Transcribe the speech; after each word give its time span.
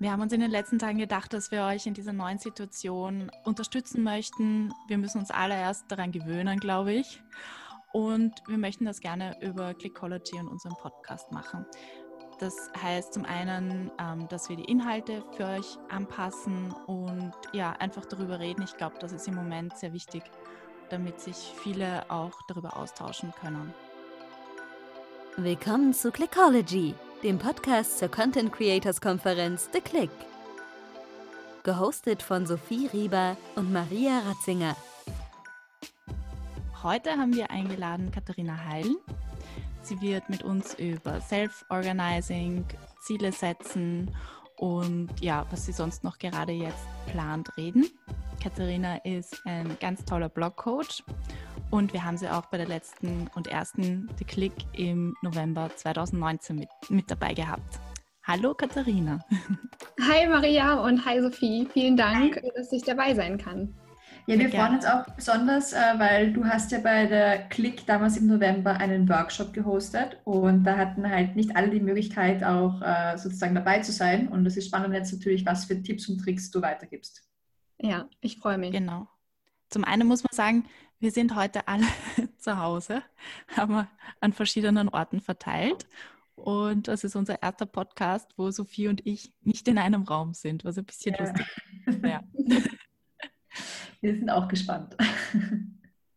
Wir 0.00 0.12
haben 0.12 0.22
uns 0.22 0.32
in 0.32 0.40
den 0.40 0.52
letzten 0.52 0.78
Tagen 0.78 0.98
gedacht, 0.98 1.32
dass 1.32 1.50
wir 1.50 1.64
euch 1.64 1.86
in 1.86 1.94
dieser 1.94 2.12
neuen 2.12 2.38
Situation 2.38 3.32
unterstützen 3.44 4.04
möchten. 4.04 4.72
Wir 4.86 4.96
müssen 4.96 5.18
uns 5.18 5.32
alle 5.32 5.54
erst 5.54 5.90
daran 5.90 6.12
gewöhnen, 6.12 6.60
glaube 6.60 6.92
ich. 6.92 7.20
Und 7.92 8.32
wir 8.46 8.58
möchten 8.58 8.84
das 8.84 9.00
gerne 9.00 9.36
über 9.42 9.74
Clickology 9.74 10.38
und 10.38 10.46
unserem 10.46 10.76
Podcast 10.76 11.32
machen. 11.32 11.66
Das 12.38 12.70
heißt 12.80 13.12
zum 13.12 13.24
einen, 13.24 13.90
ähm, 13.98 14.28
dass 14.28 14.48
wir 14.48 14.56
die 14.56 14.70
Inhalte 14.70 15.24
für 15.36 15.46
euch 15.46 15.76
anpassen 15.88 16.70
und 16.86 17.32
ja, 17.52 17.72
einfach 17.72 18.04
darüber 18.04 18.38
reden. 18.38 18.62
Ich 18.62 18.76
glaube, 18.76 18.96
das 19.00 19.10
ist 19.10 19.26
im 19.26 19.34
Moment 19.34 19.76
sehr 19.76 19.92
wichtig, 19.92 20.22
damit 20.90 21.18
sich 21.20 21.52
viele 21.60 22.08
auch 22.08 22.40
darüber 22.46 22.76
austauschen 22.76 23.32
können. 23.40 23.74
Willkommen 25.36 25.92
zu 25.92 26.12
Clickology, 26.12 26.94
dem 27.22 27.38
Podcast 27.38 27.98
zur 27.98 28.08
Content 28.08 28.52
Creators 28.52 29.00
Konferenz 29.00 29.68
The 29.72 29.80
Click. 29.80 30.10
Gehostet 31.64 32.22
von 32.22 32.46
Sophie 32.46 32.88
Rieber 32.92 33.36
und 33.56 33.72
Maria 33.72 34.20
Ratzinger. 34.20 34.76
Heute 36.82 37.10
haben 37.10 37.34
wir 37.34 37.50
eingeladen 37.50 38.12
Katharina 38.12 38.64
Heil. 38.66 38.94
Sie 39.82 40.00
wird 40.00 40.30
mit 40.30 40.44
uns 40.44 40.74
über 40.74 41.20
Self-Organizing, 41.20 42.64
Ziele 43.02 43.32
setzen 43.32 44.14
und 44.56 45.08
ja, 45.20 45.44
was 45.50 45.66
sie 45.66 45.72
sonst 45.72 46.04
noch 46.04 46.18
gerade 46.18 46.52
jetzt 46.52 46.86
plant, 47.10 47.56
reden. 47.56 47.90
Katharina 48.40 48.96
ist 48.98 49.42
ein 49.44 49.76
ganz 49.80 50.04
toller 50.04 50.28
Blogcoach 50.28 51.02
und 51.70 51.92
wir 51.92 52.04
haben 52.04 52.16
sie 52.16 52.28
auch 52.28 52.46
bei 52.46 52.56
der 52.56 52.66
letzten 52.66 53.28
und 53.34 53.46
ersten 53.46 54.08
The 54.18 54.24
Click 54.24 54.52
im 54.72 55.14
November 55.22 55.70
2019 55.74 56.56
mit, 56.56 56.68
mit 56.88 57.10
dabei 57.10 57.34
gehabt. 57.34 57.78
Hallo 58.24 58.54
Katharina. 58.54 59.24
Hi 60.00 60.26
Maria 60.26 60.74
und 60.80 61.04
hi 61.04 61.20
Sophie. 61.22 61.66
Vielen 61.72 61.96
Dank, 61.96 62.40
dass 62.54 62.72
ich 62.72 62.82
dabei 62.82 63.14
sein 63.14 63.38
kann. 63.38 63.74
Ja, 64.26 64.38
wir 64.38 64.50
freuen 64.50 64.74
uns 64.74 64.84
auch 64.84 65.06
besonders, 65.16 65.72
äh, 65.72 65.94
weil 65.96 66.34
du 66.34 66.44
hast 66.44 66.70
ja 66.70 66.80
bei 66.80 67.06
der 67.06 67.48
Click 67.48 67.86
damals 67.86 68.18
im 68.18 68.26
November 68.26 68.72
einen 68.72 69.08
Workshop 69.08 69.54
gehostet 69.54 70.18
und 70.24 70.64
da 70.64 70.76
hatten 70.76 71.08
halt 71.08 71.34
nicht 71.34 71.56
alle 71.56 71.70
die 71.70 71.80
Möglichkeit 71.80 72.44
auch 72.44 72.82
äh, 72.82 73.16
sozusagen 73.16 73.54
dabei 73.54 73.80
zu 73.80 73.92
sein 73.92 74.28
und 74.28 74.44
es 74.44 74.58
ist 74.58 74.66
spannend 74.66 74.94
jetzt 74.94 75.14
natürlich, 75.14 75.46
was 75.46 75.64
für 75.64 75.82
Tipps 75.82 76.10
und 76.10 76.18
Tricks 76.18 76.50
du 76.50 76.60
weitergibst. 76.60 77.26
Ja, 77.78 78.06
ich 78.20 78.36
freue 78.38 78.58
mich. 78.58 78.72
Genau. 78.72 79.08
Zum 79.70 79.84
einen 79.84 80.06
muss 80.06 80.22
man 80.22 80.32
sagen, 80.32 80.64
wir 81.00 81.10
sind 81.10 81.34
heute 81.34 81.68
alle 81.68 81.86
zu 82.38 82.58
Hause, 82.58 83.02
haben 83.56 83.74
wir 83.74 83.88
an 84.20 84.32
verschiedenen 84.32 84.88
Orten 84.88 85.20
verteilt. 85.20 85.86
Und 86.34 86.86
das 86.88 87.02
ist 87.02 87.16
unser 87.16 87.42
erster 87.42 87.66
Podcast, 87.66 88.32
wo 88.36 88.50
Sophie 88.50 88.88
und 88.88 89.04
ich 89.04 89.32
nicht 89.42 89.66
in 89.66 89.78
einem 89.78 90.02
Raum 90.04 90.34
sind, 90.34 90.64
was 90.64 90.78
ein 90.78 90.84
bisschen 90.84 91.14
ja. 91.14 91.20
lustig 91.20 91.46
ist. 91.86 92.04
Ja. 92.04 92.22
Wir 94.00 94.14
sind 94.14 94.30
auch 94.30 94.46
gespannt. 94.46 94.96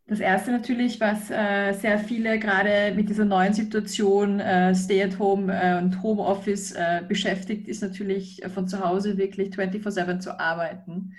Das 0.06 0.20
erste 0.20 0.52
natürlich, 0.52 1.00
was 1.00 1.32
äh, 1.32 1.72
sehr 1.72 1.98
viele 1.98 2.38
gerade 2.38 2.94
mit 2.96 3.10
dieser 3.10 3.24
neuen 3.24 3.54
Situation 3.54 4.42
äh, 4.42 4.76
Stay 4.76 5.02
at 5.02 5.18
Home 5.18 5.52
äh, 5.52 5.78
und 5.78 6.04
Homeoffice 6.04 6.74
äh, 6.74 7.02
beschäftigt, 7.08 7.68
ist 7.68 7.82
natürlich 7.82 8.44
äh, 8.44 8.50
von 8.50 8.68
zu 8.68 8.84
Hause 8.84 9.18
wirklich 9.18 9.50
24-7 9.56 10.20
zu 10.20 10.38
arbeiten. 10.38 11.14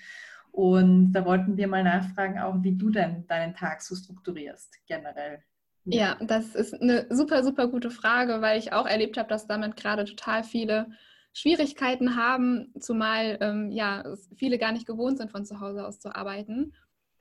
Und 0.53 1.12
da 1.12 1.25
wollten 1.25 1.56
wir 1.56 1.67
mal 1.67 1.83
nachfragen, 1.83 2.39
auch 2.39 2.62
wie 2.62 2.77
du 2.77 2.91
denn 2.91 3.27
deinen 3.27 3.55
Tag 3.55 3.81
so 3.83 3.97
strukturierst, 3.97 4.86
generell. 4.86 5.42
Ja, 5.84 6.17
das 6.20 6.55
ist 6.55 6.75
eine 6.75 7.06
super, 7.11 7.42
super 7.42 7.69
gute 7.69 7.91
Frage, 7.91 8.41
weil 8.41 8.58
ich 8.58 8.73
auch 8.73 8.86
erlebt 8.86 9.17
habe, 9.17 9.28
dass 9.28 9.47
damit 9.47 9.77
gerade 9.77 10.05
total 10.05 10.45
viele 10.45 10.91
Schwierigkeiten 11.33 12.17
haben, 12.17 12.73
zumal 12.78 13.39
ähm, 13.41 13.73
ja, 13.73 14.05
viele 14.36 14.58
gar 14.58 14.73
nicht 14.73 14.86
gewohnt 14.86 15.19
sind, 15.19 15.30
von 15.30 15.45
zu 15.45 15.58
Hause 15.61 15.86
aus 15.86 15.98
zu 15.98 16.14
arbeiten. 16.14 16.75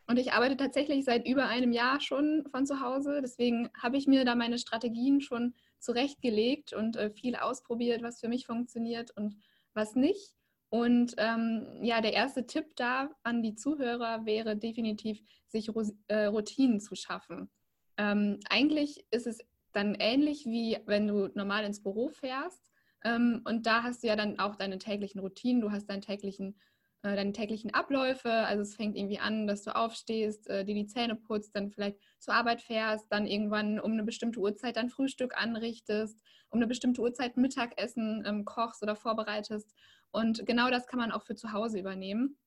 Und 0.07 0.19
ich 0.19 0.33
arbeite 0.33 0.57
tatsächlich 0.57 1.05
seit 1.05 1.25
über 1.25 1.47
einem 1.47 1.71
Jahr 1.71 2.01
schon 2.01 2.45
von 2.51 2.65
zu 2.65 2.81
Hause. 2.81 3.21
Deswegen 3.23 3.69
habe 3.81 3.95
ich 3.95 4.07
mir 4.07 4.25
da 4.25 4.35
meine 4.35 4.57
Strategien 4.57 5.21
schon 5.21 5.53
zurechtgelegt 5.79 6.73
und 6.73 6.97
äh, 6.97 7.09
viel 7.09 7.37
ausprobiert, 7.37 8.03
was 8.03 8.19
für 8.19 8.27
mich 8.27 8.45
funktioniert 8.45 9.11
und 9.11 9.37
was 9.73 9.95
nicht. 9.95 10.33
Und 10.71 11.15
ähm, 11.17 11.67
ja, 11.81 11.99
der 11.99 12.13
erste 12.13 12.47
Tipp 12.47 12.77
da 12.77 13.09
an 13.23 13.43
die 13.43 13.55
Zuhörer 13.55 14.25
wäre 14.25 14.55
definitiv, 14.55 15.21
sich 15.49 15.69
äh, 16.07 16.25
Routinen 16.25 16.79
zu 16.79 16.95
schaffen. 16.95 17.51
Ähm, 17.97 18.39
eigentlich 18.49 19.05
ist 19.11 19.27
es 19.27 19.39
dann 19.73 19.95
ähnlich 19.99 20.45
wie 20.45 20.77
wenn 20.85 21.07
du 21.07 21.27
normal 21.33 21.65
ins 21.65 21.83
Büro 21.83 22.07
fährst. 22.07 22.71
Ähm, 23.03 23.41
und 23.43 23.65
da 23.65 23.83
hast 23.83 24.01
du 24.01 24.07
ja 24.07 24.15
dann 24.15 24.39
auch 24.39 24.55
deine 24.55 24.77
täglichen 24.77 25.19
Routinen, 25.19 25.61
du 25.61 25.71
hast 25.71 25.87
deinen 25.87 25.99
täglichen, 25.99 26.57
äh, 27.01 27.17
deine 27.17 27.33
täglichen 27.33 27.73
Abläufe. 27.73 28.31
Also 28.31 28.61
es 28.61 28.75
fängt 28.75 28.95
irgendwie 28.95 29.19
an, 29.19 29.47
dass 29.47 29.63
du 29.63 29.75
aufstehst, 29.75 30.49
äh, 30.49 30.63
dir 30.63 30.75
die 30.75 30.87
Zähne 30.87 31.17
putzt, 31.17 31.53
dann 31.53 31.69
vielleicht 31.69 31.99
zur 32.17 32.33
Arbeit 32.33 32.61
fährst, 32.61 33.07
dann 33.09 33.27
irgendwann 33.27 33.77
um 33.77 33.91
eine 33.91 34.03
bestimmte 34.03 34.39
Uhrzeit 34.39 34.77
dein 34.77 34.89
Frühstück 34.89 35.37
anrichtest, 35.37 36.17
um 36.49 36.59
eine 36.59 36.67
bestimmte 36.67 37.01
Uhrzeit 37.01 37.35
Mittagessen 37.35 38.23
ähm, 38.25 38.45
kochst 38.45 38.81
oder 38.83 38.95
vorbereitest. 38.95 39.75
Und 40.11 40.45
genau 40.45 40.69
das 40.69 40.87
kann 40.87 40.99
man 40.99 41.11
auch 41.11 41.23
für 41.23 41.35
zu 41.35 41.51
Hause 41.53 41.79
übernehmen, 41.79 42.37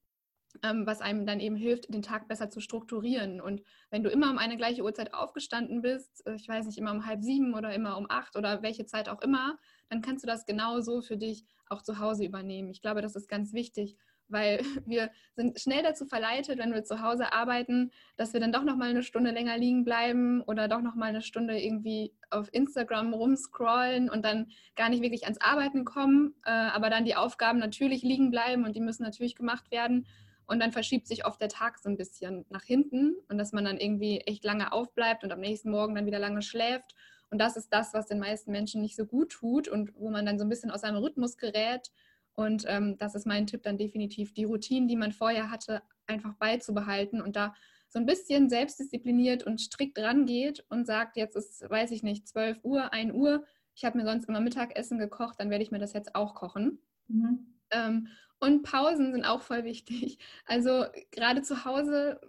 ähm, 0.63 0.87
was 0.87 1.01
einem 1.01 1.27
dann 1.27 1.41
eben 1.41 1.57
hilft, 1.57 1.93
den 1.93 2.03
Tag 2.03 2.29
besser 2.29 2.51
zu 2.51 2.61
strukturieren. 2.61 3.41
Und 3.41 3.63
wenn 3.91 4.03
du 4.03 4.11
immer 4.11 4.31
um 4.31 4.39
eine 4.39 4.57
gleiche 4.57 4.83
Uhrzeit 4.83 5.15
aufgestanden 5.15 5.83
bist, 5.83 6.27
äh, 6.27 6.35
ich 6.35 6.49
weiß 6.49 6.67
nicht, 6.67 6.79
immer 6.79 6.93
um 6.93 7.07
halb 7.07 7.23
sieben 7.23 7.55
oder 7.55 7.75
immer 7.75 7.97
um 7.97 8.07
acht 8.09 8.37
oder 8.37 8.63
welche 8.63 8.87
Zeit 8.87 9.09
auch 9.09 9.23
immer, 9.23 9.59
dann 9.89 10.03
kannst 10.03 10.25
du 10.25 10.27
das 10.27 10.47
genauso 10.47 11.01
für 11.01 11.17
dich 11.17 11.45
auch 11.69 11.83
zu 11.83 11.99
Hause 11.99 12.25
übernehmen. 12.25 12.71
Ich 12.71 12.83
glaube, 12.83 13.03
das 13.03 13.17
ist 13.17 13.29
ganz 13.29 13.53
wichtig, 13.53 13.97
weil 14.29 14.61
wir 14.87 15.11
sind 15.35 15.61
schnell 15.61 15.83
dazu 15.83 16.07
verleitet, 16.07 16.59
wenn 16.59 16.73
wir 16.73 16.85
zu 16.85 17.01
Hause 17.01 17.33
arbeiten, 17.33 17.91
dass 18.17 18.33
wir 18.33 18.41
dann 18.41 18.53
doch 18.53 18.65
noch 18.65 18.77
mal 18.77 18.91
eine 18.91 19.03
Stunde 19.03 19.31
länger 19.31 19.57
liegen 19.59 19.85
bleiben 19.85 20.43
oder 20.43 20.69
doch 20.69 20.81
noch 20.81 20.95
mal 20.95 21.07
eine 21.07 21.23
Stunde 21.23 21.61
irgendwie 21.61 22.13
auf 22.31 22.49
Instagram 22.53 23.15
rumscrollen 23.15 24.11
und 24.11 24.25
dann 24.25 24.51
gar 24.77 24.89
nicht 24.89 25.03
wirklich 25.03 25.25
ans 25.25 25.41
Arbeiten 25.41 25.85
kommen, 25.85 26.35
äh, 26.45 26.51
aber 26.51 26.91
dann 26.91 27.05
die 27.05 27.17
Aufgaben 27.17 27.59
natürlich 27.59 28.03
liegen 28.03 28.31
bleiben 28.31 28.65
und 28.65 28.77
die 28.77 28.81
müssen 28.81 29.03
natürlich 29.03 29.35
gemacht 29.35 29.71
werden. 29.71 30.07
Und 30.47 30.61
dann 30.61 30.73
verschiebt 30.73 31.07
sich 31.07 31.25
oft 31.25 31.41
der 31.41 31.49
Tag 31.49 31.79
so 31.79 31.89
ein 31.89 31.97
bisschen 31.97 32.45
nach 32.51 32.65
hinten 32.65 33.17
und 33.31 33.39
dass 33.39 33.53
man 33.53 33.65
dann 33.65 33.79
irgendwie 33.79 34.19
echt 34.21 34.45
lange 34.45 34.73
aufbleibt 34.73 35.25
und 35.25 35.33
am 35.33 35.41
nächsten 35.41 35.71
Morgen 35.71 35.95
dann 35.95 36.05
wieder 36.05 36.19
lange 36.19 36.43
schläft. 36.43 36.95
Und 37.31 37.39
das 37.39 37.57
ist 37.57 37.73
das, 37.73 37.95
was 37.95 38.07
den 38.07 38.19
meisten 38.19 38.53
Menschen 38.53 38.83
nicht 38.83 38.95
so 38.95 39.07
gut 39.07 39.33
tut 39.33 39.69
und 39.69 39.95
wo 39.97 40.11
man 40.11 40.27
dann 40.27 40.39
so 40.39 40.45
ein 40.45 40.51
bisschen 40.51 40.71
aus 40.71 40.83
seinem 40.83 40.99
Rhythmus 40.99 41.37
gerät 41.37 41.91
und 42.35 42.65
ähm, 42.67 42.97
das 42.99 43.15
ist 43.15 43.27
mein 43.27 43.47
Tipp 43.47 43.63
dann 43.63 43.79
definitiv, 43.79 44.33
die 44.33 44.45
Routinen, 44.45 44.89
die 44.89 44.97
man 44.97 45.13
vorher 45.13 45.51
hatte, 45.51 45.83
einfach 46.07 46.35
beizubehalten 46.35 47.21
und 47.21 47.37
da 47.37 47.55
so 47.89 48.01
ein 48.01 48.07
bisschen 48.07 48.49
selbstdiszipliniert 48.49 49.45
und 49.45 49.61
strikt 49.61 49.99
rangeht 49.99 50.65
und 50.69 50.87
sagt, 50.87 51.17
jetzt 51.17 51.37
ist, 51.37 51.69
weiß 51.69 51.93
ich 51.93 52.03
nicht, 52.03 52.27
12 52.27 52.59
Uhr, 52.65 52.93
1 52.93 53.13
Uhr, 53.13 53.45
ich 53.77 53.85
habe 53.85 53.99
mir 53.99 54.05
sonst 54.05 54.29
immer 54.29 54.41
Mittagessen 54.41 54.99
gekocht, 54.99 55.39
dann 55.39 55.51
werde 55.51 55.63
ich 55.63 55.71
mir 55.71 55.79
das 55.79 55.93
jetzt 55.93 56.15
auch 56.15 56.35
kochen. 56.35 56.81
Mhm. 57.09 57.55
Ähm, 57.71 58.09
und 58.41 58.63
Pausen 58.63 59.13
sind 59.13 59.25
auch 59.25 59.43
voll 59.43 59.65
wichtig. 59.65 60.19
Also 60.45 60.85
gerade 61.13 61.43
zu 61.43 61.65
Hause, 61.65 62.21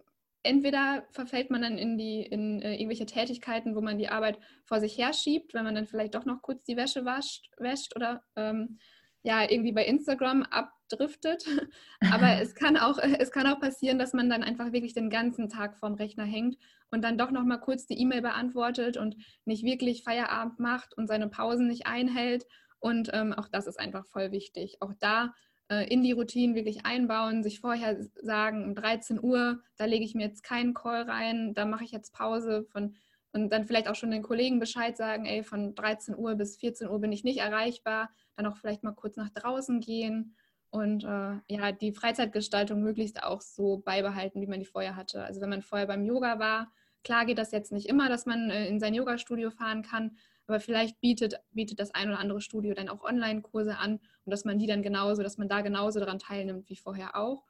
entweder 0.44 1.06
verfällt 1.12 1.50
man 1.50 1.64
dann 1.64 1.78
in 1.78 1.98
die 1.98 2.22
in 2.22 2.62
äh, 2.62 2.76
irgendwelche 2.76 3.06
Tätigkeiten, 3.06 3.76
wo 3.76 3.82
man 3.82 3.98
die 3.98 4.10
Arbeit 4.10 4.40
vor 4.64 4.80
sich 4.80 4.98
her 4.98 5.14
schiebt, 5.14 5.54
wenn 5.54 5.64
man 5.64 5.76
dann 5.76 5.88
vielleicht 5.88 6.16
doch 6.16 6.26
noch 6.26 6.42
kurz 6.42 6.64
die 6.64 6.78
Wäsche 6.78 7.06
wascht, 7.06 7.50
wäscht 7.58 7.96
oder 7.96 8.24
ähm, 8.36 8.78
ja 9.26 9.50
irgendwie 9.50 9.72
bei 9.74 9.84
Instagram 9.86 10.44
abdriftet. 10.44 11.46
Aber 12.12 12.28
es 12.42 12.56
kann 12.56 12.78
auch, 12.78 12.98
es 13.20 13.32
kann 13.32 13.48
auch 13.48 13.60
passieren, 13.60 14.00
dass 14.00 14.14
man 14.14 14.30
dann 14.30 14.44
einfach 14.44 14.72
wirklich 14.72 14.94
den 14.94 15.10
ganzen 15.10 15.50
Tag 15.50 15.78
vorm 15.78 15.96
Rechner 15.96 16.24
hängt 16.24 16.58
und 16.92 17.04
dann 17.04 17.18
doch 17.18 17.32
noch 17.32 17.44
mal 17.44 17.58
kurz 17.58 17.88
die 17.88 18.00
E-Mail 18.00 18.22
beantwortet 18.22 18.98
und 18.98 19.18
nicht 19.44 19.64
wirklich 19.64 20.04
Feierabend 20.04 20.60
macht 20.60 20.96
und 20.96 21.08
seine 21.08 21.28
Pausen 21.28 21.68
nicht 21.68 21.88
einhält. 21.88 22.46
Und 22.80 23.10
ähm, 23.14 23.34
auch 23.34 23.48
das 23.48 23.68
ist 23.68 23.80
einfach 23.80 24.06
voll 24.06 24.32
wichtig. 24.32 24.78
Auch 24.80 24.94
da 25.00 25.34
äh, 25.70 25.92
in 25.92 26.04
die 26.04 26.12
Routinen 26.12 26.56
wirklich 26.56 26.86
einbauen, 26.86 27.42
sich 27.42 27.60
vorher 27.60 27.98
sagen, 28.22 28.64
um 28.64 28.76
13 28.76 29.20
Uhr, 29.20 29.64
da 29.78 29.86
lege 29.86 30.06
ich 30.06 30.14
mir 30.14 30.28
jetzt 30.28 30.44
keinen 30.44 30.76
Call 30.76 31.02
rein, 31.04 31.56
da 31.56 31.66
mache 31.66 31.84
ich 31.84 31.92
jetzt 31.92 32.14
Pause 32.14 32.68
von 32.72 32.96
und 33.36 33.50
dann 33.50 33.66
vielleicht 33.66 33.90
auch 33.90 33.96
schon 33.96 34.12
den 34.12 34.24
Kollegen 34.24 34.60
Bescheid 34.60 34.96
sagen, 34.96 35.26
ey, 35.26 35.44
von 35.44 35.76
13 35.76 36.16
Uhr 36.18 36.36
bis 36.36 36.56
14 36.56 36.88
Uhr 36.88 37.00
bin 37.02 37.12
ich 37.12 37.26
nicht 37.26 37.40
erreichbar, 37.40 38.10
dann 38.38 38.46
auch 38.46 38.56
vielleicht 38.56 38.82
mal 38.82 38.94
kurz 38.94 39.18
nach 39.18 39.30
draußen 39.30 39.82
gehen 39.82 40.38
und 40.70 41.04
äh, 41.04 41.34
ja, 41.50 41.74
die 41.74 41.92
Freizeitgestaltung 41.92 42.82
möglichst 42.82 43.22
auch 43.24 43.42
so 43.42 43.80
beibehalten, 43.80 44.40
wie 44.40 44.48
man 44.48 44.62
die 44.62 44.66
vorher 44.66 44.96
hatte. 44.96 45.22
Also 45.22 45.42
wenn 45.42 45.50
man 45.50 45.62
vorher 45.62 45.86
beim 45.86 46.06
Yoga 46.06 46.40
war, 46.40 46.72
klar 47.04 47.26
geht 47.26 47.38
das 47.38 47.52
jetzt 47.52 47.74
nicht 47.74 47.90
immer, 47.90 48.08
dass 48.08 48.26
man 48.26 48.50
äh, 48.50 48.70
in 48.70 48.80
sein 48.80 48.94
Yoga-Studio 48.94 49.52
fahren 49.52 49.82
kann, 49.82 50.16
aber 50.48 50.62
vielleicht 50.62 51.02
bietet, 51.02 51.42
bietet 51.52 51.82
das 51.82 51.94
ein 51.94 52.08
oder 52.08 52.20
andere 52.20 52.40
Studio 52.40 52.74
dann 52.74 52.88
auch 52.88 53.04
Online-Kurse 53.04 53.78
an 53.78 53.96
und 54.24 54.32
dass 54.32 54.46
man 54.46 54.60
die 54.60 54.68
dann 54.68 54.82
genauso, 54.82 55.24
dass 55.24 55.38
man 55.38 55.50
da 55.50 55.60
genauso 55.60 56.00
daran 56.00 56.20
teilnimmt 56.20 56.70
wie 56.70 56.78
vorher 56.78 57.18
auch 57.18 57.44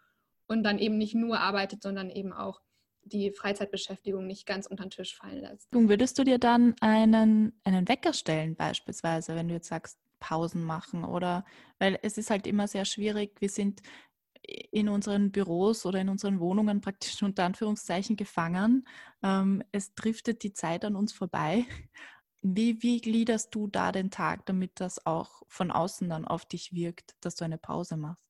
und 0.48 0.64
dann 0.64 0.80
eben 0.80 0.98
nicht 0.98 1.14
nur 1.14 1.40
arbeitet, 1.40 1.84
sondern 1.84 2.10
eben 2.10 2.34
auch 2.34 2.62
die 3.06 3.32
Freizeitbeschäftigung 3.32 4.28
nicht 4.28 4.46
ganz 4.46 4.68
unter 4.68 4.84
den 4.84 4.90
Tisch 4.90 5.16
fallen 5.16 5.42
lässt. 5.42 5.68
Würdest 5.72 6.18
du 6.20 6.24
dir 6.24 6.40
dann 6.40 6.76
einen, 6.82 7.60
einen 7.64 7.88
Wecker 7.88 8.14
stellen, 8.14 8.56
beispielsweise, 8.56 9.36
wenn 9.36 9.48
du 9.48 9.54
jetzt 9.54 9.68
sagst, 9.68 10.00
Pausen 10.20 10.64
machen 10.64 11.04
oder 11.04 11.46
weil 11.78 12.00
es 12.02 12.18
ist 12.18 12.30
halt 12.30 12.48
immer 12.48 12.68
sehr 12.68 12.86
schwierig. 12.86 13.40
Wir 13.40 13.50
sind 13.50 13.82
in 14.72 14.90
unseren 14.90 15.32
Büros 15.32 15.86
oder 15.86 16.00
in 16.00 16.10
unseren 16.10 16.40
Wohnungen 16.40 16.82
praktisch 16.82 17.22
unter 17.24 17.44
Anführungszeichen 17.44 18.16
gefangen. 18.16 18.88
Ähm, 19.24 19.64
es 19.72 19.94
driftet 19.94 20.44
die 20.44 20.54
Zeit 20.54 20.86
an 20.86 20.96
uns 20.96 21.14
vorbei. 21.14 21.66
Wie, 22.42 22.84
wie 22.84 23.02
gliederst 23.02 23.56
du 23.56 23.66
da 23.68 23.92
den 23.92 24.12
Tag, 24.12 24.46
damit 24.46 24.80
das 24.80 25.04
auch 25.06 25.42
von 25.48 25.72
außen 25.72 26.10
dann 26.10 26.26
auf 26.26 26.46
dich 26.46 26.74
wirkt, 26.74 27.16
dass 27.22 27.36
du 27.36 27.44
eine 27.44 27.58
Pause 27.58 27.98
machst? 27.98 28.25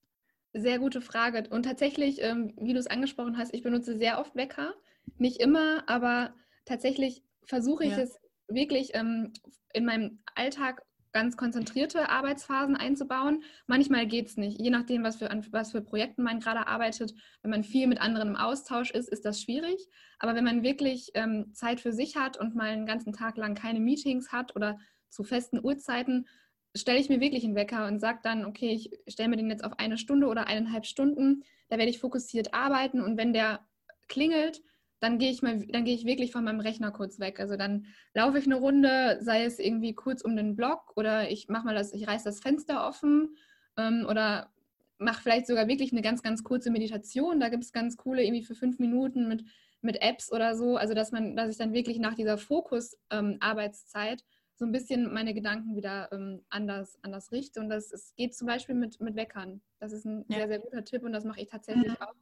Sehr 0.57 0.79
gute 0.79 1.01
Frage. 1.01 1.49
Und 1.49 1.63
tatsächlich, 1.63 2.23
ähm, 2.23 2.53
wie 2.57 2.71
du 2.71 2.79
es 2.79 2.87
angesprochen 2.87 3.37
hast, 3.37 3.53
ich 3.53 3.61
benutze 3.61 3.97
sehr 3.97 4.19
oft 4.19 4.37
Wecker. 4.37 4.73
Nicht 5.17 5.41
immer, 5.41 5.83
aber 5.89 6.33
tatsächlich 6.63 7.23
versuche 7.43 7.83
ich 7.83 7.91
ja. 7.91 8.03
es 8.03 8.17
wirklich 8.47 8.91
ähm, 8.93 9.33
in 9.73 9.83
meinem 9.83 10.19
Alltag 10.33 10.81
ganz 11.11 11.35
konzentrierte 11.35 12.09
Arbeitsphasen 12.09 12.77
einzubauen. 12.77 13.43
Manchmal 13.67 14.07
geht 14.07 14.27
es 14.27 14.37
nicht. 14.37 14.61
Je 14.61 14.69
nachdem, 14.69 15.03
was 15.03 15.17
für, 15.17 15.29
an 15.29 15.45
was 15.51 15.71
für 15.71 15.81
Projekten 15.81 16.23
man 16.23 16.39
gerade 16.39 16.67
arbeitet. 16.67 17.13
Wenn 17.41 17.51
man 17.51 17.65
viel 17.65 17.87
mit 17.87 17.99
anderen 17.99 18.29
im 18.29 18.35
Austausch 18.37 18.91
ist, 18.91 19.09
ist 19.09 19.25
das 19.25 19.41
schwierig. 19.41 19.89
Aber 20.19 20.35
wenn 20.35 20.45
man 20.45 20.63
wirklich 20.63 21.11
ähm, 21.15 21.53
Zeit 21.53 21.81
für 21.81 21.91
sich 21.91 22.15
hat 22.15 22.37
und 22.37 22.55
mal 22.55 22.69
einen 22.69 22.85
ganzen 22.85 23.11
Tag 23.11 23.35
lang 23.35 23.55
keine 23.55 23.81
Meetings 23.81 24.31
hat 24.31 24.55
oder 24.55 24.79
zu 25.09 25.25
festen 25.25 25.59
Uhrzeiten, 25.61 26.27
stelle 26.75 26.99
ich 26.99 27.09
mir 27.09 27.19
wirklich 27.19 27.43
einen 27.45 27.55
Wecker 27.55 27.87
und 27.87 27.99
sage 27.99 28.19
dann, 28.23 28.45
okay, 28.45 28.71
ich 28.71 28.91
stelle 29.11 29.29
mir 29.29 29.37
den 29.37 29.49
jetzt 29.49 29.63
auf 29.63 29.79
eine 29.79 29.97
Stunde 29.97 30.27
oder 30.27 30.47
eineinhalb 30.47 30.85
Stunden. 30.85 31.43
Da 31.69 31.77
werde 31.77 31.89
ich 31.89 31.99
fokussiert 31.99 32.53
arbeiten 32.53 33.01
und 33.01 33.17
wenn 33.17 33.33
der 33.33 33.65
klingelt, 34.07 34.61
dann 34.99 35.17
gehe 35.17 35.31
ich 35.31 35.41
mal, 35.41 35.65
dann 35.67 35.85
gehe 35.85 35.95
ich 35.95 36.05
wirklich 36.05 36.31
von 36.31 36.43
meinem 36.43 36.59
Rechner 36.59 36.91
kurz 36.91 37.19
weg. 37.19 37.39
Also 37.39 37.55
dann 37.57 37.85
laufe 38.13 38.37
ich 38.39 38.45
eine 38.45 38.55
Runde, 38.55 39.19
sei 39.21 39.43
es 39.43 39.59
irgendwie 39.59 39.93
kurz 39.93 40.21
um 40.21 40.35
den 40.35 40.55
Block 40.55 40.93
oder 40.95 41.29
ich 41.29 41.47
mache 41.47 41.65
mal 41.65 41.75
das, 41.75 41.93
ich 41.93 42.07
reiße 42.07 42.25
das 42.25 42.39
Fenster 42.39 42.87
offen 42.87 43.35
ähm, 43.77 44.05
oder 44.09 44.51
mache 44.97 45.21
vielleicht 45.21 45.47
sogar 45.47 45.67
wirklich 45.67 45.91
eine 45.91 46.01
ganz, 46.01 46.23
ganz 46.23 46.43
kurze 46.43 46.71
Meditation. 46.71 47.39
Da 47.39 47.49
gibt 47.49 47.63
es 47.63 47.73
ganz 47.73 47.97
coole, 47.97 48.23
irgendwie 48.23 48.43
für 48.43 48.55
fünf 48.55 48.79
Minuten 48.79 49.27
mit, 49.27 49.43
mit 49.81 50.01
Apps 50.01 50.31
oder 50.31 50.55
so. 50.55 50.77
Also 50.77 50.93
dass 50.93 51.11
man, 51.11 51.35
dass 51.35 51.51
ich 51.51 51.57
dann 51.57 51.73
wirklich 51.73 51.99
nach 51.99 52.15
dieser 52.15 52.37
Fokus-Arbeitszeit 52.37 54.21
ähm, 54.21 54.25
so 54.57 54.65
ein 54.65 54.71
bisschen 54.71 55.13
meine 55.13 55.33
Gedanken 55.33 55.75
wieder 55.75 56.09
ähm, 56.11 56.45
anders, 56.49 56.97
anders 57.01 57.31
richte. 57.31 57.59
Und 57.59 57.69
das 57.69 57.91
es 57.91 58.15
geht 58.15 58.35
zum 58.35 58.47
Beispiel 58.47 58.75
mit, 58.75 58.99
mit 59.01 59.15
Weckern. 59.15 59.61
Das 59.79 59.91
ist 59.91 60.05
ein 60.05 60.25
ja. 60.29 60.37
sehr, 60.37 60.47
sehr 60.47 60.59
guter 60.59 60.85
Tipp 60.85 61.03
und 61.03 61.11
das 61.11 61.25
mache 61.25 61.41
ich 61.41 61.47
tatsächlich 61.47 61.87
mhm. 61.87 62.01
auch. 62.01 62.15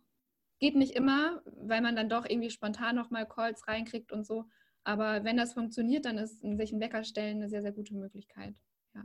Geht 0.60 0.76
nicht 0.76 0.96
immer, 0.96 1.42
weil 1.46 1.82
man 1.82 1.96
dann 1.96 2.10
doch 2.10 2.26
irgendwie 2.28 2.50
spontan 2.50 2.96
nochmal 2.96 3.28
Calls 3.28 3.68
reinkriegt 3.68 4.12
und 4.12 4.26
so. 4.26 4.46
Aber 4.84 5.24
wenn 5.24 5.38
das 5.38 5.54
funktioniert, 5.54 6.06
dann 6.06 6.18
ist 6.18 6.42
sich 6.42 6.74
ein 6.74 6.80
Wecker 6.80 7.04
stellen 7.04 7.38
eine 7.38 7.50
sehr, 7.50 7.62
sehr 7.62 7.72
gute 7.72 7.96
Möglichkeit. 7.96 8.56
Ja. 8.96 9.04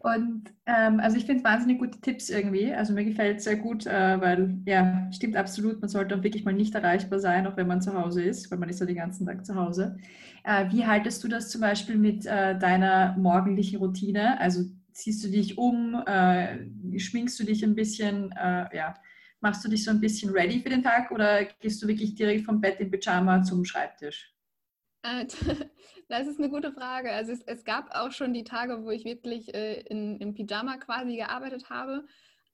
Und 0.00 0.44
ähm, 0.64 0.98
also 0.98 1.18
ich 1.18 1.26
finde 1.26 1.44
wahnsinnig 1.44 1.78
gute 1.78 2.00
Tipps 2.00 2.30
irgendwie. 2.30 2.72
Also 2.72 2.94
mir 2.94 3.04
gefällt 3.04 3.38
es 3.38 3.44
sehr 3.44 3.56
gut, 3.56 3.86
äh, 3.86 4.20
weil 4.20 4.58
ja, 4.64 5.10
stimmt 5.12 5.36
absolut, 5.36 5.80
man 5.80 5.90
sollte 5.90 6.16
auch 6.16 6.22
wirklich 6.22 6.44
mal 6.44 6.54
nicht 6.54 6.74
erreichbar 6.74 7.20
sein, 7.20 7.46
auch 7.46 7.56
wenn 7.58 7.66
man 7.66 7.82
zu 7.82 7.92
Hause 7.92 8.22
ist, 8.22 8.50
weil 8.50 8.58
man 8.58 8.70
ist 8.70 8.80
ja 8.80 8.86
den 8.86 8.96
ganzen 8.96 9.26
Tag 9.26 9.44
zu 9.44 9.54
Hause. 9.54 9.98
Äh, 10.44 10.70
wie 10.72 10.86
haltest 10.86 11.22
du 11.22 11.28
das 11.28 11.50
zum 11.50 11.60
Beispiel 11.60 11.96
mit 11.96 12.24
äh, 12.24 12.58
deiner 12.58 13.14
morgendlichen 13.18 13.76
Routine? 13.76 14.40
Also 14.40 14.62
ziehst 14.92 15.22
du 15.22 15.28
dich 15.28 15.58
um, 15.58 15.94
äh, 16.06 16.98
schminkst 16.98 17.38
du 17.38 17.44
dich 17.44 17.62
ein 17.62 17.74
bisschen, 17.74 18.32
äh, 18.32 18.74
ja, 18.74 18.94
machst 19.40 19.64
du 19.64 19.68
dich 19.68 19.84
so 19.84 19.90
ein 19.90 20.00
bisschen 20.00 20.32
ready 20.32 20.60
für 20.60 20.70
den 20.70 20.82
Tag 20.82 21.10
oder 21.10 21.44
gehst 21.60 21.82
du 21.82 21.88
wirklich 21.88 22.14
direkt 22.14 22.44
vom 22.46 22.60
Bett 22.60 22.80
in 22.80 22.90
Pyjama 22.90 23.42
zum 23.42 23.64
Schreibtisch? 23.64 24.34
Äh, 25.02 25.26
das 26.08 26.26
ist 26.26 26.38
eine 26.38 26.50
gute 26.50 26.72
Frage. 26.72 27.12
Also 27.12 27.32
es, 27.32 27.42
es 27.46 27.64
gab 27.64 27.94
auch 27.94 28.12
schon 28.12 28.34
die 28.34 28.44
Tage, 28.44 28.84
wo 28.84 28.90
ich 28.90 29.04
wirklich 29.04 29.54
äh, 29.54 29.80
in, 29.82 30.18
im 30.18 30.34
Pyjama 30.34 30.76
quasi 30.78 31.16
gearbeitet 31.16 31.70
habe. 31.70 32.04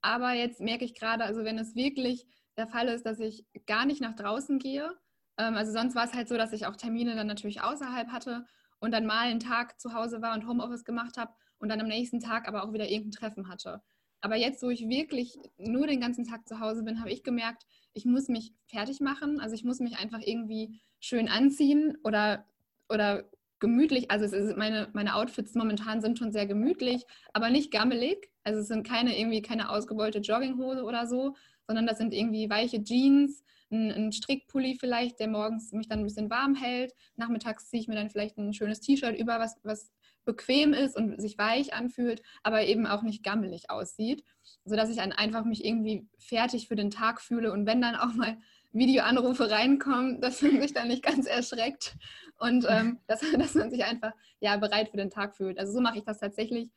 Aber 0.01 0.33
jetzt 0.33 0.61
merke 0.61 0.85
ich 0.85 0.95
gerade, 0.95 1.25
also 1.25 1.45
wenn 1.45 1.59
es 1.59 1.75
wirklich 1.75 2.27
der 2.57 2.67
Fall 2.67 2.89
ist, 2.89 3.05
dass 3.05 3.19
ich 3.21 3.45
gar 3.67 3.87
nicht 3.87 4.01
nach 4.01 4.15
draußen 4.15 4.59
gehe, 4.59 4.97
ähm, 5.39 5.55
also 5.55 5.73
sonst 5.73 5.95
war 5.95 6.05
es 6.05 6.15
halt 6.15 6.29
so, 6.29 6.37
dass 6.37 6.53
ich 6.53 6.67
auch 6.67 6.77
Termine 6.77 7.17
dann 7.17 7.27
natürlich 7.27 7.61
außerhalb 7.63 8.09
hatte 8.09 8.47
und 8.79 8.93
dann 8.93 9.07
mal 9.07 9.27
einen 9.27 9.41
Tag 9.41 9.81
zu 9.81 9.95
Hause 9.95 10.23
war 10.23 10.35
und 10.35 10.47
Homeoffice 10.47 10.85
gemacht 10.85 11.17
habe 11.17 11.33
und 11.59 11.69
dann 11.69 11.81
am 11.81 11.89
nächsten 11.89 12.21
Tag 12.21 12.49
aber 12.49 12.65
auch 12.65 12.73
wieder 12.73 12.89
irgendein 12.89 13.13
Treffen 13.13 13.49
hatte. 13.49 13.83
Aber 14.27 14.35
jetzt, 14.35 14.61
wo 14.65 14.71
ich 14.71 14.89
wirklich 14.89 15.39
nur 15.57 15.87
den 15.87 16.01
ganzen 16.01 16.25
Tag 16.25 16.49
zu 16.49 16.59
Hause 16.59 16.83
bin, 16.83 16.99
habe 16.99 17.13
ich 17.13 17.23
gemerkt, 17.23 17.65
ich 17.93 18.07
muss 18.07 18.27
mich 18.27 18.53
fertig 18.67 18.99
machen. 18.99 19.39
Also 19.39 19.55
ich 19.55 19.63
muss 19.63 19.79
mich 19.79 19.99
einfach 19.99 20.19
irgendwie 20.21 20.81
schön 20.99 21.29
anziehen 21.29 21.97
oder, 22.03 22.45
oder 22.89 23.31
gemütlich. 23.61 24.11
Also 24.11 24.25
ist, 24.25 24.57
meine, 24.57 24.89
meine 24.95 25.15
Outfits 25.15 25.55
momentan 25.55 26.01
sind 26.01 26.19
schon 26.19 26.33
sehr 26.33 26.45
gemütlich, 26.45 27.05
aber 27.35 27.51
nicht 27.51 27.71
gammelig. 27.71 28.29
Also 28.43 28.63
es 28.63 28.67
sind 28.67 28.85
keine 28.85 29.17
irgendwie 29.17 29.43
keine 29.43 29.71
ausgebeulte 29.71 30.19
Jogginghose 30.19 30.83
oder 30.83 31.07
so, 31.07 31.37
sondern 31.69 31.87
das 31.87 31.99
sind 31.99 32.13
irgendwie 32.13 32.51
weiche 32.51 32.83
Jeans, 32.83 33.45
ein, 33.71 33.93
ein 33.93 34.11
Strickpulli 34.11 34.77
vielleicht, 34.81 35.21
der 35.21 35.29
morgens 35.29 35.71
mich 35.71 35.87
dann 35.87 36.01
ein 36.01 36.05
bisschen 36.05 36.31
warm 36.31 36.57
hält. 36.57 36.95
Nachmittags 37.15 37.71
ziehe 37.71 37.81
ich 37.81 37.87
mir 37.87 37.95
dann 37.95 38.11
vielleicht 38.11 38.39
ein 38.39 38.53
schönes 38.53 38.81
T-Shirt 38.81 39.17
über, 39.17 39.39
was, 39.39 39.55
was 39.63 39.93
bequem 40.27 40.75
ist 40.75 40.97
und 40.97 41.19
sich 41.19 41.39
weich 41.39 41.73
anfühlt, 41.73 42.23
aber 42.43 42.65
eben 42.65 42.87
auch 42.87 43.03
nicht 43.03 43.23
gammelig 43.23 43.71
aussieht, 43.71 44.25
sodass 44.65 44.91
ich 44.91 44.97
dann 44.97 45.13
einfach 45.13 45.47
mich 45.47 45.65
irgendwie 45.65 46.07
fertig 46.19 46.69
für 46.69 46.77
den 46.77 46.91
Tag 46.91 47.23
fühle 47.23 47.53
und 47.53 47.65
wenn 47.65 47.81
dann 47.81 47.97
auch 47.97 48.13
mal 48.13 48.37
Videoanrufe 48.73 49.51
reinkommen, 49.51 50.21
dass 50.21 50.43
man 50.43 50.61
sich 50.61 50.75
dann 50.75 50.89
nicht 50.89 51.03
ganz 51.03 51.27
erschreckt 51.27 51.97
und 52.39 52.67
ähm, 52.69 53.01
dass, 53.07 53.21
dass 53.39 53.55
man 53.55 53.71
sich 53.71 53.85
einfach 53.85 54.13
ja 54.41 54.57
bereit 54.59 54.91
für 54.91 54.99
den 54.99 55.11
Tag 55.11 55.35
fühlt. 55.35 55.59
Also 55.59 55.73
so 55.73 55.81
mache 55.81 55.99
ich 55.99 56.05
das 56.05 56.19
tatsächlich 56.19 56.69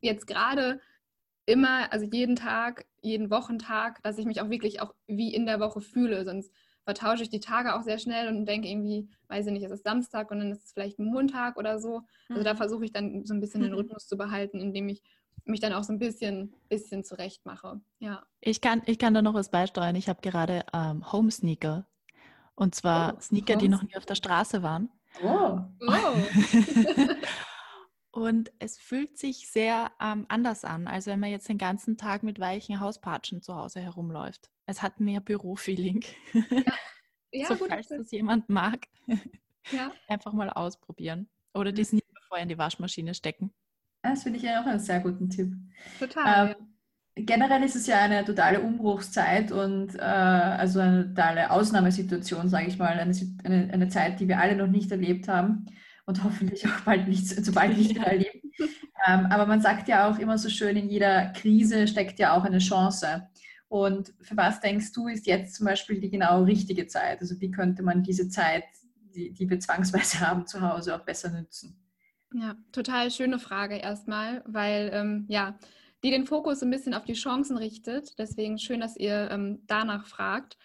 jetzt 0.00 0.28
gerade 0.28 0.80
immer, 1.46 1.92
also 1.92 2.06
jeden 2.06 2.36
Tag, 2.36 2.84
jeden 3.00 3.30
Wochentag, 3.30 4.02
dass 4.02 4.18
ich 4.18 4.26
mich 4.26 4.40
auch 4.40 4.50
wirklich 4.50 4.80
auch 4.80 4.94
wie 5.06 5.34
in 5.34 5.46
der 5.46 5.60
Woche 5.60 5.80
fühle, 5.80 6.24
sonst 6.24 6.52
vertausche 6.88 7.22
ich 7.22 7.28
die 7.28 7.40
Tage 7.40 7.74
auch 7.74 7.82
sehr 7.82 7.98
schnell 7.98 8.28
und 8.28 8.46
denke 8.46 8.66
irgendwie, 8.66 9.10
weiß 9.28 9.46
ich 9.46 9.52
nicht, 9.52 9.62
es 9.62 9.70
ist 9.70 9.84
Samstag 9.84 10.30
und 10.30 10.38
dann 10.38 10.50
ist 10.50 10.64
es 10.64 10.72
vielleicht 10.72 10.98
Montag 10.98 11.58
oder 11.58 11.78
so. 11.78 12.00
Also 12.30 12.42
da 12.42 12.54
mhm. 12.54 12.56
versuche 12.56 12.86
ich 12.86 12.92
dann 12.92 13.26
so 13.26 13.34
ein 13.34 13.40
bisschen 13.40 13.60
den 13.60 13.74
Rhythmus 13.74 14.08
zu 14.08 14.16
behalten, 14.16 14.58
indem 14.58 14.88
ich 14.88 15.02
mich 15.44 15.60
dann 15.60 15.74
auch 15.74 15.84
so 15.84 15.92
ein 15.92 15.98
bisschen, 15.98 16.54
bisschen 16.70 17.04
zurecht 17.04 17.44
mache. 17.44 17.82
Ja. 17.98 18.24
Ich 18.40 18.62
kann, 18.62 18.80
ich 18.86 18.98
kann 18.98 19.12
da 19.12 19.20
noch 19.20 19.34
was 19.34 19.50
beisteuern. 19.50 19.96
Ich 19.96 20.08
habe 20.08 20.22
gerade 20.22 20.64
ähm, 20.72 21.12
Home 21.12 21.30
Sneaker. 21.30 21.86
Und 22.54 22.74
zwar 22.74 23.16
oh, 23.18 23.20
Sneaker, 23.20 23.56
die 23.56 23.68
noch 23.68 23.82
nie 23.82 23.94
auf 23.94 24.06
der 24.06 24.14
Straße 24.14 24.62
waren. 24.62 24.88
Oh. 25.22 25.58
oh. 25.86 27.04
Und 28.18 28.50
es 28.60 28.78
fühlt 28.78 29.18
sich 29.18 29.50
sehr 29.50 29.90
ähm, 30.00 30.24
anders 30.30 30.64
an, 30.64 30.86
als 30.86 31.04
wenn 31.04 31.20
man 31.20 31.30
jetzt 31.30 31.50
den 31.50 31.58
ganzen 31.58 31.98
Tag 31.98 32.22
mit 32.22 32.40
weichen 32.40 32.80
Hauspatschen 32.80 33.42
zu 33.42 33.56
Hause 33.56 33.80
herumläuft. 33.80 34.50
Es 34.68 34.82
hat 34.82 35.00
mehr 35.00 35.20
Büro-Feeling. 35.20 36.04
Ja, 36.34 36.42
ja 37.32 37.46
so, 37.46 37.56
gut, 37.56 37.68
falls 37.70 37.88
das 37.88 38.10
jemand 38.10 38.50
mag, 38.50 38.86
ja. 39.72 39.90
einfach 40.08 40.34
mal 40.34 40.50
ausprobieren. 40.50 41.26
Oder 41.54 41.72
die 41.72 41.84
Sneaker 41.84 42.20
vorher 42.28 42.42
in 42.42 42.50
die 42.50 42.58
Waschmaschine 42.58 43.14
stecken. 43.14 43.50
Das 44.02 44.24
finde 44.24 44.38
ich 44.38 44.44
ja 44.44 44.60
auch 44.60 44.66
einen 44.66 44.78
sehr 44.78 45.00
guten 45.00 45.30
Tipp. 45.30 45.54
Total. 45.98 46.54
Ähm, 47.16 47.24
generell 47.24 47.62
ist 47.62 47.76
es 47.76 47.86
ja 47.86 47.98
eine 48.00 48.26
totale 48.26 48.60
Umbruchszeit 48.60 49.52
und 49.52 49.94
äh, 49.94 50.00
also 50.00 50.80
eine 50.80 51.08
totale 51.08 51.50
Ausnahmesituation, 51.50 52.50
sage 52.50 52.66
ich 52.66 52.76
mal. 52.76 52.98
Eine, 52.98 53.14
eine, 53.44 53.72
eine 53.72 53.88
Zeit, 53.88 54.20
die 54.20 54.28
wir 54.28 54.38
alle 54.38 54.54
noch 54.54 54.68
nicht 54.68 54.90
erlebt 54.90 55.28
haben 55.28 55.64
und 56.04 56.22
hoffentlich 56.24 56.66
auch 56.66 56.80
bald 56.84 57.08
nicht, 57.08 57.26
so 57.26 57.52
bald 57.52 57.74
nicht 57.74 57.94
mehr 57.94 58.06
erleben. 58.06 58.52
Ähm, 59.06 59.26
aber 59.30 59.46
man 59.46 59.62
sagt 59.62 59.88
ja 59.88 60.10
auch 60.10 60.18
immer 60.18 60.36
so 60.36 60.50
schön, 60.50 60.76
in 60.76 60.90
jeder 60.90 61.30
Krise 61.30 61.88
steckt 61.88 62.18
ja 62.18 62.36
auch 62.36 62.44
eine 62.44 62.58
Chance. 62.58 63.30
Und 63.68 64.14
für 64.22 64.36
was 64.36 64.60
denkst 64.60 64.92
du, 64.92 65.08
ist 65.08 65.26
jetzt 65.26 65.54
zum 65.56 65.66
Beispiel 65.66 66.00
die 66.00 66.10
genau 66.10 66.42
richtige 66.42 66.86
Zeit? 66.86 67.20
Also 67.20 67.38
wie 67.40 67.50
könnte 67.50 67.82
man 67.82 68.02
diese 68.02 68.28
Zeit, 68.28 68.64
die, 69.14 69.32
die 69.32 69.48
wir 69.48 69.60
zwangsweise 69.60 70.20
haben 70.26 70.46
zu 70.46 70.60
Hause, 70.60 70.96
auch 70.96 71.04
besser 71.04 71.30
nutzen? 71.30 71.78
Ja, 72.34 72.56
total 72.72 73.10
schöne 73.10 73.38
Frage 73.38 73.76
erstmal, 73.76 74.42
weil 74.46 74.90
ähm, 74.92 75.26
ja, 75.28 75.58
die 76.02 76.10
den 76.10 76.26
Fokus 76.26 76.62
ein 76.62 76.70
bisschen 76.70 76.94
auf 76.94 77.04
die 77.04 77.14
Chancen 77.14 77.56
richtet. 77.56 78.18
Deswegen 78.18 78.58
schön, 78.58 78.80
dass 78.80 78.96
ihr 78.96 79.30
ähm, 79.30 79.62
danach 79.66 80.06
fragt, 80.06 80.56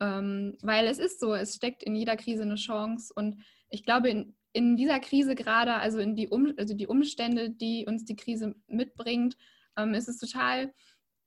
ähm, 0.00 0.56
weil 0.62 0.86
es 0.86 0.98
ist 0.98 1.20
so, 1.20 1.34
es 1.34 1.54
steckt 1.54 1.82
in 1.82 1.94
jeder 1.94 2.16
Krise 2.16 2.42
eine 2.42 2.56
Chance 2.56 3.12
und 3.14 3.42
ich 3.70 3.84
glaube, 3.84 4.10
in, 4.10 4.36
in 4.52 4.76
dieser 4.76 5.00
Krise 5.00 5.34
gerade, 5.34 5.74
also 5.74 5.98
in 5.98 6.14
die, 6.14 6.28
um, 6.28 6.52
also 6.58 6.74
die 6.74 6.86
Umstände, 6.86 7.50
die 7.50 7.86
uns 7.86 8.04
die 8.04 8.16
Krise 8.16 8.54
mitbringt, 8.66 9.36
ähm, 9.76 9.94
ist 9.94 10.08
es 10.08 10.18
total 10.18 10.74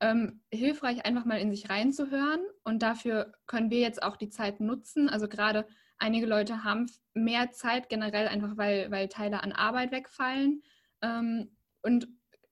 ähm, 0.00 0.40
hilfreich, 0.52 1.04
einfach 1.06 1.24
mal 1.24 1.40
in 1.40 1.50
sich 1.50 1.70
reinzuhören. 1.70 2.40
Und 2.64 2.82
dafür 2.82 3.32
können 3.46 3.70
wir 3.70 3.80
jetzt 3.80 4.02
auch 4.02 4.16
die 4.16 4.28
Zeit 4.28 4.60
nutzen. 4.60 5.08
Also 5.08 5.28
gerade 5.28 5.66
einige 5.98 6.26
Leute 6.26 6.64
haben 6.64 6.86
mehr 7.14 7.52
Zeit 7.52 7.88
generell, 7.88 8.28
einfach 8.28 8.56
weil, 8.56 8.90
weil 8.90 9.08
Teile 9.08 9.42
an 9.42 9.52
Arbeit 9.52 9.92
wegfallen. 9.92 10.62
Ähm, 11.02 11.56
und 11.82 12.08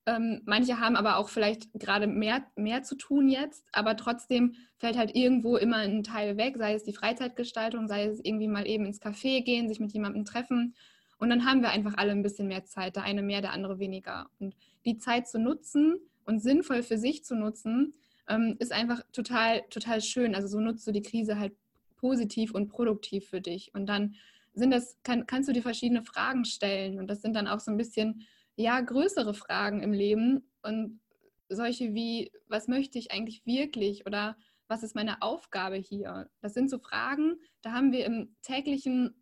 ähm, 0.07 0.43
manche 0.45 0.81
haben 0.81 0.97
aber 0.97 1.17
auch 1.17 1.29
vielleicht 1.29 1.73
gerade 1.73 2.07
mehr, 2.07 2.45
mehr 2.57 2.83
zu 2.83 2.95
tun 2.95 3.29
jetzt, 3.29 3.67
aber 3.73 3.97
trotzdem 3.97 4.55
fällt 4.77 4.99
halt 4.99 5.17
irgendwo 5.17 5.57
immer 5.57 5.79
ein 5.79 6.03
Teil 6.03 6.37
weg, 6.37 6.57
sei 6.59 6.75
es 6.75 6.85
die 6.85 6.93
Freizeitgestaltung, 6.93 7.89
sei 7.89 8.05
es 8.05 8.21
irgendwie 8.23 8.49
mal 8.49 8.67
eben 8.67 8.85
ins 8.85 9.01
Café 9.01 9.43
gehen, 9.43 9.69
sich 9.69 9.81
mit 9.81 9.93
jemandem 9.93 10.27
treffen. 10.27 10.75
Und 11.19 11.31
dann 11.31 11.47
haben 11.47 11.63
wir 11.63 11.71
einfach 11.71 11.95
alle 11.97 12.13
ein 12.13 12.23
bisschen 12.23 12.49
mehr 12.49 12.65
Zeit, 12.65 12.97
der 12.97 13.05
eine 13.05 13.23
mehr, 13.23 13.41
der 13.41 13.53
andere 13.53 13.79
weniger. 13.79 14.29
Und 14.39 14.55
die 14.85 14.99
Zeit 14.99 15.27
zu 15.27 15.39
nutzen 15.39 15.99
und 16.27 16.41
sinnvoll 16.41 16.83
für 16.83 16.99
sich 16.99 17.25
zu 17.25 17.35
nutzen, 17.35 17.95
ähm, 18.29 18.57
ist 18.59 18.73
einfach 18.73 19.03
total, 19.13 19.63
total 19.71 20.01
schön. 20.01 20.35
Also 20.35 20.49
so 20.49 20.61
nutzt 20.61 20.87
du 20.87 20.93
die 20.93 21.03
Krise 21.03 21.39
halt 21.39 21.53
positiv 21.97 22.53
und 22.53 22.69
produktiv 22.69 23.29
für 23.29 23.41
dich. 23.41 23.75
Und 23.75 23.87
dann 23.87 24.15
sind 24.55 24.71
das, 24.71 24.97
kann, 25.03 25.27
kannst 25.27 25.49
du 25.49 25.53
dir 25.53 25.63
verschiedene 25.63 26.03
Fragen 26.03 26.45
stellen. 26.45 26.99
Und 26.99 27.09
das 27.09 27.23
sind 27.23 27.35
dann 27.35 27.49
auch 27.49 27.61
so 27.61 27.71
ein 27.71 27.77
bisschen, 27.77 28.27
ja, 28.57 28.81
größere 28.81 29.35
Fragen 29.35 29.83
im 29.83 29.93
Leben. 29.93 30.49
Und 30.63 31.01
solche 31.49 31.95
wie, 31.95 32.31
was 32.49 32.69
möchte 32.69 32.99
ich 32.99 33.11
eigentlich 33.11 33.45
wirklich? 33.47 34.07
Oder 34.07 34.37
was 34.69 34.83
ist 34.83 34.95
meine 34.95 35.23
Aufgabe 35.23 35.77
hier? 35.77 36.31
Das 36.41 36.55
sind 36.55 36.71
so 36.71 36.79
Fragen, 36.79 37.37
da 37.63 37.73
haben 37.73 37.93
wir 37.93 38.07
im 38.07 38.35
täglichen 38.43 39.15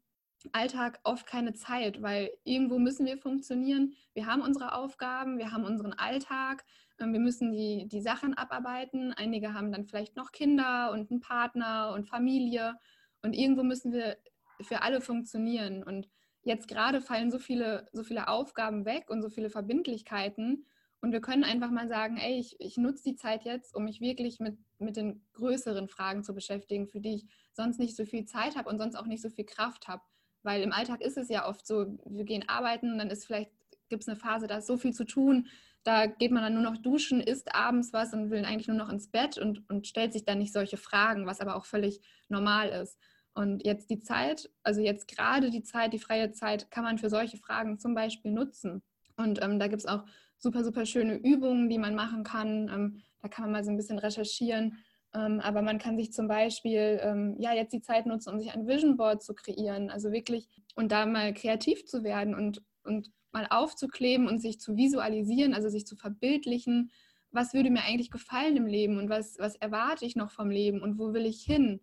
Alltag 0.52 0.98
oft 1.04 1.26
keine 1.26 1.52
Zeit, 1.52 2.02
weil 2.02 2.30
irgendwo 2.44 2.78
müssen 2.78 3.06
wir 3.06 3.16
funktionieren. 3.16 3.94
Wir 4.12 4.26
haben 4.26 4.42
unsere 4.42 4.74
Aufgaben, 4.74 5.38
wir 5.38 5.52
haben 5.52 5.64
unseren 5.64 5.92
Alltag, 5.92 6.64
wir 7.10 7.20
müssen 7.20 7.52
die, 7.52 7.88
die 7.88 8.00
Sachen 8.00 8.34
abarbeiten. 8.34 9.12
Einige 9.14 9.54
haben 9.54 9.72
dann 9.72 9.86
vielleicht 9.86 10.14
noch 10.14 10.30
Kinder 10.30 10.92
und 10.92 11.10
einen 11.10 11.20
Partner 11.20 11.92
und 11.94 12.08
Familie. 12.08 12.76
Und 13.22 13.32
irgendwo 13.32 13.62
müssen 13.62 13.92
wir 13.92 14.18
für 14.60 14.82
alle 14.82 15.00
funktionieren. 15.00 15.82
Und 15.82 16.08
jetzt 16.42 16.68
gerade 16.68 17.00
fallen 17.00 17.30
so 17.30 17.38
viele, 17.38 17.88
so 17.92 18.04
viele 18.04 18.28
Aufgaben 18.28 18.84
weg 18.84 19.10
und 19.10 19.22
so 19.22 19.30
viele 19.30 19.50
Verbindlichkeiten. 19.50 20.66
Und 21.00 21.12
wir 21.12 21.20
können 21.20 21.42
einfach 21.42 21.70
mal 21.70 21.88
sagen, 21.88 22.16
ey, 22.16 22.38
ich, 22.38 22.56
ich 22.60 22.76
nutze 22.76 23.02
die 23.02 23.16
Zeit 23.16 23.44
jetzt, 23.44 23.74
um 23.74 23.84
mich 23.84 24.00
wirklich 24.00 24.38
mit, 24.38 24.56
mit 24.78 24.96
den 24.96 25.24
größeren 25.32 25.88
Fragen 25.88 26.22
zu 26.22 26.32
beschäftigen, 26.32 26.86
für 26.86 27.00
die 27.00 27.14
ich 27.16 27.26
sonst 27.52 27.80
nicht 27.80 27.96
so 27.96 28.04
viel 28.04 28.24
Zeit 28.24 28.56
habe 28.56 28.68
und 28.68 28.78
sonst 28.78 28.94
auch 28.94 29.06
nicht 29.06 29.22
so 29.22 29.28
viel 29.28 29.44
Kraft 29.44 29.88
habe. 29.88 30.02
Weil 30.44 30.62
im 30.62 30.72
Alltag 30.72 31.00
ist 31.00 31.16
es 31.16 31.28
ja 31.28 31.48
oft 31.48 31.66
so, 31.66 31.98
wir 32.04 32.24
gehen 32.24 32.48
arbeiten, 32.48 32.98
dann 32.98 33.10
ist 33.10 33.26
vielleicht, 33.26 33.50
gibt 33.88 34.02
es 34.02 34.08
eine 34.08 34.16
Phase, 34.16 34.46
da 34.46 34.58
ist 34.58 34.66
so 34.66 34.76
viel 34.76 34.92
zu 34.92 35.04
tun, 35.04 35.48
da 35.84 36.06
geht 36.06 36.30
man 36.30 36.42
dann 36.42 36.54
nur 36.54 36.62
noch 36.62 36.76
duschen, 36.76 37.20
isst 37.20 37.54
abends 37.54 37.92
was 37.92 38.12
und 38.12 38.30
will 38.30 38.44
eigentlich 38.44 38.68
nur 38.68 38.76
noch 38.76 38.88
ins 38.88 39.08
Bett 39.08 39.38
und, 39.38 39.68
und 39.68 39.86
stellt 39.86 40.12
sich 40.12 40.24
dann 40.24 40.38
nicht 40.38 40.52
solche 40.52 40.76
Fragen, 40.76 41.26
was 41.26 41.40
aber 41.40 41.56
auch 41.56 41.64
völlig 41.64 42.00
normal 42.28 42.68
ist. 42.68 42.98
Und 43.34 43.64
jetzt 43.64 43.90
die 43.90 44.00
Zeit, 44.00 44.50
also 44.62 44.80
jetzt 44.80 45.08
gerade 45.08 45.50
die 45.50 45.62
Zeit, 45.62 45.92
die 45.92 45.98
freie 45.98 46.32
Zeit, 46.32 46.70
kann 46.70 46.84
man 46.84 46.98
für 46.98 47.10
solche 47.10 47.38
Fragen 47.38 47.78
zum 47.78 47.94
Beispiel 47.94 48.30
nutzen. 48.30 48.82
Und 49.16 49.42
ähm, 49.42 49.58
da 49.58 49.68
gibt 49.68 49.80
es 49.80 49.86
auch 49.86 50.04
super, 50.36 50.64
super 50.64 50.84
schöne 50.86 51.16
Übungen, 51.16 51.68
die 51.68 51.78
man 51.78 51.94
machen 51.94 52.24
kann. 52.24 52.68
Ähm, 52.68 53.02
da 53.20 53.28
kann 53.28 53.44
man 53.44 53.52
mal 53.52 53.64
so 53.64 53.70
ein 53.70 53.76
bisschen 53.76 53.98
recherchieren. 53.98 54.76
Ähm, 55.14 55.40
aber 55.40 55.62
man 55.62 55.78
kann 55.78 55.96
sich 55.96 56.12
zum 56.12 56.28
Beispiel 56.28 57.00
ähm, 57.02 57.36
ja 57.38 57.52
jetzt 57.54 57.72
die 57.72 57.82
Zeit 57.82 58.06
nutzen, 58.06 58.32
um 58.32 58.40
sich 58.40 58.52
ein 58.52 58.66
Vision 58.66 58.96
Board 58.96 59.22
zu 59.22 59.34
kreieren. 59.34 59.90
Also 59.90 60.12
wirklich 60.12 60.48
und 60.74 60.92
da 60.92 61.06
mal 61.06 61.32
kreativ 61.34 61.86
zu 61.86 62.02
werden 62.04 62.34
und, 62.34 62.62
und 62.84 63.10
mal 63.32 63.46
aufzukleben 63.48 64.28
und 64.28 64.40
sich 64.40 64.60
zu 64.60 64.76
visualisieren, 64.76 65.54
also 65.54 65.68
sich 65.68 65.86
zu 65.86 65.96
verbildlichen, 65.96 66.90
was 67.30 67.54
würde 67.54 67.70
mir 67.70 67.82
eigentlich 67.82 68.10
gefallen 68.10 68.56
im 68.56 68.66
Leben 68.66 68.98
und 68.98 69.08
was, 69.08 69.38
was 69.38 69.56
erwarte 69.56 70.04
ich 70.04 70.16
noch 70.16 70.30
vom 70.30 70.50
Leben 70.50 70.82
und 70.82 70.98
wo 70.98 71.14
will 71.14 71.24
ich 71.24 71.42
hin? 71.42 71.80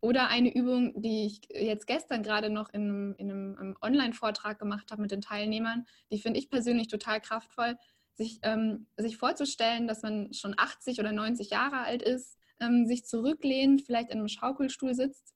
Oder 0.00 0.26
eine 0.28 0.52
Übung, 0.52 1.00
die 1.00 1.26
ich 1.26 1.42
jetzt 1.54 1.86
gestern 1.86 2.24
gerade 2.24 2.50
noch 2.50 2.70
in, 2.70 3.14
in 3.18 3.30
einem 3.30 3.76
Online-Vortrag 3.80 4.58
gemacht 4.58 4.90
habe 4.90 5.00
mit 5.00 5.12
den 5.12 5.20
Teilnehmern, 5.20 5.86
die 6.10 6.18
finde 6.18 6.40
ich 6.40 6.50
persönlich 6.50 6.88
total 6.88 7.20
kraftvoll, 7.20 7.76
sich, 8.14 8.40
ähm, 8.42 8.88
sich 8.96 9.16
vorzustellen, 9.16 9.86
dass 9.86 10.02
man 10.02 10.32
schon 10.34 10.54
80 10.56 10.98
oder 10.98 11.12
90 11.12 11.50
Jahre 11.50 11.78
alt 11.78 12.02
ist, 12.02 12.36
ähm, 12.58 12.86
sich 12.86 13.04
zurücklehnt, 13.06 13.82
vielleicht 13.82 14.10
in 14.10 14.18
einem 14.18 14.28
Schaukelstuhl 14.28 14.94
sitzt 14.94 15.34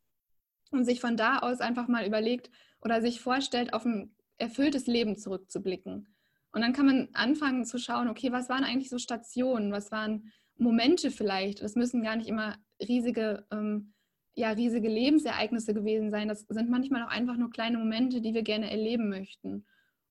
und 0.73 0.85
sich 0.85 1.01
von 1.01 1.17
da 1.17 1.39
aus 1.39 1.61
einfach 1.61 1.87
mal 1.87 2.05
überlegt 2.05 2.51
oder 2.81 3.01
sich 3.01 3.21
vorstellt, 3.21 3.73
auf 3.73 3.85
ein 3.85 4.17
erfülltes 4.39 4.87
Leben 4.87 5.17
zurückzublicken. 5.17 6.09
Und 6.53 6.63
dann 6.63 6.73
kann 6.73 6.87
man 6.87 7.09
anfangen 7.13 7.65
zu 7.65 7.79
schauen, 7.79 8.09
okay, 8.09 8.33
was 8.33 8.49
waren 8.49 8.65
eigentlich 8.65 8.89
so 8.89 8.99
Stationen, 8.99 9.73
was 9.73 9.91
waren 9.91 10.33
Momente 10.57 11.11
vielleicht. 11.11 11.63
Das 11.63 11.75
müssen 11.75 12.03
gar 12.03 12.17
nicht 12.17 12.29
immer 12.29 12.57
riesige, 12.81 13.47
ähm, 13.51 13.93
ja, 14.35 14.51
riesige 14.51 14.89
Lebensereignisse 14.89 15.75
gewesen 15.75 16.11
sein. 16.11 16.29
Das 16.29 16.47
sind 16.49 16.71
manchmal 16.71 17.03
auch 17.03 17.11
einfach 17.11 17.37
nur 17.37 17.51
kleine 17.51 17.79
Momente, 17.79 18.21
die 18.21 18.35
wir 18.35 18.43
gerne 18.43 18.71
erleben 18.71 19.09
möchten. 19.09 19.67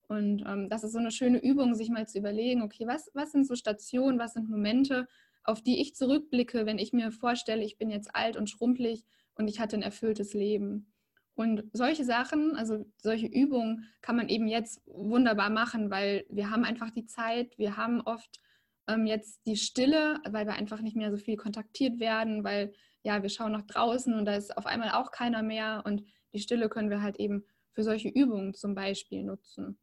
Und 0.07 0.43
ähm, 0.45 0.69
das 0.69 0.83
ist 0.83 0.93
so 0.93 0.99
eine 0.99 1.11
schöne 1.11 1.41
Übung, 1.41 1.73
sich 1.73 1.89
mal 1.89 2.07
zu 2.07 2.19
überlegen, 2.19 2.61
okay, 2.61 2.85
was, 2.85 3.09
was 3.13 3.31
sind 3.31 3.47
so 3.47 3.55
Stationen, 3.55 4.19
was 4.19 4.33
sind 4.33 4.49
Momente, 4.49 5.07
auf 5.43 5.61
die 5.61 5.81
ich 5.81 5.95
zurückblicke, 5.95 6.65
wenn 6.65 6.79
ich 6.79 6.93
mir 6.93 7.11
vorstelle, 7.11 7.63
ich 7.63 7.77
bin 7.77 7.89
jetzt 7.89 8.15
alt 8.15 8.37
und 8.37 8.49
schrumpelig 8.49 9.03
und 9.35 9.47
ich 9.47 9.59
hatte 9.59 9.77
ein 9.77 9.81
erfülltes 9.81 10.33
Leben. 10.33 10.93
Und 11.35 11.65
solche 11.73 12.05
Sachen, 12.05 12.55
also 12.55 12.85
solche 12.97 13.27
Übungen 13.27 13.89
kann 14.01 14.15
man 14.15 14.29
eben 14.29 14.47
jetzt 14.47 14.81
wunderbar 14.85 15.49
machen, 15.49 15.91
weil 15.91 16.25
wir 16.29 16.49
haben 16.49 16.63
einfach 16.63 16.91
die 16.91 17.05
Zeit, 17.05 17.57
wir 17.57 17.75
haben 17.75 18.01
oft 18.01 18.39
ähm, 18.87 19.05
jetzt 19.05 19.45
die 19.45 19.57
Stille, 19.57 20.19
weil 20.25 20.45
wir 20.45 20.53
einfach 20.53 20.81
nicht 20.81 20.95
mehr 20.95 21.11
so 21.11 21.17
viel 21.17 21.35
kontaktiert 21.35 21.99
werden, 21.99 22.43
weil 22.43 22.73
ja, 23.03 23.21
wir 23.21 23.29
schauen 23.29 23.51
nach 23.51 23.65
draußen 23.65 24.13
und 24.13 24.25
da 24.25 24.35
ist 24.35 24.57
auf 24.57 24.65
einmal 24.65 24.91
auch 24.91 25.11
keiner 25.11 25.43
mehr 25.43 25.83
und 25.85 26.03
die 26.33 26.39
Stille 26.39 26.69
können 26.69 26.89
wir 26.89 27.01
halt 27.01 27.17
eben 27.19 27.45
für 27.73 27.83
solche 27.83 28.09
Übungen 28.09 28.53
zum 28.53 28.73
Beispiel 28.73 29.23
nutzen. 29.23 29.77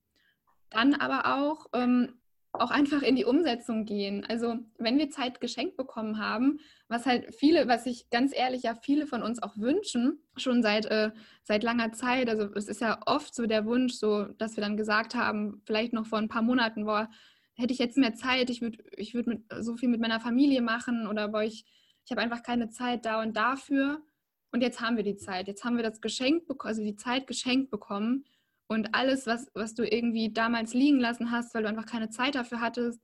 Dann 0.70 0.94
aber 0.94 1.38
auch 1.38 1.66
ähm, 1.74 2.21
auch 2.52 2.70
einfach 2.70 3.02
in 3.02 3.16
die 3.16 3.24
Umsetzung 3.24 3.86
gehen. 3.86 4.26
Also 4.28 4.58
wenn 4.78 4.98
wir 4.98 5.10
Zeit 5.10 5.40
geschenkt 5.40 5.76
bekommen 5.76 6.18
haben, 6.18 6.60
was 6.86 7.06
halt 7.06 7.34
viele, 7.34 7.66
was 7.66 7.84
sich 7.84 8.10
ganz 8.10 8.36
ehrlich 8.36 8.64
ja 8.64 8.74
viele 8.74 9.06
von 9.06 9.22
uns 9.22 9.42
auch 9.42 9.56
wünschen, 9.56 10.22
schon 10.36 10.62
seit, 10.62 10.84
äh, 10.86 11.12
seit 11.42 11.62
langer 11.62 11.92
Zeit. 11.92 12.28
Also 12.28 12.44
es 12.54 12.68
ist 12.68 12.82
ja 12.82 13.00
oft 13.06 13.34
so 13.34 13.46
der 13.46 13.64
Wunsch, 13.64 13.94
so 13.94 14.24
dass 14.24 14.56
wir 14.56 14.62
dann 14.62 14.76
gesagt 14.76 15.14
haben, 15.14 15.62
vielleicht 15.64 15.94
noch 15.94 16.06
vor 16.06 16.18
ein 16.18 16.28
paar 16.28 16.42
Monaten, 16.42 16.84
boah, 16.84 17.08
hätte 17.54 17.72
ich 17.72 17.78
jetzt 17.78 17.96
mehr 17.96 18.14
Zeit, 18.14 18.50
ich 18.50 18.60
würde 18.60 18.78
ich 18.96 19.14
würd 19.14 19.40
so 19.60 19.76
viel 19.76 19.88
mit 19.88 20.00
meiner 20.00 20.20
Familie 20.20 20.60
machen 20.60 21.06
oder 21.06 21.28
boah, 21.28 21.42
ich, 21.42 21.64
ich 22.04 22.10
habe 22.10 22.20
einfach 22.20 22.42
keine 22.42 22.68
Zeit 22.68 23.06
da 23.06 23.22
und 23.22 23.34
dafür. 23.34 24.02
Und 24.50 24.60
jetzt 24.60 24.82
haben 24.82 24.98
wir 24.98 25.04
die 25.04 25.16
Zeit. 25.16 25.48
Jetzt 25.48 25.64
haben 25.64 25.76
wir 25.76 25.82
das 25.82 26.02
Geschenk, 26.02 26.44
also 26.58 26.82
die 26.82 26.96
Zeit 26.96 27.26
geschenkt 27.26 27.70
bekommen 27.70 28.26
und 28.72 28.94
alles, 28.94 29.26
was, 29.26 29.50
was 29.54 29.74
du 29.74 29.86
irgendwie 29.86 30.32
damals 30.32 30.74
liegen 30.74 30.98
lassen 30.98 31.30
hast, 31.30 31.54
weil 31.54 31.62
du 31.62 31.68
einfach 31.68 31.86
keine 31.86 32.08
Zeit 32.08 32.34
dafür 32.34 32.60
hattest, 32.60 33.00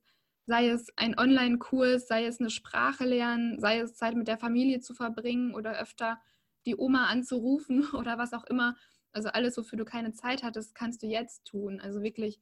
sei 0.46 0.68
es 0.68 0.88
ein 0.96 1.18
Online-Kurs, 1.18 2.08
sei 2.08 2.24
es 2.24 2.40
eine 2.40 2.50
Sprache 2.50 3.04
lernen, 3.04 3.60
sei 3.60 3.80
es 3.80 3.94
Zeit 3.94 4.14
mit 4.14 4.28
der 4.28 4.38
Familie 4.38 4.80
zu 4.80 4.94
verbringen 4.94 5.54
oder 5.54 5.78
öfter 5.78 6.18
die 6.64 6.76
Oma 6.76 7.06
anzurufen 7.06 7.86
oder 7.92 8.16
was 8.18 8.32
auch 8.32 8.44
immer. 8.44 8.76
Also 9.12 9.28
alles, 9.28 9.56
wofür 9.58 9.78
du 9.78 9.84
keine 9.84 10.12
Zeit 10.12 10.42
hattest, 10.42 10.74
kannst 10.74 11.02
du 11.02 11.06
jetzt 11.06 11.44
tun. 11.44 11.80
Also 11.80 12.02
wirklich 12.02 12.40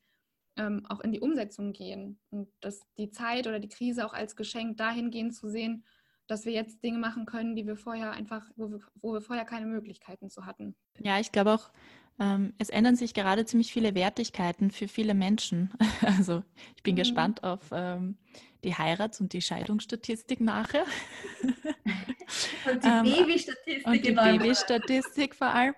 ähm, 0.56 0.86
auch 0.88 1.00
in 1.00 1.12
die 1.12 1.20
Umsetzung 1.20 1.72
gehen 1.72 2.20
und 2.30 2.48
dass 2.60 2.80
die 2.96 3.10
Zeit 3.10 3.46
oder 3.46 3.58
die 3.58 3.68
Krise 3.68 4.06
auch 4.06 4.14
als 4.14 4.36
Geschenk 4.36 4.76
dahingehend 4.76 5.34
zu 5.34 5.48
sehen, 5.48 5.84
dass 6.28 6.44
wir 6.44 6.52
jetzt 6.52 6.82
Dinge 6.82 6.98
machen 6.98 7.26
können, 7.26 7.54
die 7.54 7.66
wir 7.66 7.76
vorher 7.76 8.12
einfach, 8.12 8.48
wo 8.56 8.70
wir, 8.70 8.80
wo 8.94 9.12
wir 9.12 9.20
vorher 9.20 9.44
keine 9.44 9.66
Möglichkeiten 9.66 10.30
zu 10.30 10.44
hatten. 10.44 10.76
Ja, 10.98 11.20
ich 11.20 11.30
glaube 11.30 11.52
auch, 11.52 11.70
es 12.58 12.70
ändern 12.70 12.96
sich 12.96 13.12
gerade 13.12 13.44
ziemlich 13.44 13.72
viele 13.72 13.94
Wertigkeiten 13.94 14.70
für 14.70 14.88
viele 14.88 15.14
Menschen. 15.14 15.72
Also 16.02 16.42
ich 16.76 16.82
bin 16.82 16.94
mhm. 16.94 16.98
gespannt 16.98 17.42
auf 17.42 17.60
ähm, 17.72 18.16
die 18.64 18.74
Heirats- 18.74 19.20
und 19.20 19.32
die 19.32 19.42
Scheidungsstatistik 19.42 20.40
nachher. 20.40 20.84
Und 22.68 22.82
die 22.82 22.88
ähm, 22.88 23.04
Babystatistik. 23.04 23.86
Und 23.86 24.04
die 24.04 24.12
Babystatistik 24.12 25.34
vor 25.36 25.48
allem. 25.48 25.74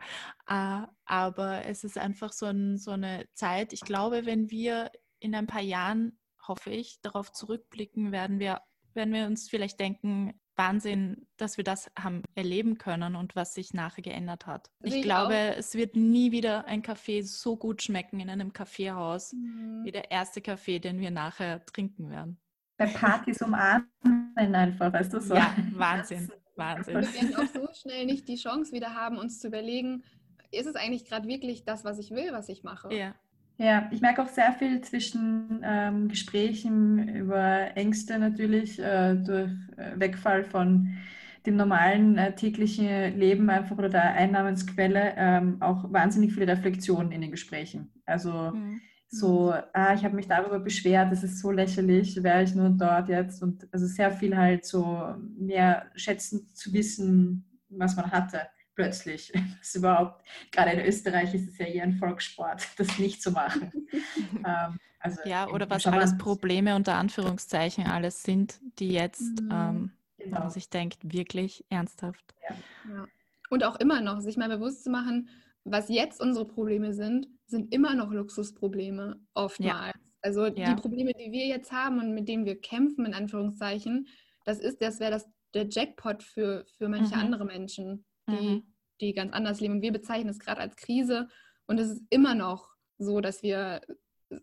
Äh, 0.48 0.86
aber 1.04 1.66
es 1.66 1.84
ist 1.84 1.98
einfach 1.98 2.32
so, 2.32 2.46
ein, 2.46 2.78
so 2.78 2.92
eine 2.92 3.28
Zeit, 3.34 3.72
ich 3.74 3.80
glaube, 3.80 4.24
wenn 4.24 4.50
wir 4.50 4.90
in 5.18 5.34
ein 5.34 5.46
paar 5.46 5.60
Jahren, 5.60 6.18
hoffe 6.46 6.70
ich, 6.70 7.00
darauf 7.02 7.32
zurückblicken, 7.32 8.12
werden 8.12 8.38
wir, 8.38 8.62
werden 8.94 9.12
wir 9.12 9.26
uns 9.26 9.50
vielleicht 9.50 9.78
denken, 9.78 10.40
Wahnsinn, 10.58 11.26
dass 11.36 11.56
wir 11.56 11.64
das 11.64 11.90
haben 11.98 12.22
erleben 12.34 12.76
können 12.78 13.16
und 13.16 13.36
was 13.36 13.54
sich 13.54 13.72
nachher 13.72 14.02
geändert 14.02 14.46
hat. 14.46 14.70
Ich, 14.82 14.96
ich 14.96 15.02
glaube, 15.02 15.34
auch. 15.34 15.58
es 15.58 15.74
wird 15.74 15.96
nie 15.96 16.32
wieder 16.32 16.66
ein 16.66 16.82
Kaffee 16.82 17.22
so 17.22 17.56
gut 17.56 17.82
schmecken 17.82 18.20
in 18.20 18.28
einem 18.28 18.52
Kaffeehaus 18.52 19.32
mhm. 19.32 19.84
wie 19.84 19.92
der 19.92 20.10
erste 20.10 20.40
Kaffee, 20.40 20.80
den 20.80 21.00
wir 21.00 21.10
nachher 21.10 21.64
trinken 21.64 22.10
werden. 22.10 22.38
Bei 22.76 22.86
Partys 22.86 23.40
umarmen 23.40 23.88
einfach, 24.36 24.92
weißt 24.92 25.12
du 25.14 25.20
so. 25.20 25.34
Ja, 25.34 25.54
Wahnsinn, 25.72 26.30
Wahnsinn. 26.56 26.94
Wir 26.96 27.14
werden 27.14 27.36
auch 27.36 27.54
so 27.54 27.68
schnell 27.80 28.06
nicht 28.06 28.28
die 28.28 28.36
Chance 28.36 28.72
wieder 28.72 28.94
haben, 28.94 29.18
uns 29.18 29.40
zu 29.40 29.48
überlegen, 29.48 30.04
ist 30.50 30.66
es 30.66 30.76
eigentlich 30.76 31.04
gerade 31.04 31.28
wirklich 31.28 31.64
das, 31.64 31.84
was 31.84 31.98
ich 31.98 32.10
will, 32.10 32.32
was 32.32 32.48
ich 32.48 32.62
mache? 32.62 32.92
Ja. 32.94 33.14
Ja, 33.60 33.88
ich 33.90 34.00
merke 34.00 34.22
auch 34.22 34.28
sehr 34.28 34.52
viel 34.52 34.80
zwischen 34.82 35.62
ähm, 35.64 36.08
Gesprächen 36.08 37.08
über 37.08 37.76
Ängste 37.76 38.16
natürlich 38.20 38.78
äh, 38.78 39.16
durch 39.16 39.50
äh, 39.76 39.98
Wegfall 39.98 40.44
von 40.44 40.96
dem 41.44 41.56
normalen 41.56 42.16
äh, 42.18 42.36
täglichen 42.36 43.18
Leben 43.18 43.50
einfach 43.50 43.76
oder 43.76 43.88
der 43.88 44.14
Einnahmensquelle 44.14 45.12
ähm, 45.16 45.60
auch 45.60 45.92
wahnsinnig 45.92 46.34
viele 46.34 46.46
Reflexionen 46.46 47.10
in 47.10 47.20
den 47.20 47.32
Gesprächen. 47.32 47.90
Also 48.06 48.52
mhm. 48.52 48.80
so, 49.08 49.52
ah, 49.72 49.92
ich 49.92 50.04
habe 50.04 50.14
mich 50.14 50.28
darüber 50.28 50.60
beschwert, 50.60 51.10
das 51.10 51.24
ist 51.24 51.40
so 51.40 51.50
lächerlich, 51.50 52.22
wäre 52.22 52.44
ich 52.44 52.54
nur 52.54 52.70
dort 52.70 53.08
jetzt 53.08 53.42
und 53.42 53.66
also 53.72 53.86
sehr 53.86 54.12
viel 54.12 54.36
halt 54.36 54.66
so 54.66 55.16
mehr 55.36 55.86
schätzen 55.96 56.46
zu 56.54 56.72
wissen, 56.72 57.44
was 57.70 57.96
man 57.96 58.12
hatte 58.12 58.42
plötzlich. 58.78 59.32
Das 59.58 59.74
überhaupt, 59.74 60.24
gerade 60.52 60.70
in 60.70 60.86
Österreich 60.86 61.34
ist 61.34 61.48
es 61.48 61.58
ja 61.58 61.66
eher 61.66 61.82
ein 61.82 61.94
Volkssport, 61.94 62.66
das 62.78 62.98
nicht 62.98 63.20
zu 63.20 63.32
machen. 63.32 63.88
ähm, 64.46 64.78
also 65.00 65.20
ja, 65.24 65.48
oder 65.48 65.68
was 65.68 65.86
alles 65.86 66.16
Probleme 66.16 66.74
unter 66.74 66.94
Anführungszeichen 66.94 67.86
alles 67.86 68.22
sind, 68.22 68.60
die 68.78 68.92
jetzt, 68.92 69.42
mhm. 69.42 69.50
ähm, 69.52 69.90
genau. 70.16 70.40
man 70.40 70.50
sich 70.50 70.70
denkt, 70.70 70.98
wirklich 71.12 71.64
ernsthaft. 71.68 72.34
Ja. 72.48 72.56
Ja. 72.94 73.06
Und 73.50 73.64
auch 73.64 73.76
immer 73.76 74.00
noch, 74.00 74.20
sich 74.20 74.36
mal 74.36 74.48
bewusst 74.48 74.84
zu 74.84 74.90
machen, 74.90 75.28
was 75.64 75.88
jetzt 75.88 76.20
unsere 76.20 76.46
Probleme 76.46 76.94
sind, 76.94 77.28
sind 77.46 77.72
immer 77.72 77.94
noch 77.94 78.10
Luxusprobleme, 78.10 79.20
oftmals. 79.34 79.94
Ja. 79.94 80.00
Also 80.22 80.46
ja. 80.46 80.74
die 80.74 80.80
Probleme, 80.80 81.12
die 81.14 81.32
wir 81.32 81.46
jetzt 81.46 81.72
haben 81.72 81.98
und 81.98 82.14
mit 82.14 82.28
denen 82.28 82.44
wir 82.44 82.60
kämpfen, 82.60 83.06
in 83.06 83.14
Anführungszeichen, 83.14 84.08
das 84.44 84.58
ist, 84.60 84.80
das 84.80 85.00
wäre 85.00 85.12
das 85.12 85.28
der 85.54 85.66
Jackpot 85.68 86.22
für, 86.22 86.64
für 86.76 86.88
manche 86.88 87.14
mhm. 87.14 87.22
andere 87.22 87.44
Menschen, 87.44 88.04
die, 88.28 88.48
mhm. 88.48 88.62
die 89.00 89.12
ganz 89.12 89.32
anders 89.32 89.60
leben. 89.60 89.74
Und 89.74 89.82
wir 89.82 89.92
bezeichnen 89.92 90.30
es 90.30 90.38
gerade 90.38 90.60
als 90.60 90.76
Krise. 90.76 91.28
Und 91.66 91.78
es 91.78 91.90
ist 91.90 92.02
immer 92.10 92.34
noch 92.34 92.68
so, 92.98 93.20
dass 93.20 93.42
wir 93.42 93.80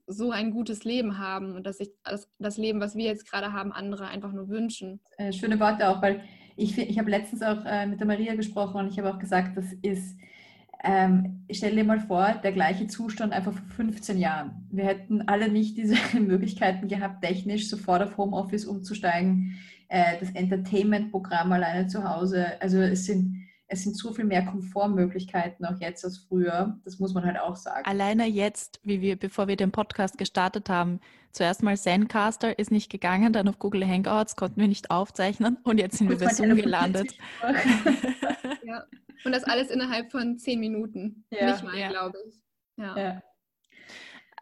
so 0.08 0.32
ein 0.32 0.52
gutes 0.52 0.84
Leben 0.84 1.20
haben 1.20 1.56
und 1.56 1.66
dass 1.66 1.78
sich 1.78 1.92
das, 2.04 2.28
das 2.40 2.58
Leben, 2.58 2.80
was 2.80 2.96
wir 2.96 3.06
jetzt 3.06 3.30
gerade 3.30 3.54
haben, 3.54 3.72
andere 3.72 4.08
einfach 4.08 4.32
nur 4.32 4.50
wünschen. 4.50 5.00
Äh, 5.18 5.32
schöne 5.32 5.60
Worte 5.60 5.88
auch, 5.90 6.02
weil 6.02 6.24
ich, 6.56 6.78
ich 6.78 6.98
habe 6.98 7.12
letztens 7.12 7.44
auch 7.44 7.64
äh, 7.66 7.86
mit 7.86 8.00
der 8.00 8.08
Maria 8.08 8.34
gesprochen 8.34 8.78
und 8.78 8.88
ich 8.88 8.98
habe 8.98 9.14
auch 9.14 9.20
gesagt, 9.20 9.58
das 9.58 9.66
ist 9.84 10.18
ähm, 10.88 11.46
stell 11.52 11.76
dir 11.76 11.84
mal 11.84 12.00
vor, 12.00 12.40
der 12.44 12.52
gleiche 12.52 12.86
Zustand 12.86 13.34
einfach 13.34 13.54
vor 13.54 13.68
15 13.76 14.20
Jahren. 14.20 14.68
Wir 14.70 14.86
hätten 14.86 15.28
alle 15.28 15.50
nicht 15.50 15.78
diese 15.78 15.96
Möglichkeiten 16.20 16.88
gehabt, 16.88 17.24
technisch 17.24 17.70
sofort 17.70 18.04
auf 18.04 18.18
Homeoffice 18.18 18.66
umzusteigen, 18.66 19.58
äh, 19.88 20.20
das 20.20 20.30
Entertainment-Programm 20.32 21.52
alleine 21.52 21.88
zu 21.88 22.08
Hause. 22.08 22.62
Also 22.62 22.80
es 22.80 23.06
sind, 23.06 23.45
es 23.68 23.84
sind 23.84 23.98
so 23.98 24.14
viel 24.14 24.26
mehr 24.26 24.46
Komfortmöglichkeiten 24.46 25.66
auch 25.66 25.80
jetzt 25.80 26.06
als 26.06 26.20
früher. 26.20 26.80
Das 26.84 27.00
muss 27.00 27.14
man 27.14 27.26
halt 27.26 27.40
auch 27.40 27.56
sagen. 27.56 27.86
Alleine 27.86 28.26
jetzt, 28.28 28.80
wie 28.84 29.02
wir, 29.02 29.16
bevor 29.16 29.48
wir 29.48 29.56
den 29.56 29.72
Podcast 29.72 30.18
gestartet 30.18 30.70
haben, 30.70 31.00
zuerst 31.32 31.64
mal 31.64 31.78
Zencaster 31.78 32.60
ist 32.60 32.72
nicht 32.72 32.92
gegangen, 32.92 33.34
dann 33.34 33.48
auf 33.48 33.58
Google 33.58 33.88
Hangouts 33.88 34.36
konnten 34.36 34.62
wir 34.62 34.68
nicht 34.68 34.92
aufzeichnen 34.92 35.58
und 35.64 35.80
jetzt 35.80 35.98
sind 35.98 36.10
wir 36.10 36.18
bei 36.18 36.32
Zoom 36.32 36.56
gelandet. 36.56 37.18
ja. 38.64 38.86
Und 39.24 39.32
das 39.32 39.44
alles 39.44 39.72
innerhalb 39.72 40.12
von 40.12 40.38
zehn 40.38 40.60
Minuten. 40.60 41.26
Ja. 41.32 41.52
Nicht 41.52 41.64
mal, 41.64 41.78
ja. 41.78 41.90
glaube 41.90 42.18
ich. 42.28 42.44
Ja. 42.78 42.98
ja. 42.98 43.22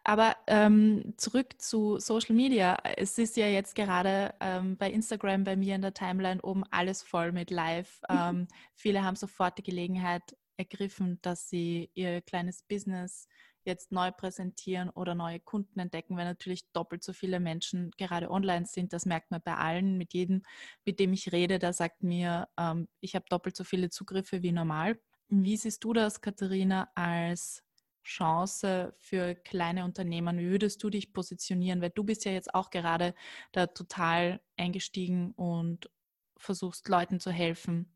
Aber 0.03 0.35
ähm, 0.47 1.13
zurück 1.17 1.61
zu 1.61 1.97
Social 1.97 2.35
Media. 2.35 2.77
Es 2.97 3.17
ist 3.17 3.37
ja 3.37 3.47
jetzt 3.47 3.73
gerade 3.73 4.33
ähm, 4.41 4.75
bei 4.77 4.91
Instagram 4.91 5.45
bei 5.45 5.55
mir 5.55 5.75
in 5.75 5.81
der 5.81 5.93
Timeline 5.93 6.41
oben 6.41 6.63
alles 6.71 7.03
voll 7.03 7.31
mit 7.31 7.51
Live. 7.51 8.01
Ähm, 8.09 8.47
viele 8.75 9.03
haben 9.03 9.15
sofort 9.15 9.57
die 9.57 9.63
Gelegenheit 9.63 10.35
ergriffen, 10.57 11.19
dass 11.21 11.49
sie 11.49 11.89
ihr 11.93 12.21
kleines 12.21 12.63
Business 12.63 13.27
jetzt 13.65 13.93
neu 13.93 14.11
präsentieren 14.11 14.89
oder 14.89 15.15
neue 15.15 15.39
Kunden 15.39 15.79
entdecken, 15.79 16.17
weil 16.17 16.25
natürlich 16.25 16.69
doppelt 16.73 17.01
so 17.01 17.13
viele 17.13 17.39
Menschen 17.39 17.91
gerade 17.97 18.29
online 18.29 18.65
sind. 18.65 18.91
Das 18.91 19.05
merkt 19.05 19.31
man 19.31 19.41
bei 19.41 19.55
allen. 19.55 19.97
Mit 19.97 20.13
jedem, 20.13 20.43
mit 20.85 20.99
dem 20.99 21.13
ich 21.13 21.31
rede, 21.31 21.59
der 21.59 21.71
sagt 21.71 22.03
mir, 22.03 22.49
ähm, 22.57 22.87
ich 22.99 23.15
habe 23.15 23.25
doppelt 23.29 23.55
so 23.55 23.63
viele 23.63 23.89
Zugriffe 23.89 24.43
wie 24.43 24.51
normal. 24.51 24.99
Wie 25.29 25.55
siehst 25.55 25.83
du 25.83 25.93
das, 25.93 26.19
Katharina, 26.19 26.89
als 26.93 27.63
Chance 28.03 28.93
für 28.99 29.35
kleine 29.35 29.85
Unternehmen? 29.85 30.37
Wie 30.37 30.49
würdest 30.49 30.83
du 30.83 30.89
dich 30.89 31.13
positionieren? 31.13 31.81
Weil 31.81 31.91
du 31.91 32.03
bist 32.03 32.25
ja 32.25 32.31
jetzt 32.31 32.53
auch 32.53 32.69
gerade 32.69 33.15
da 33.51 33.67
total 33.67 34.41
eingestiegen 34.57 35.31
und 35.31 35.89
versuchst 36.37 36.87
Leuten 36.89 37.19
zu 37.19 37.31
helfen. 37.31 37.91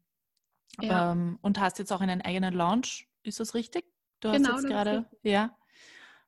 Ja. 0.82 1.12
Ähm, 1.12 1.40
und 1.42 1.60
hast 1.60 1.80
jetzt 1.80 1.92
auch 1.92 2.02
einen 2.02 2.22
eigenen 2.22 2.54
Launch. 2.54 3.08
Ist 3.24 3.40
das 3.40 3.54
richtig? 3.54 3.86
Du 4.20 4.30
hast 4.30 4.38
genau, 4.38 4.56
jetzt 4.56 4.68
gerade, 4.68 5.10
ja. 5.24 5.58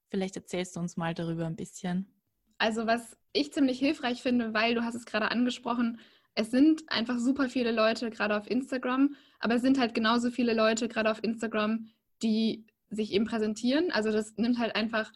Vielleicht 0.09 0.36
erzählst 0.36 0.75
du 0.75 0.79
uns 0.79 0.98
mal 0.98 1.13
darüber 1.13 1.45
ein 1.45 1.55
bisschen. 1.55 2.12
Also 2.57 2.88
was 2.88 3.17
ich 3.31 3.53
ziemlich 3.53 3.79
hilfreich 3.79 4.21
finde, 4.21 4.53
weil 4.53 4.75
du 4.75 4.83
hast 4.83 4.95
es 4.95 5.05
gerade 5.05 5.31
angesprochen, 5.31 6.00
es 6.36 6.51
sind 6.51 6.83
einfach 6.88 7.17
super 7.17 7.50
viele 7.50 7.71
Leute 7.71 8.09
gerade 8.09 8.38
auf 8.38 8.50
Instagram, 8.50 9.15
aber 9.39 9.55
es 9.55 9.62
sind 9.62 9.79
halt 9.79 9.93
genauso 9.93 10.31
viele 10.31 10.53
Leute 10.53 10.87
gerade 10.87 11.11
auf 11.11 11.24
Instagram, 11.24 11.89
die 12.22 12.65
sich 12.90 13.12
eben 13.12 13.25
präsentieren. 13.25 13.92
Also 13.92 14.12
das 14.12 14.36
nimmt 14.38 14.60
halt 14.60 14.75
einfach, 14.75 15.12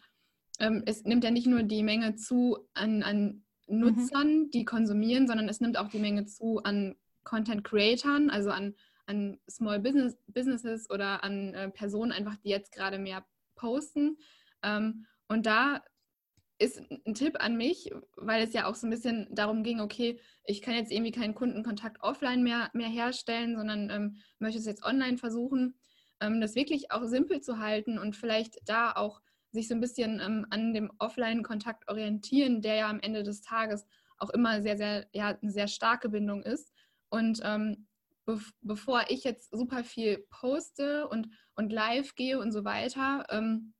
ähm, 0.60 0.82
es 0.86 1.04
nimmt 1.04 1.24
ja 1.24 1.30
nicht 1.30 1.46
nur 1.46 1.62
die 1.62 1.82
Menge 1.82 2.16
zu 2.16 2.58
an, 2.74 3.02
an 3.02 3.44
mhm. 3.66 3.78
Nutzern, 3.78 4.38
mhm. 4.38 4.50
die 4.50 4.64
konsumieren, 4.64 5.26
sondern 5.26 5.48
es 5.48 5.60
nimmt 5.60 5.76
auch 5.76 5.88
die 5.88 5.98
Menge 5.98 6.26
zu 6.26 6.62
an 6.62 6.96
Content 7.24 7.64
Creatern, 7.64 8.30
also 8.30 8.50
an 8.50 8.74
an 9.06 9.38
Small 9.48 9.80
Business, 9.80 10.16
Businesses 10.26 10.90
oder 10.90 11.22
an 11.24 11.54
äh, 11.54 11.70
Personen 11.70 12.12
einfach, 12.12 12.36
die 12.36 12.48
jetzt 12.48 12.72
gerade 12.72 12.98
mehr 12.98 13.24
posten. 13.54 14.18
Ähm, 14.62 15.06
und 15.28 15.46
da 15.46 15.82
ist 16.58 16.80
ein 17.04 17.14
Tipp 17.14 17.36
an 17.40 17.56
mich, 17.56 17.90
weil 18.16 18.42
es 18.42 18.52
ja 18.52 18.66
auch 18.66 18.74
so 18.74 18.86
ein 18.86 18.90
bisschen 18.90 19.28
darum 19.32 19.64
ging, 19.64 19.80
okay, 19.80 20.20
ich 20.44 20.62
kann 20.62 20.74
jetzt 20.74 20.92
irgendwie 20.92 21.12
keinen 21.12 21.34
Kundenkontakt 21.34 22.00
offline 22.00 22.42
mehr, 22.42 22.70
mehr 22.72 22.88
herstellen, 22.88 23.56
sondern 23.56 23.90
ähm, 23.90 24.16
möchte 24.38 24.58
es 24.58 24.66
jetzt 24.66 24.84
online 24.84 25.18
versuchen, 25.18 25.78
das 26.40 26.54
wirklich 26.54 26.90
auch 26.90 27.04
simpel 27.04 27.40
zu 27.40 27.58
halten 27.58 27.98
und 27.98 28.16
vielleicht 28.16 28.58
da 28.68 28.92
auch 28.92 29.20
sich 29.50 29.68
so 29.68 29.74
ein 29.74 29.80
bisschen 29.80 30.20
ähm, 30.20 30.46
an 30.50 30.74
dem 30.74 30.90
Offline-Kontakt 30.98 31.88
orientieren, 31.88 32.60
der 32.60 32.74
ja 32.74 32.90
am 32.90 33.00
Ende 33.00 33.22
des 33.22 33.40
Tages 33.40 33.86
auch 34.18 34.30
immer 34.30 34.62
sehr, 34.62 34.76
sehr, 34.76 35.06
ja, 35.12 35.38
eine 35.40 35.50
sehr 35.50 35.68
starke 35.68 36.08
Bindung 36.08 36.42
ist. 36.42 36.72
Und 37.08 37.40
ähm, 37.44 37.86
bevor 38.62 39.04
ich 39.08 39.24
jetzt 39.24 39.50
super 39.50 39.84
viel 39.84 40.26
poste 40.30 41.08
und, 41.08 41.28
und 41.54 41.72
live 41.72 42.14
gehe 42.14 42.38
und 42.38 42.52
so 42.52 42.64
weiter, 42.64 43.26
ähm, 43.30 43.74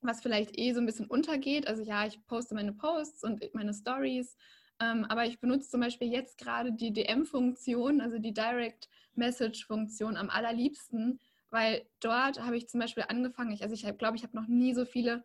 was 0.00 0.22
vielleicht 0.22 0.58
eh 0.58 0.72
so 0.72 0.80
ein 0.80 0.86
bisschen 0.86 1.06
untergeht. 1.06 1.66
Also 1.66 1.82
ja, 1.82 2.06
ich 2.06 2.24
poste 2.26 2.54
meine 2.54 2.72
Posts 2.72 3.24
und 3.24 3.54
meine 3.54 3.74
Stories, 3.74 4.36
ähm, 4.80 5.04
aber 5.04 5.26
ich 5.26 5.40
benutze 5.40 5.68
zum 5.68 5.80
Beispiel 5.80 6.08
jetzt 6.10 6.38
gerade 6.38 6.72
die 6.72 6.92
DM-Funktion, 6.92 8.00
also 8.00 8.18
die 8.18 8.32
Direct 8.32 8.88
Message-Funktion 9.14 10.16
am 10.16 10.30
allerliebsten, 10.30 11.20
weil 11.50 11.86
dort 12.00 12.40
habe 12.40 12.56
ich 12.56 12.68
zum 12.68 12.80
Beispiel 12.80 13.04
angefangen, 13.08 13.52
ich, 13.52 13.62
also 13.62 13.74
ich 13.74 13.98
glaube, 13.98 14.16
ich 14.16 14.22
habe 14.22 14.36
noch 14.36 14.46
nie 14.46 14.74
so 14.74 14.84
viele 14.84 15.24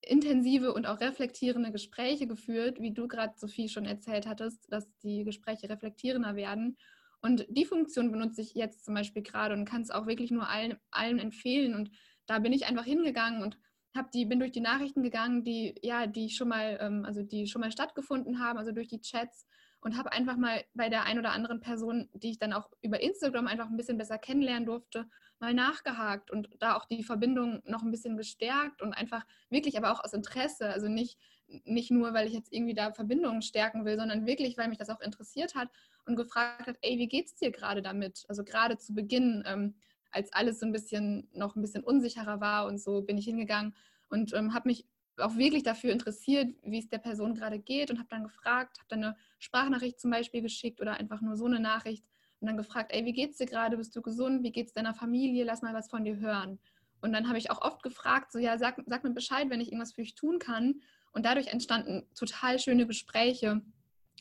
intensive 0.00 0.72
und 0.74 0.86
auch 0.86 1.00
reflektierende 1.00 1.70
Gespräche 1.70 2.26
geführt, 2.26 2.80
wie 2.80 2.92
du 2.92 3.06
gerade, 3.06 3.34
Sophie, 3.36 3.68
schon 3.68 3.84
erzählt 3.84 4.26
hattest, 4.26 4.70
dass 4.72 4.86
die 4.98 5.24
Gespräche 5.24 5.68
reflektierender 5.68 6.34
werden. 6.34 6.76
Und 7.20 7.46
die 7.48 7.64
Funktion 7.64 8.10
benutze 8.10 8.40
ich 8.40 8.54
jetzt 8.54 8.84
zum 8.84 8.94
Beispiel 8.94 9.22
gerade 9.22 9.54
und 9.54 9.64
kann 9.64 9.82
es 9.82 9.92
auch 9.92 10.06
wirklich 10.06 10.32
nur 10.32 10.48
allen, 10.48 10.76
allen 10.90 11.20
empfehlen. 11.20 11.74
Und 11.74 11.90
da 12.26 12.40
bin 12.40 12.52
ich 12.52 12.66
einfach 12.66 12.84
hingegangen 12.84 13.42
und 13.42 13.56
habe 13.94 14.08
die, 14.12 14.24
bin 14.24 14.40
durch 14.40 14.50
die 14.50 14.60
Nachrichten 14.60 15.02
gegangen, 15.02 15.44
die 15.44 15.74
ja, 15.82 16.06
die 16.06 16.30
schon 16.30 16.48
mal, 16.48 16.78
ähm, 16.80 17.04
also 17.04 17.22
die 17.22 17.46
schon 17.46 17.60
mal 17.60 17.70
stattgefunden 17.70 18.40
haben, 18.40 18.58
also 18.58 18.72
durch 18.72 18.88
die 18.88 19.00
Chats 19.00 19.46
und 19.82 19.98
habe 19.98 20.12
einfach 20.12 20.36
mal 20.36 20.64
bei 20.74 20.88
der 20.88 21.04
ein 21.04 21.18
oder 21.18 21.32
anderen 21.32 21.60
Person, 21.60 22.08
die 22.14 22.30
ich 22.30 22.38
dann 22.38 22.52
auch 22.52 22.70
über 22.80 23.02
Instagram 23.02 23.48
einfach 23.48 23.68
ein 23.68 23.76
bisschen 23.76 23.98
besser 23.98 24.16
kennenlernen 24.16 24.64
durfte, 24.64 25.08
mal 25.40 25.52
nachgehakt 25.52 26.30
und 26.30 26.48
da 26.60 26.76
auch 26.76 26.84
die 26.84 27.02
Verbindung 27.02 27.60
noch 27.64 27.82
ein 27.82 27.90
bisschen 27.90 28.16
gestärkt 28.16 28.80
und 28.80 28.94
einfach 28.94 29.26
wirklich 29.50 29.76
aber 29.76 29.90
auch 29.90 30.02
aus 30.02 30.12
Interesse, 30.12 30.68
also 30.68 30.88
nicht, 30.88 31.18
nicht 31.64 31.90
nur, 31.90 32.14
weil 32.14 32.28
ich 32.28 32.32
jetzt 32.32 32.52
irgendwie 32.52 32.74
da 32.74 32.92
Verbindungen 32.92 33.42
stärken 33.42 33.84
will, 33.84 33.96
sondern 33.96 34.24
wirklich, 34.24 34.56
weil 34.56 34.68
mich 34.68 34.78
das 34.78 34.88
auch 34.88 35.00
interessiert 35.00 35.56
hat 35.56 35.68
und 36.06 36.14
gefragt 36.14 36.68
hat, 36.68 36.76
ey, 36.80 36.96
wie 36.98 37.08
geht's 37.08 37.34
dir 37.34 37.50
gerade 37.50 37.82
damit? 37.82 38.24
Also 38.28 38.44
gerade 38.44 38.78
zu 38.78 38.94
Beginn, 38.94 39.42
ähm, 39.46 39.74
als 40.12 40.32
alles 40.32 40.60
so 40.60 40.66
ein 40.66 40.72
bisschen 40.72 41.28
noch 41.32 41.56
ein 41.56 41.62
bisschen 41.62 41.82
unsicherer 41.82 42.40
war 42.40 42.66
und 42.66 42.78
so, 42.78 43.02
bin 43.02 43.18
ich 43.18 43.24
hingegangen 43.24 43.74
und 44.10 44.32
ähm, 44.34 44.54
habe 44.54 44.68
mich 44.68 44.86
auch 45.18 45.36
wirklich 45.36 45.62
dafür 45.62 45.92
interessiert, 45.92 46.54
wie 46.62 46.78
es 46.78 46.88
der 46.88 46.98
Person 46.98 47.34
gerade 47.34 47.58
geht 47.58 47.90
und 47.90 47.98
habe 47.98 48.08
dann 48.10 48.24
gefragt, 48.24 48.78
habe 48.78 48.88
dann 48.88 49.04
eine 49.04 49.16
Sprachnachricht 49.38 50.00
zum 50.00 50.10
Beispiel 50.10 50.42
geschickt 50.42 50.80
oder 50.80 50.94
einfach 50.94 51.20
nur 51.20 51.36
so 51.36 51.46
eine 51.46 51.60
Nachricht 51.60 52.04
und 52.40 52.48
dann 52.48 52.56
gefragt, 52.56 52.92
ey, 52.92 53.04
wie 53.04 53.12
geht's 53.12 53.38
dir 53.38 53.46
gerade? 53.46 53.76
Bist 53.76 53.94
du 53.94 54.02
gesund? 54.02 54.42
Wie 54.42 54.52
geht's 54.52 54.72
deiner 54.72 54.94
Familie? 54.94 55.44
Lass 55.44 55.62
mal 55.62 55.74
was 55.74 55.88
von 55.88 56.04
dir 56.04 56.16
hören. 56.16 56.58
Und 57.00 57.12
dann 57.12 57.28
habe 57.28 57.38
ich 57.38 57.50
auch 57.50 57.62
oft 57.62 57.82
gefragt, 57.82 58.32
so 58.32 58.38
ja, 58.38 58.58
sag, 58.58 58.82
sag 58.86 59.04
mir 59.04 59.10
Bescheid, 59.10 59.50
wenn 59.50 59.60
ich 59.60 59.68
irgendwas 59.68 59.92
für 59.92 60.02
dich 60.02 60.14
tun 60.14 60.38
kann. 60.38 60.80
Und 61.12 61.26
dadurch 61.26 61.48
entstanden 61.48 62.04
total 62.14 62.58
schöne 62.58 62.86
Gespräche. 62.86 63.60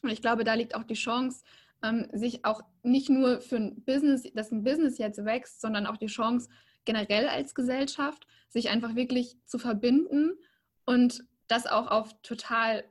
Und 0.02 0.10
ich 0.10 0.22
glaube, 0.22 0.44
da 0.44 0.56
liegt 0.56 0.76
auch 0.76 0.84
die 0.84 0.96
Chance, 0.96 1.44
ähm, 1.84 2.08
sich 2.12 2.44
auch 2.44 2.62
nicht 2.84 3.10
nur 3.10 3.42
für 3.42 3.58
ein 3.58 3.84
Business, 3.84 4.24
dass 4.34 4.52
ein 4.52 4.64
Business 4.64 4.98
jetzt 4.98 5.24
wächst, 5.24 5.62
sondern 5.62 5.86
auch 5.86 5.98
die 5.98 6.08
Chance 6.08 6.50
generell 6.86 7.28
als 7.28 7.56
Gesellschaft, 7.56 8.28
sich 8.50 8.70
einfach 8.70 8.96
wirklich 8.96 9.38
zu 9.46 9.58
verbinden 9.58 10.38
und 10.92 11.24
das 11.48 11.68
auch 11.68 11.88
auf 11.88 12.14
total 12.22 12.84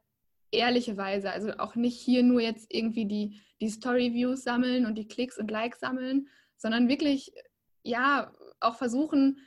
ehrliche 0.50 0.96
Weise. 0.96 1.30
Also 1.30 1.52
auch 1.58 1.74
nicht 1.74 2.00
hier 2.00 2.22
nur 2.22 2.40
jetzt 2.40 2.72
irgendwie 2.72 3.04
die, 3.04 3.40
die 3.60 3.68
Story-Views 3.68 4.42
sammeln 4.42 4.86
und 4.86 4.96
die 4.96 5.06
Klicks 5.06 5.38
und 5.38 5.50
Likes 5.50 5.80
sammeln, 5.80 6.28
sondern 6.56 6.88
wirklich, 6.88 7.32
ja, 7.82 8.32
auch 8.58 8.76
versuchen, 8.76 9.38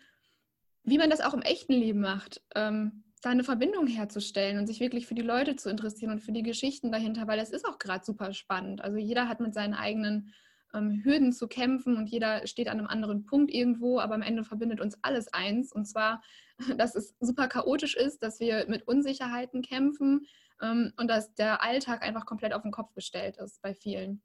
wie 0.84 1.00
man 1.00 1.10
das 1.10 1.22
auch 1.22 1.34
im 1.34 1.42
echten 1.42 1.74
Leben 1.74 2.00
macht. 2.00 2.42
Ähm, 2.54 3.04
da 3.22 3.30
eine 3.30 3.44
Verbindung 3.44 3.88
herzustellen 3.88 4.60
und 4.60 4.68
sich 4.68 4.80
wirklich 4.80 5.08
für 5.08 5.16
die 5.16 5.22
Leute 5.22 5.56
zu 5.56 5.70
interessieren 5.70 6.12
und 6.12 6.20
für 6.20 6.34
die 6.34 6.44
Geschichten 6.44 6.92
dahinter, 6.92 7.26
weil 7.26 7.40
es 7.40 7.52
ist 7.52 7.66
auch 7.66 7.80
gerade 7.80 8.06
super 8.06 8.34
spannend. 8.34 8.82
Also 8.82 8.98
jeder 8.98 9.28
hat 9.28 9.40
mit 9.40 9.54
seinen 9.54 9.74
eigenen 9.74 10.34
ähm, 10.74 11.02
Hürden 11.04 11.32
zu 11.32 11.48
kämpfen 11.48 11.96
und 11.96 12.08
jeder 12.08 12.46
steht 12.48 12.68
an 12.68 12.80
einem 12.80 12.88
anderen 12.88 13.26
Punkt 13.26 13.52
irgendwo, 13.52 14.00
aber 14.00 14.14
am 14.14 14.22
Ende 14.22 14.44
verbindet 14.44 14.82
uns 14.82 14.98
alles 15.02 15.34
eins 15.34 15.72
und 15.72 15.86
zwar, 15.86 16.22
dass 16.78 16.96
es 16.96 17.16
super 17.20 17.48
chaotisch 17.48 17.96
ist, 17.96 18.24
dass 18.24 18.40
wir 18.40 18.66
mit 18.68 18.88
Unsicherheiten 18.88 19.62
kämpfen 19.62 20.28
ähm, 20.62 20.94
und 20.98 21.08
dass 21.08 21.34
der 21.34 21.62
Alltag 21.64 22.04
einfach 22.04 22.26
komplett 22.26 22.54
auf 22.54 22.64
den 22.64 22.72
Kopf 22.72 22.94
gestellt 22.94 23.38
ist 23.38 23.62
bei 23.62 23.74
vielen. 23.74 24.22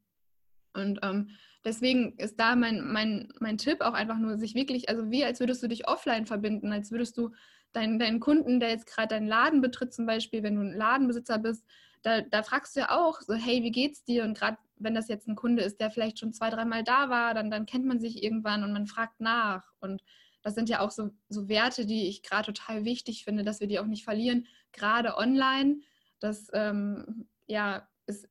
Und 0.75 1.01
ähm, 1.03 1.31
deswegen 1.65 2.17
ist 2.19 2.39
da 2.39 2.55
mein, 2.55 2.87
mein, 2.87 3.33
mein 3.41 3.59
Tipp 3.59 3.81
auch 3.81 3.95
einfach 3.95 4.19
nur, 4.19 4.39
sich 4.39 4.55
wirklich, 4.55 4.89
also 4.89 5.11
wie 5.11 5.25
als 5.25 5.41
würdest 5.41 5.63
du 5.63 5.69
dich 5.69 5.89
offline 5.89 6.27
verbinden, 6.27 6.73
als 6.73 6.93
würdest 6.93 7.17
du 7.17 7.31
deinen, 7.73 7.99
deinen 7.99 8.21
Kunden, 8.21 8.61
der 8.61 8.71
jetzt 8.71 8.87
gerade 8.87 9.09
deinen 9.09 9.27
Laden 9.27 9.61
betritt, 9.61 9.93
zum 9.93 10.07
Beispiel, 10.07 10.43
wenn 10.43 10.57
du 10.57 10.63
ein 10.63 10.77
Ladenbesitzer 10.77 11.39
bist, 11.39 11.65
da, 12.03 12.21
da 12.21 12.43
fragst 12.43 12.77
du 12.77 12.81
ja 12.81 12.91
auch 12.97 13.21
so, 13.21 13.35
hey, 13.35 13.63
wie 13.63 13.73
geht's 13.73 14.05
dir? 14.05 14.25
Und 14.25 14.39
gerade 14.39 14.59
wenn 14.77 14.95
das 14.95 15.09
jetzt 15.09 15.27
ein 15.27 15.35
Kunde 15.35 15.63
ist, 15.63 15.81
der 15.81 15.91
vielleicht 15.91 16.19
schon 16.19 16.33
zwei, 16.33 16.51
dreimal 16.51 16.85
da 16.85 17.11
war, 17.11 17.35
dann, 17.35 17.51
dann 17.51 17.67
kennt 17.67 17.85
man 17.85 18.01
sich 18.01 18.23
irgendwann 18.23 18.63
und 18.63 18.73
man 18.73 18.87
fragt 18.87 19.21
nach. 19.21 19.73
Und 19.81 20.03
das 20.43 20.55
sind 20.55 20.69
ja 20.69 20.81
auch 20.81 20.91
so, 20.91 21.11
so 21.29 21.49
Werte, 21.49 21.87
die 21.87 22.09
ich 22.09 22.23
gerade 22.23 22.53
total 22.53 22.85
wichtig 22.85 23.25
finde, 23.25 23.45
dass 23.45 23.61
wir 23.61 23.67
die 23.67 23.79
auch 23.79 23.87
nicht 23.87 24.05
verlieren, 24.05 24.47
gerade 24.73 25.17
online. 25.17 25.81
Das 26.21 26.49
ähm, 26.53 27.29
ja, 27.47 27.89
es 28.07 28.29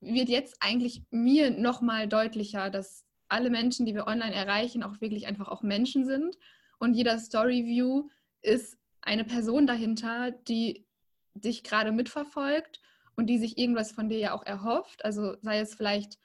wird 0.00 0.28
jetzt 0.28 0.56
eigentlich 0.60 1.02
mir 1.10 1.50
nochmal 1.50 2.08
deutlicher, 2.08 2.70
dass 2.70 3.04
alle 3.28 3.50
Menschen, 3.50 3.84
die 3.84 3.94
wir 3.94 4.06
online 4.06 4.34
erreichen, 4.34 4.82
auch 4.82 5.00
wirklich 5.00 5.26
einfach 5.26 5.48
auch 5.48 5.62
Menschen 5.62 6.06
sind. 6.06 6.36
Und 6.78 6.94
jeder 6.94 7.18
Storyview 7.18 8.08
ist 8.40 8.78
eine 9.02 9.24
Person 9.24 9.66
dahinter, 9.66 10.30
die 10.30 10.86
dich 11.34 11.62
gerade 11.62 11.92
mitverfolgt 11.92 12.80
und 13.16 13.26
die 13.26 13.38
sich 13.38 13.58
irgendwas 13.58 13.92
von 13.92 14.08
dir 14.08 14.18
ja 14.18 14.32
auch 14.32 14.46
erhofft. 14.46 15.04
Also 15.04 15.36
sei 15.42 15.60
es 15.60 15.74
vielleicht 15.74 16.18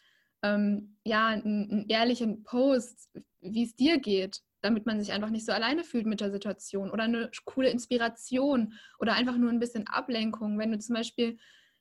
ähm, 0.44 0.98
ja 1.04 1.28
einen 1.28 1.88
ehrlichen 1.90 2.44
Post, 2.44 3.10
wie 3.42 3.64
es 3.64 3.76
dir 3.76 4.00
geht, 4.00 4.44
damit 4.64 4.86
man 4.86 5.00
sich 5.00 5.12
einfach 5.12 5.30
nicht 5.30 5.46
so 5.46 5.52
alleine 5.52 5.84
fühlt 5.84 6.06
mit 6.06 6.22
der 6.22 6.32
Situation 6.32 6.90
oder 6.90 7.04
eine 7.04 7.30
coole 7.46 7.70
Inspiration 7.70 8.74
oder 9.00 9.14
einfach 9.14 9.38
nur 9.38 9.52
ein 9.52 9.60
bisschen 9.60 9.88
Ablenkung. 9.88 10.58
Wenn 10.58 10.72
du 10.72 10.80
zum 10.80 10.96
Beispiel 10.96 11.38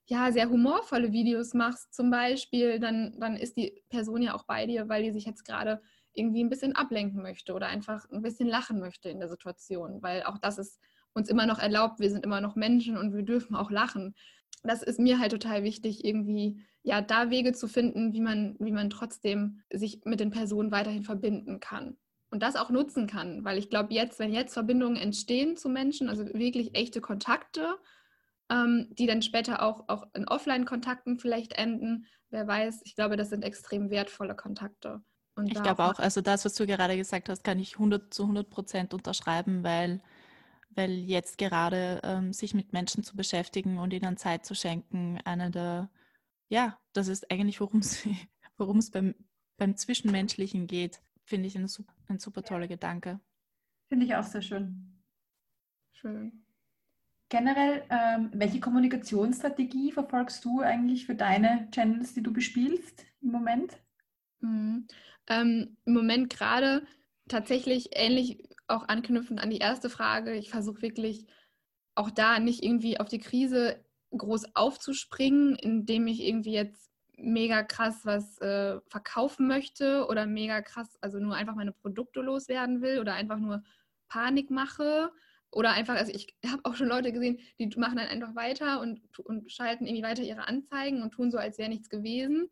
ja 0.07 0.33
sehr 0.33 0.51
humorvolle 0.51 1.13
Videos 1.13 1.55
machst, 1.55 1.95
zum 1.95 2.11
Beispiel, 2.11 2.81
dann, 2.81 3.19
dann 3.19 3.37
ist 3.37 3.57
die 3.57 3.83
Person 3.89 4.23
ja 4.23 4.35
auch 4.35 4.45
bei 4.45 4.67
dir, 4.67 4.89
weil 4.89 5.05
die 5.05 5.13
sich 5.13 5.25
jetzt 5.25 5.45
gerade 5.45 5.81
irgendwie 6.13 6.43
ein 6.43 6.51
bisschen 6.51 6.75
ablenken 6.75 7.23
möchte 7.23 7.55
oder 7.55 7.69
einfach 7.69 8.09
ein 8.11 8.23
bisschen 8.23 8.49
lachen 8.49 8.81
möchte 8.81 9.09
in 9.09 9.21
der 9.21 9.29
Situation, 9.29 10.03
weil 10.03 10.25
auch 10.25 10.39
das 10.39 10.59
ist 10.59 10.81
uns 11.15 11.29
immer 11.29 11.47
noch 11.47 11.59
erlaubt, 11.59 12.01
wir 12.01 12.11
sind 12.11 12.25
immer 12.25 12.41
noch 12.41 12.57
Menschen 12.57 12.97
und 12.97 13.15
wir 13.15 13.23
dürfen 13.23 13.55
auch 13.55 13.71
lachen. 13.71 14.15
Das 14.63 14.83
ist 14.83 14.99
mir 14.99 15.19
halt 15.19 15.33
total 15.33 15.63
wichtig, 15.63 16.05
irgendwie 16.05 16.65
ja 16.83 17.01
da 17.01 17.31
Wege 17.31 17.53
zu 17.53 17.69
finden, 17.69 18.13
wie 18.13 18.21
man, 18.21 18.57
wie 18.59 18.73
man 18.73 18.91
trotzdem 18.91 19.63
sich 19.73 20.01
mit 20.05 20.21
den 20.21 20.31
Personen 20.31 20.71
weiterhin 20.71 21.05
verbinden 21.05 21.61
kann. 21.61 21.97
Und 22.33 22.43
das 22.43 22.57
auch 22.57 22.71
nutzen 22.71 23.07
kann, 23.07 23.45
weil 23.45 23.59
ich 23.59 23.69
glaube, 23.69 23.93
jetzt, 23.93 24.19
wenn 24.19 24.33
jetzt 24.33 24.55
Verbindungen 24.55 24.97
entstehen 24.97 25.57
zu 25.57 25.69
Menschen, 25.69 26.09
also 26.09 26.25
wirklich 26.33 26.75
echte 26.75 27.01
Kontakte, 27.01 27.77
ähm, 28.51 28.89
die 28.91 29.07
dann 29.07 29.23
später 29.23 29.63
auch, 29.63 29.85
auch 29.89 30.07
in 30.15 30.27
Offline-Kontakten 30.27 31.19
vielleicht 31.19 31.53
enden, 31.53 32.07
wer 32.31 32.47
weiß, 32.47 32.81
ich 32.85 32.97
glaube, 32.97 33.17
das 33.17 33.29
sind 33.29 33.45
extrem 33.45 33.91
wertvolle 33.91 34.35
Kontakte. 34.35 35.03
Und 35.35 35.47
ich 35.47 35.63
glaube 35.63 35.85
auch, 35.85 35.99
also 35.99 36.21
das, 36.23 36.45
was 36.45 36.55
du 36.55 36.67
gerade 36.67 36.97
gesagt 36.97 37.29
hast, 37.29 37.45
kann 37.45 37.59
ich 37.59 37.75
100 37.75 38.13
zu 38.13 38.23
100 38.23 38.51
Prozent 38.51 38.95
unterschreiben, 38.95 39.63
weil 39.63 40.03
weil 40.75 40.91
jetzt 40.91 41.39
gerade 41.39 42.01
ähm, 42.03 42.33
sich 42.33 42.55
mit 42.55 42.73
Menschen 42.73 43.03
zu 43.03 43.17
beschäftigen 43.17 43.79
und 43.79 43.93
ihnen 43.93 44.17
Zeit 44.17 44.47
zu 44.47 44.55
schenken, 44.55 45.19
eine 45.25 45.51
der, 45.51 45.91
ja, 46.49 46.79
das 46.93 47.09
ist 47.09 47.31
eigentlich, 47.31 47.61
worum 47.61 47.81
es 48.79 48.91
beim, 48.91 49.15
beim 49.59 49.77
Zwischenmenschlichen 49.77 50.67
geht, 50.67 51.01
finde 51.25 51.49
ich 51.49 51.57
ein, 51.57 51.69
ein 52.09 52.19
super 52.19 52.43
toller 52.43 52.69
Gedanke. 52.69 53.21
Finde 53.89 54.07
ich 54.07 54.15
auch 54.15 54.25
sehr 54.25 54.43
schön. 54.43 55.03
Schön. 55.93 56.45
Generell, 57.29 57.85
ähm, 57.89 58.31
welche 58.35 58.61
Kommunikationsstrategie 58.61 59.93
verfolgst 59.93 60.45
du 60.45 60.61
eigentlich 60.61 61.07
für 61.07 61.15
deine 61.15 61.69
Channels, 61.71 62.13
die 62.15 62.23
du 62.23 62.33
bespielst 62.33 63.07
im 63.23 63.31
Moment? 63.31 63.79
Mhm. 64.41 64.87
Ähm, 65.29 65.77
Im 65.85 65.95
Moment 65.95 66.31
gerade 66.31 66.87
tatsächlich 67.29 67.91
ähnlich 67.93 68.43
auch 68.67 68.89
anknüpfend 68.89 69.41
an 69.41 69.51
die 69.51 69.59
erste 69.59 69.89
Frage, 69.89 70.35
ich 70.35 70.51
versuche 70.51 70.83
wirklich 70.83 71.27
auch 71.95 72.11
da 72.11 72.39
nicht 72.39 72.63
irgendwie 72.63 72.99
auf 73.01 73.09
die 73.09 73.19
Krise 73.19 73.85
groß 74.11 74.55
aufzuspringen, 74.55 75.57
indem 75.57 76.07
ich 76.07 76.23
irgendwie 76.23 76.53
jetzt 76.53 76.92
mega 77.23 77.63
krass 77.63 78.05
was 78.05 78.39
äh, 78.39 78.81
verkaufen 78.89 79.47
möchte 79.47 80.07
oder 80.09 80.27
mega 80.27 80.61
krass, 80.63 80.99
also 81.01 81.19
nur 81.19 81.35
einfach 81.35 81.55
meine 81.55 81.73
Produkte 81.73 82.21
loswerden 82.21 82.83
will 82.83 82.99
oder 82.99 83.15
einfach 83.15 83.39
nur 83.39 83.63
Panik 84.09 84.51
mache 84.51 85.11
oder 85.51 85.73
einfach, 85.73 85.95
also 85.95 86.13
ich 86.13 86.35
habe 86.47 86.65
auch 86.65 86.75
schon 86.75 86.89
Leute 86.89 87.13
gesehen, 87.13 87.39
die 87.59 87.67
machen 87.79 87.97
dann 87.97 88.09
einfach 88.09 88.35
weiter 88.35 88.81
und, 88.81 89.01
und 89.19 89.51
schalten 89.51 89.87
irgendwie 89.87 90.03
weiter 90.03 90.23
ihre 90.23 90.49
Anzeigen 90.49 91.03
und 91.03 91.13
tun 91.13 91.31
so, 91.31 91.39
als 91.39 91.59
wäre 91.59 91.69
nichts 91.69 91.89
gewesen. 91.89 92.49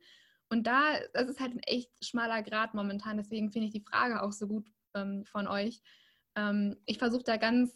Und 0.48 0.66
da, 0.66 0.82
das 1.12 1.28
ist 1.28 1.40
halt 1.40 1.54
ein 1.54 1.60
echt 1.60 1.90
schmaler 2.04 2.42
Grad 2.42 2.74
momentan, 2.74 3.16
deswegen 3.16 3.50
finde 3.50 3.66
ich 3.66 3.72
die 3.72 3.84
Frage 3.84 4.22
auch 4.22 4.32
so 4.32 4.46
gut 4.46 4.68
ähm, 4.94 5.24
von 5.24 5.46
euch, 5.46 5.80
ähm, 6.36 6.76
ich 6.86 6.98
versuche 6.98 7.24
da 7.24 7.36
ganz, 7.36 7.72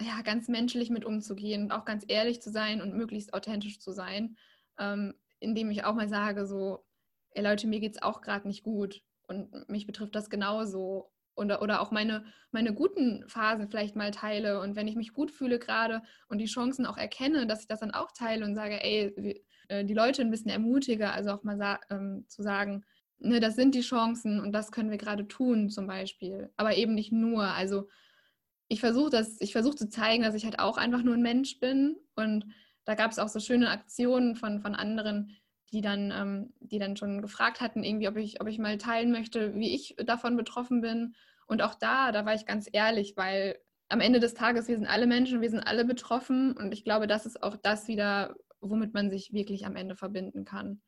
ja, 0.00 0.22
ganz 0.22 0.48
menschlich 0.48 0.90
mit 0.90 1.04
umzugehen 1.04 1.64
und 1.64 1.72
auch 1.72 1.84
ganz 1.84 2.04
ehrlich 2.08 2.42
zu 2.42 2.50
sein 2.50 2.82
und 2.82 2.94
möglichst 2.94 3.34
authentisch 3.34 3.80
zu 3.80 3.92
sein, 3.92 4.36
ähm, 4.78 5.14
indem 5.46 5.70
ich 5.70 5.84
auch 5.84 5.94
mal 5.94 6.08
sage, 6.08 6.46
so, 6.46 6.84
ey 7.30 7.42
Leute, 7.42 7.66
mir 7.66 7.80
geht 7.80 7.92
es 7.92 8.02
auch 8.02 8.20
gerade 8.20 8.48
nicht 8.48 8.62
gut 8.62 9.02
und 9.28 9.68
mich 9.68 9.86
betrifft 9.86 10.14
das 10.14 10.30
genauso. 10.30 11.12
Oder, 11.38 11.60
oder 11.60 11.82
auch 11.82 11.90
meine, 11.90 12.24
meine 12.50 12.72
guten 12.72 13.28
Phasen 13.28 13.68
vielleicht 13.68 13.94
mal 13.94 14.10
teile. 14.10 14.60
Und 14.60 14.74
wenn 14.74 14.88
ich 14.88 14.96
mich 14.96 15.12
gut 15.12 15.30
fühle 15.30 15.58
gerade 15.58 16.00
und 16.28 16.38
die 16.38 16.46
Chancen 16.46 16.86
auch 16.86 16.96
erkenne, 16.96 17.46
dass 17.46 17.60
ich 17.60 17.66
das 17.66 17.80
dann 17.80 17.90
auch 17.90 18.10
teile 18.12 18.42
und 18.46 18.54
sage, 18.54 18.82
ey, 18.82 19.42
äh, 19.68 19.84
die 19.84 19.92
Leute 19.92 20.22
ein 20.22 20.30
bisschen 20.30 20.50
ermutige, 20.50 21.10
also 21.10 21.32
auch 21.32 21.42
mal 21.42 21.58
sa 21.58 21.78
ähm, 21.90 22.24
zu 22.26 22.42
sagen, 22.42 22.84
ne, 23.18 23.38
das 23.38 23.54
sind 23.54 23.74
die 23.74 23.82
Chancen 23.82 24.40
und 24.40 24.52
das 24.52 24.72
können 24.72 24.90
wir 24.90 24.96
gerade 24.96 25.28
tun 25.28 25.68
zum 25.68 25.86
Beispiel. 25.86 26.50
Aber 26.56 26.74
eben 26.74 26.94
nicht 26.94 27.12
nur. 27.12 27.44
Also 27.44 27.86
ich 28.68 28.80
versuche 28.80 29.10
das, 29.10 29.38
ich 29.40 29.52
versuche 29.52 29.76
zu 29.76 29.90
zeigen, 29.90 30.22
dass 30.22 30.34
ich 30.34 30.46
halt 30.46 30.58
auch 30.58 30.78
einfach 30.78 31.02
nur 31.02 31.14
ein 31.14 31.22
Mensch 31.22 31.60
bin. 31.60 31.96
Und 32.14 32.46
da 32.86 32.94
gab 32.94 33.10
es 33.10 33.18
auch 33.18 33.28
so 33.28 33.40
schöne 33.40 33.68
Aktionen 33.68 34.36
von, 34.36 34.60
von 34.60 34.74
anderen, 34.74 35.36
die 35.72 35.80
dann, 35.80 36.12
ähm, 36.12 36.54
die 36.60 36.78
dann 36.78 36.96
schon 36.96 37.20
gefragt 37.20 37.60
hatten, 37.60 37.82
irgendwie, 37.82 38.08
ob 38.08 38.16
ich, 38.16 38.40
ob 38.40 38.46
ich 38.46 38.58
mal 38.58 38.78
teilen 38.78 39.10
möchte, 39.10 39.54
wie 39.56 39.74
ich 39.74 39.96
davon 40.06 40.36
betroffen 40.36 40.80
bin. 40.80 41.14
Und 41.46 41.62
auch 41.62 41.74
da, 41.74 42.12
da 42.12 42.24
war 42.24 42.34
ich 42.34 42.46
ganz 42.46 42.68
ehrlich, 42.72 43.16
weil 43.16 43.58
am 43.88 44.00
Ende 44.00 44.20
des 44.20 44.34
Tages, 44.34 44.68
wir 44.68 44.76
sind 44.76 44.86
alle 44.86 45.06
Menschen, 45.06 45.40
wir 45.40 45.50
sind 45.50 45.60
alle 45.60 45.84
betroffen. 45.84 46.56
Und 46.56 46.72
ich 46.72 46.84
glaube, 46.84 47.08
das 47.08 47.26
ist 47.26 47.42
auch 47.42 47.56
das 47.56 47.88
wieder, 47.88 48.36
womit 48.60 48.94
man 48.94 49.10
sich 49.10 49.32
wirklich 49.32 49.66
am 49.66 49.76
Ende 49.76 49.96
verbinden 49.96 50.44
kann. 50.44 50.80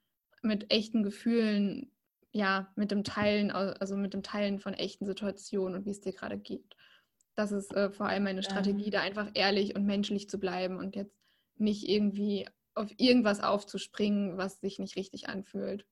Mit 0.43 0.73
echten 0.73 1.03
Gefühlen, 1.03 1.91
ja, 2.31 2.73
mit 2.77 2.93
dem 2.93 3.03
Teilen, 3.03 3.51
also 3.51 3.97
mit 3.97 4.15
dem 4.15 4.23
Teilen 4.23 4.61
von 4.61 4.75
echten 4.75 5.07
Situationen 5.07 5.81
und 5.81 5.87
wie 5.87 5.91
es 5.91 6.01
dir 6.01 6.13
gerade 6.13 6.39
geht. 6.39 6.77
Das 7.35 7.51
ist 7.53 7.75
äh, 7.75 7.91
vor 7.91 8.07
allem 8.07 8.25
meine 8.25 8.43
Strategie, 8.43 8.87
ja. 8.87 8.91
da 8.91 9.01
einfach 9.01 9.31
ehrlich 9.35 9.75
und 9.75 9.87
menschlich 9.87 10.29
zu 10.29 10.39
bleiben 10.39 10.77
und 10.77 10.97
jetzt 10.97 11.18
nicht 11.61 11.89
irgendwie 11.89 12.49
auf 12.75 12.91
irgendwas 12.97 13.41
aufzuspringen, 13.41 14.39
was 14.39 14.61
sich 14.61 14.79
nicht 14.79 14.97
richtig 14.97 15.29
anfühlt. 15.29 15.87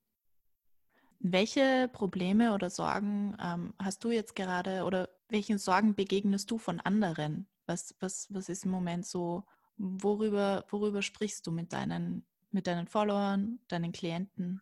Welche 1.19 1.89
Probleme 1.93 2.55
oder 2.55 2.71
Sorgen 2.71 3.37
ähm, 3.43 3.75
hast 3.79 4.05
du 4.05 4.11
jetzt 4.11 4.37
gerade 4.37 4.85
oder 4.85 5.09
welchen 5.29 5.59
Sorgen 5.59 5.95
begegnest 5.95 6.51
du 6.51 6.59
von 6.59 6.81
anderen? 6.81 7.49
Was, 7.67 7.97
was, 8.01 8.29
was 8.31 8.49
ist 8.49 8.65
im 8.65 8.71
Moment 8.71 9.07
so, 9.07 9.45
worüber, 9.77 10.65
worüber 10.71 11.03
sprichst 11.03 11.47
du 11.47 11.51
mit 11.51 11.73
deinen, 11.73 12.25
mit 12.53 12.67
deinen 12.67 12.87
Followern, 12.87 13.59
deinen 13.69 13.93
Klienten? 13.93 14.61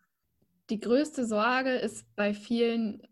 die 0.69 0.79
größte 0.79 1.25
Sorge 1.25 1.75
ist 1.75 2.05
bei 2.15 2.33
vielen 2.33 3.07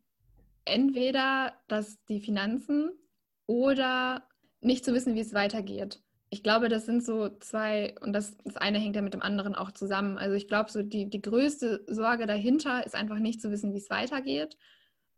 entweder, 0.66 1.54
dass 1.68 2.04
die 2.06 2.20
Finanzen 2.20 2.92
oder 3.46 4.28
nicht 4.62 4.86
zu 4.86 4.94
wissen, 4.94 5.16
wie 5.16 5.20
es 5.20 5.34
weitergeht. 5.34 6.02
Ich 6.34 6.44
glaube, 6.44 6.68
das 6.70 6.86
sind 6.86 7.04
so 7.04 7.30
zwei, 7.40 7.96
und 8.02 8.14
das, 8.14 8.36
das 8.44 8.58
eine 8.58 8.80
hängt 8.80 8.96
ja 8.96 9.02
mit 9.02 9.14
dem 9.14 9.22
anderen 9.22 9.56
auch 9.56 9.72
zusammen. 9.72 10.18
Also 10.18 10.36
ich 10.36 10.48
glaube, 10.48 10.72
so 10.72 10.82
die, 10.82 11.10
die 11.10 11.22
größte 11.22 11.84
Sorge 11.88 12.26
dahinter 12.26 12.86
ist 12.86 12.96
einfach 12.96 13.20
nicht 13.20 13.42
zu 13.42 13.52
wissen, 13.52 13.74
wie 13.74 13.78
es 13.78 13.90
weitergeht. 13.90 14.58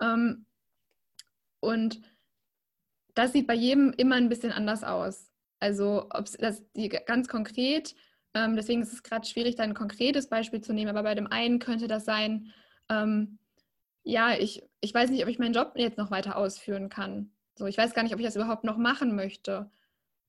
Ähm, 0.01 0.45
und 1.61 2.01
das 3.13 3.31
sieht 3.31 3.47
bei 3.47 3.53
jedem 3.53 3.93
immer 3.93 4.15
ein 4.15 4.29
bisschen 4.29 4.51
anders 4.51 4.83
aus. 4.83 5.31
Also 5.59 6.07
ob 6.09 6.25
das 6.37 6.63
die 6.73 6.89
ganz 6.89 7.27
konkret 7.27 7.95
ähm, 8.35 8.57
deswegen 8.57 8.81
ist 8.81 8.93
es 8.93 9.01
gerade 9.01 9.25
schwierig, 9.25 9.55
da 9.55 9.63
ein 9.63 9.73
konkretes 9.73 10.27
Beispiel 10.27 10.59
zu 10.59 10.73
nehmen, 10.73 10.89
aber 10.89 11.03
bei 11.03 11.15
dem 11.15 11.27
einen 11.27 11.59
könnte 11.59 11.87
das 11.87 12.03
sein, 12.03 12.51
ähm, 12.89 13.39
ja, 14.03 14.33
ich, 14.37 14.61
ich 14.81 14.93
weiß 14.93 15.09
nicht, 15.09 15.23
ob 15.23 15.29
ich 15.29 15.39
meinen 15.39 15.53
Job 15.53 15.71
jetzt 15.75 15.97
noch 15.97 16.11
weiter 16.11 16.35
ausführen 16.35 16.89
kann. 16.89 17.31
So, 17.57 17.65
ich 17.65 17.77
weiß 17.77 17.93
gar 17.93 18.03
nicht, 18.03 18.13
ob 18.13 18.19
ich 18.19 18.25
das 18.25 18.35
überhaupt 18.35 18.65
noch 18.65 18.77
machen 18.77 19.15
möchte. 19.15 19.71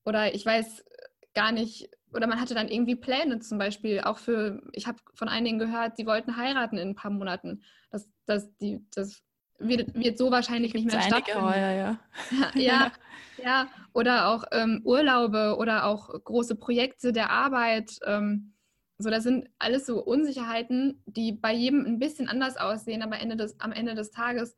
Oder 0.07 0.33
ich 0.33 0.45
weiß 0.45 0.85
gar 1.33 1.51
nicht, 1.51 1.89
oder 2.13 2.27
man 2.27 2.39
hatte 2.39 2.55
dann 2.55 2.69
irgendwie 2.69 2.95
Pläne 2.95 3.39
zum 3.39 3.57
Beispiel 3.57 3.99
auch 3.99 4.19
für, 4.19 4.61
ich 4.71 4.87
habe 4.87 4.99
von 5.13 5.27
einigen 5.27 5.59
gehört, 5.59 5.97
die 5.97 6.05
wollten 6.05 6.37
heiraten 6.37 6.77
in 6.77 6.91
ein 6.91 6.95
paar 6.95 7.11
Monaten. 7.11 7.61
Das, 7.91 8.07
das, 8.25 8.55
die, 8.55 8.85
das 8.95 9.21
wird, 9.59 9.93
wird 9.95 10.17
so 10.17 10.31
wahrscheinlich 10.31 10.73
nicht 10.73 10.89
mehr 10.89 11.01
stattfinden. 11.01 11.41
Heuer, 11.41 11.71
ja. 11.73 11.99
ja, 12.55 12.91
ja, 13.43 13.67
oder 13.91 14.29
auch 14.29 14.45
ähm, 14.53 14.79
Urlaube 14.85 15.57
oder 15.57 15.83
auch 15.83 16.07
große 16.23 16.55
Projekte 16.55 17.11
der 17.11 17.29
Arbeit. 17.29 17.99
Ähm, 18.05 18.53
so, 18.97 19.09
das 19.09 19.23
sind 19.23 19.49
alles 19.59 19.85
so 19.85 20.01
Unsicherheiten, 20.01 21.03
die 21.05 21.33
bei 21.33 21.53
jedem 21.53 21.85
ein 21.85 21.99
bisschen 21.99 22.29
anders 22.29 22.55
aussehen, 22.55 23.03
aber 23.03 23.19
Ende 23.19 23.35
des, 23.35 23.59
am 23.59 23.73
Ende 23.73 23.93
des 23.93 24.11
Tages 24.11 24.55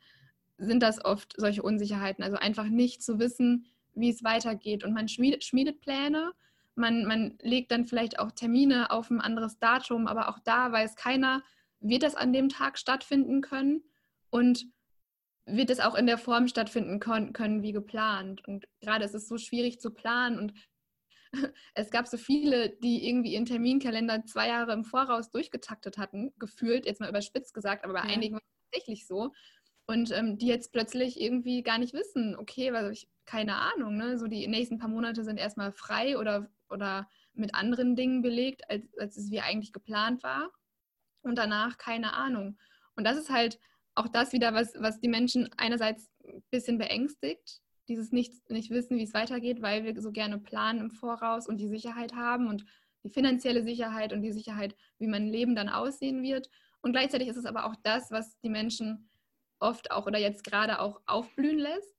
sind 0.60 0.84
das 0.84 1.04
oft 1.04 1.34
solche 1.38 1.64
Unsicherheiten. 1.64 2.24
Also 2.24 2.38
einfach 2.38 2.66
nicht 2.66 3.02
zu 3.02 3.18
wissen, 3.18 3.66
wie 4.00 4.10
es 4.10 4.24
weitergeht. 4.24 4.84
Und 4.84 4.94
man 4.94 5.08
schmiedet, 5.08 5.44
schmiedet 5.44 5.82
Pläne, 5.82 6.34
man, 6.76 7.06
man 7.06 7.38
legt 7.42 7.72
dann 7.72 7.86
vielleicht 7.86 8.20
auch 8.20 8.32
Termine 8.32 8.92
auf 8.92 9.10
ein 9.10 9.22
anderes 9.22 9.60
Datum, 9.60 10.08
aber 10.08 10.30
auch 10.30 10.40
da 10.40 10.72
weiß 10.72 10.96
keiner, 10.96 11.44
wird 11.80 12.04
das 12.04 12.16
an 12.16 12.34
dem 12.34 12.50
Tag 12.50 12.78
stattfinden 12.78 13.42
können 13.42 13.84
und 14.30 14.66
wird 15.46 15.70
es 15.70 15.80
auch 15.80 15.96
in 15.96 16.08
der 16.08 16.18
Form 16.18 16.48
stattfinden 16.48 17.00
können 17.00 17.64
wie 17.64 17.72
geplant. 17.72 18.48
Und 18.48 18.66
gerade 18.82 19.06
ist 19.06 19.16
es 19.16 19.28
so 19.28 19.38
schwierig 19.38 19.80
zu 19.80 19.92
planen 19.92 20.40
und 20.40 20.54
es 21.76 21.92
gab 21.92 22.08
so 22.08 22.18
viele, 22.18 22.70
die 22.70 23.08
irgendwie 23.08 23.34
ihren 23.34 23.46
Terminkalender 23.46 24.26
zwei 24.26 24.48
Jahre 24.48 24.74
im 24.74 24.84
Voraus 24.84 25.30
durchgetaktet 25.32 25.98
hatten, 25.98 26.34
gefühlt, 26.40 26.86
jetzt 26.86 27.02
mal 27.02 27.10
überspitzt 27.10 27.54
gesagt, 27.54 27.84
aber 27.84 27.94
bei 27.94 28.08
ja. 28.08 28.16
einigen 28.16 28.36
war 28.36 28.42
es 28.42 28.72
tatsächlich 28.72 29.08
so. 29.08 29.32
Und 29.86 30.12
ähm, 30.12 30.38
die 30.38 30.48
jetzt 30.48 30.72
plötzlich 30.72 31.20
irgendwie 31.20 31.64
gar 31.64 31.80
nicht 31.80 31.94
wissen, 31.94 32.36
okay, 32.38 32.72
weil 32.74 32.92
ich, 32.92 33.08
keine 33.30 33.58
Ahnung, 33.58 33.96
ne? 33.96 34.18
so 34.18 34.26
die 34.26 34.48
nächsten 34.48 34.80
paar 34.80 34.90
Monate 34.90 35.24
sind 35.24 35.38
erstmal 35.38 35.72
frei 35.72 36.18
oder, 36.18 36.50
oder 36.68 37.08
mit 37.34 37.54
anderen 37.54 37.96
Dingen 37.96 38.24
belegt, 38.24 38.68
als, 38.72 38.84
als 38.98 39.18
es 39.18 39.30
wie 39.30 39.40
eigentlich 39.40 39.72
geplant 39.72 40.24
war. 40.24 40.50
Und 41.22 41.38
danach 41.38 41.78
keine 41.78 42.14
Ahnung. 42.14 42.58
Und 42.96 43.04
das 43.04 43.18
ist 43.18 43.30
halt 43.30 43.60
auch 43.94 44.08
das 44.08 44.34
wieder, 44.34 44.56
was, 44.56 44.74
was 44.80 45.00
die 45.00 45.10
Menschen 45.10 45.48
einerseits 45.58 46.10
ein 46.26 46.42
bisschen 46.50 46.80
beängstigt, 46.80 47.62
dieses 47.88 48.12
nicht, 48.12 48.50
nicht 48.50 48.72
wissen, 48.72 48.98
wie 48.98 49.04
es 49.04 49.14
weitergeht, 49.14 49.62
weil 49.62 49.84
wir 49.84 50.02
so 50.02 50.12
gerne 50.12 50.40
planen 50.40 50.80
im 50.80 50.92
Voraus 50.92 51.48
und 51.48 51.58
die 51.58 51.68
Sicherheit 51.68 52.16
haben 52.16 52.48
und 52.48 52.66
die 53.04 53.10
finanzielle 53.10 53.62
Sicherheit 53.62 54.12
und 54.12 54.24
die 54.24 54.32
Sicherheit, 54.32 54.76
wie 54.98 55.08
mein 55.08 55.28
Leben 55.28 55.56
dann 55.56 55.70
aussehen 55.70 56.24
wird. 56.24 56.50
Und 56.82 56.94
gleichzeitig 56.94 57.28
ist 57.28 57.38
es 57.38 57.46
aber 57.46 57.66
auch 57.66 57.76
das, 57.84 58.10
was 58.10 58.40
die 58.40 58.50
Menschen 58.50 59.12
oft 59.60 59.92
auch 59.92 60.08
oder 60.08 60.18
jetzt 60.18 60.44
gerade 60.44 60.80
auch 60.80 61.02
aufblühen 61.06 61.60
lässt, 61.60 61.99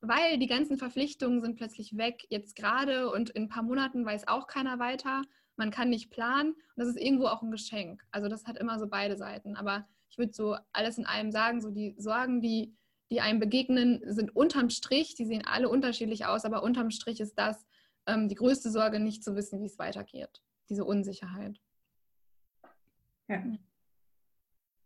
weil 0.00 0.38
die 0.38 0.46
ganzen 0.46 0.78
Verpflichtungen 0.78 1.40
sind 1.40 1.56
plötzlich 1.56 1.96
weg, 1.96 2.26
jetzt 2.28 2.56
gerade 2.56 3.10
und 3.10 3.30
in 3.30 3.44
ein 3.44 3.48
paar 3.48 3.62
Monaten 3.62 4.04
weiß 4.04 4.28
auch 4.28 4.46
keiner 4.46 4.78
weiter. 4.78 5.22
Man 5.56 5.70
kann 5.70 5.90
nicht 5.90 6.10
planen 6.10 6.52
und 6.52 6.76
das 6.76 6.88
ist 6.88 6.98
irgendwo 6.98 7.26
auch 7.26 7.42
ein 7.42 7.50
Geschenk. 7.50 8.04
Also 8.10 8.28
das 8.28 8.46
hat 8.46 8.56
immer 8.58 8.78
so 8.78 8.86
beide 8.86 9.16
Seiten. 9.16 9.56
Aber 9.56 9.86
ich 10.10 10.18
würde 10.18 10.32
so 10.32 10.56
alles 10.72 10.98
in 10.98 11.06
allem 11.06 11.32
sagen, 11.32 11.60
so 11.60 11.70
die 11.70 11.94
Sorgen, 11.98 12.40
die 12.40 12.76
die 13.10 13.20
einem 13.20 13.40
begegnen, 13.40 14.02
sind 14.04 14.34
unterm 14.36 14.70
Strich, 14.70 15.14
die 15.14 15.24
sehen 15.24 15.44
alle 15.46 15.68
unterschiedlich 15.68 16.26
aus, 16.26 16.44
aber 16.44 16.62
unterm 16.62 16.90
Strich 16.90 17.20
ist 17.20 17.38
das 17.38 17.66
ähm, 18.06 18.28
die 18.28 18.34
größte 18.34 18.70
Sorge, 18.70 19.00
nicht 19.00 19.24
zu 19.24 19.34
wissen, 19.34 19.60
wie 19.60 19.66
es 19.66 19.78
weitergeht. 19.78 20.42
Diese 20.68 20.84
Unsicherheit. 20.84 21.58
Ja, 23.28 23.42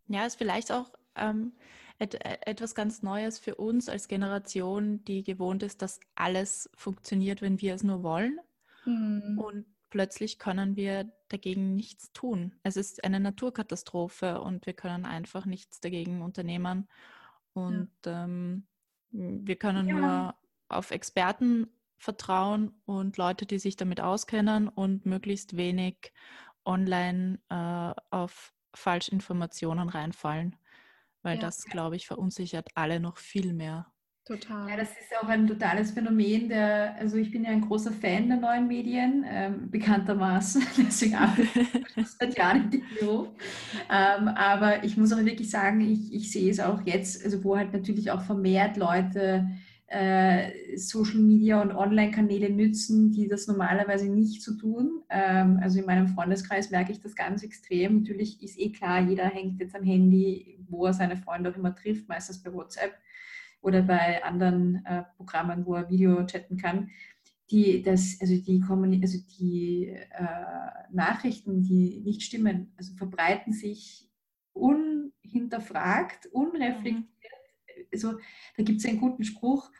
ja 0.09 0.27
ist 0.27 0.37
vielleicht 0.37 0.70
auch 0.70 0.92
ähm, 1.16 1.53
äh, 1.59 1.62
etwas 2.03 2.75
ganz 2.75 3.03
Neues 3.03 3.38
für 3.38 3.55
uns 3.57 3.88
als 3.88 4.09
Generation, 4.09 5.05
die 5.05 5.23
gewohnt 5.23 5.62
ist, 5.62 5.83
dass 5.83 6.01
alles 6.15 6.71
funktioniert, 6.75 7.43
wenn 7.43 7.61
wir 7.61 7.75
es 7.75 7.83
nur 7.83 8.03
wollen. 8.03 8.38
Mhm. 8.85 9.38
Und 9.38 9.67
plötzlich 9.91 10.38
können 10.38 10.77
wir 10.77 11.11
dagegen 11.29 11.75
nichts 11.75 12.12
tun. 12.12 12.53
Es 12.62 12.77
ist 12.77 13.05
eine 13.05 13.21
Naturkatastrophe 13.21 14.41
und 14.41 14.67
wir 14.67 14.73
können 14.73 15.05
einfach 15.05 15.47
nichts 15.47 15.81
dagegen 15.81 16.23
unternehmen. 16.23 16.88
Und 17.53 17.91
ja. 18.05 18.25
ähm, 18.25 18.67
wir 19.11 19.57
können 19.57 19.88
ja. 19.88 19.95
nur 19.95 20.35
auf 20.69 20.91
Experten 20.91 21.69
vertrauen 21.99 22.73
und 22.85 23.17
Leute, 23.17 23.47
die 23.47 23.59
sich 23.59 23.77
damit 23.77 24.01
auskennen 24.01 24.69
und 24.69 25.07
möglichst 25.07 25.57
wenig 25.57 26.12
online 26.65 27.38
äh, 27.49 28.01
auf 28.11 28.53
Falschinformationen 28.75 29.88
reinfallen, 29.88 30.57
weil 31.23 31.37
ja. 31.37 31.41
das, 31.41 31.65
glaube 31.65 31.97
ich, 31.97 32.07
verunsichert 32.07 32.69
alle 32.75 33.01
noch 33.01 33.19
viel 33.19 33.53
mehr. 33.53 33.93
Total. 34.25 34.71
Ja, 34.71 34.77
das 34.77 34.91
ist 34.91 35.13
auch 35.21 35.27
ein 35.27 35.49
totales 35.49 35.91
Phänomen. 35.91 36.49
Der, 36.49 36.95
also 36.97 37.17
ich 37.17 37.33
bin 37.33 37.43
ja 37.43 37.51
ein 37.51 37.61
großer 37.61 37.91
Fan 37.91 38.29
der 38.29 38.37
neuen 38.37 38.69
Medien, 38.69 39.25
ähm, 39.29 39.69
bekanntermaßen. 39.69 40.65
Deswegen 40.79 41.17
arbeite 41.17 41.49
ich 41.97 42.07
seit 42.07 42.39
Jahren 42.39 42.71
im 42.71 42.83
Büro. 43.01 43.35
Ähm, 43.91 44.29
aber 44.29 44.85
ich 44.85 44.97
muss 44.97 45.13
auch 45.13 45.25
wirklich 45.25 45.51
sagen, 45.51 45.81
ich, 45.81 46.15
ich 46.15 46.31
sehe 46.31 46.53
es 46.53 46.61
auch 46.61 46.83
jetzt, 46.87 47.25
also 47.25 47.43
wo 47.43 47.57
halt 47.57 47.73
natürlich 47.73 48.13
auch 48.13 48.23
vermehrt 48.23 48.77
Leute 48.77 49.49
äh, 49.92 50.76
Social 50.78 51.18
Media 51.18 51.61
und 51.61 51.72
Online-Kanäle 51.72 52.48
nützen, 52.48 53.12
die 53.12 53.28
das 53.28 53.46
normalerweise 53.46 54.09
nicht 54.09 54.42
so 54.42 54.57
tun. 54.57 55.02
Ähm, 55.11 55.61
also 55.62 55.78
in 55.78 55.87
meinem 55.87 56.09
Freundeskreis 56.09 56.70
merke 56.70 56.92
ich 56.92 57.00
das 57.00 57.14
ganz 57.14 57.42
extrem. 57.42 57.98
Natürlich 57.98 58.42
ist 58.42 58.59
eh 58.59 58.72
klar, 58.72 59.00
jeder 59.02 59.26
hängt 59.26 59.61
jetzt 59.61 59.74
am 59.74 59.85
Handy, 59.85 60.59
wo 60.68 60.87
er 60.87 60.94
seine 60.94 61.18
Freunde 61.18 61.50
auch 61.50 61.57
immer 61.57 61.74
trifft, 61.74 62.09
meistens 62.09 62.42
bei 62.42 62.52
WhatsApp 62.52 62.94
oder 63.61 63.83
bei 63.83 64.24
anderen 64.24 64.85
äh, 64.87 65.02
Programmen, 65.16 65.66
wo 65.66 65.74
er 65.74 65.90
Video 65.90 66.24
chatten 66.24 66.57
kann, 66.57 66.90
die, 67.50 67.83
das, 67.83 68.16
also 68.18 68.35
die, 68.35 68.62
also 69.02 69.18
die 69.38 69.88
äh, 69.88 70.90
Nachrichten, 70.90 71.62
die 71.62 72.00
nicht 72.00 72.22
stimmen, 72.22 72.72
also 72.78 72.94
verbreiten 72.96 73.52
sich 73.52 74.11
unhinterfragt, 74.55 76.26
unreflektiert. 76.33 77.09
Also 77.92 78.12
da 78.57 78.62
gibt 78.62 78.81
es 78.81 78.87
einen 78.87 79.00
guten 79.00 79.24
Spruch, 79.24 79.70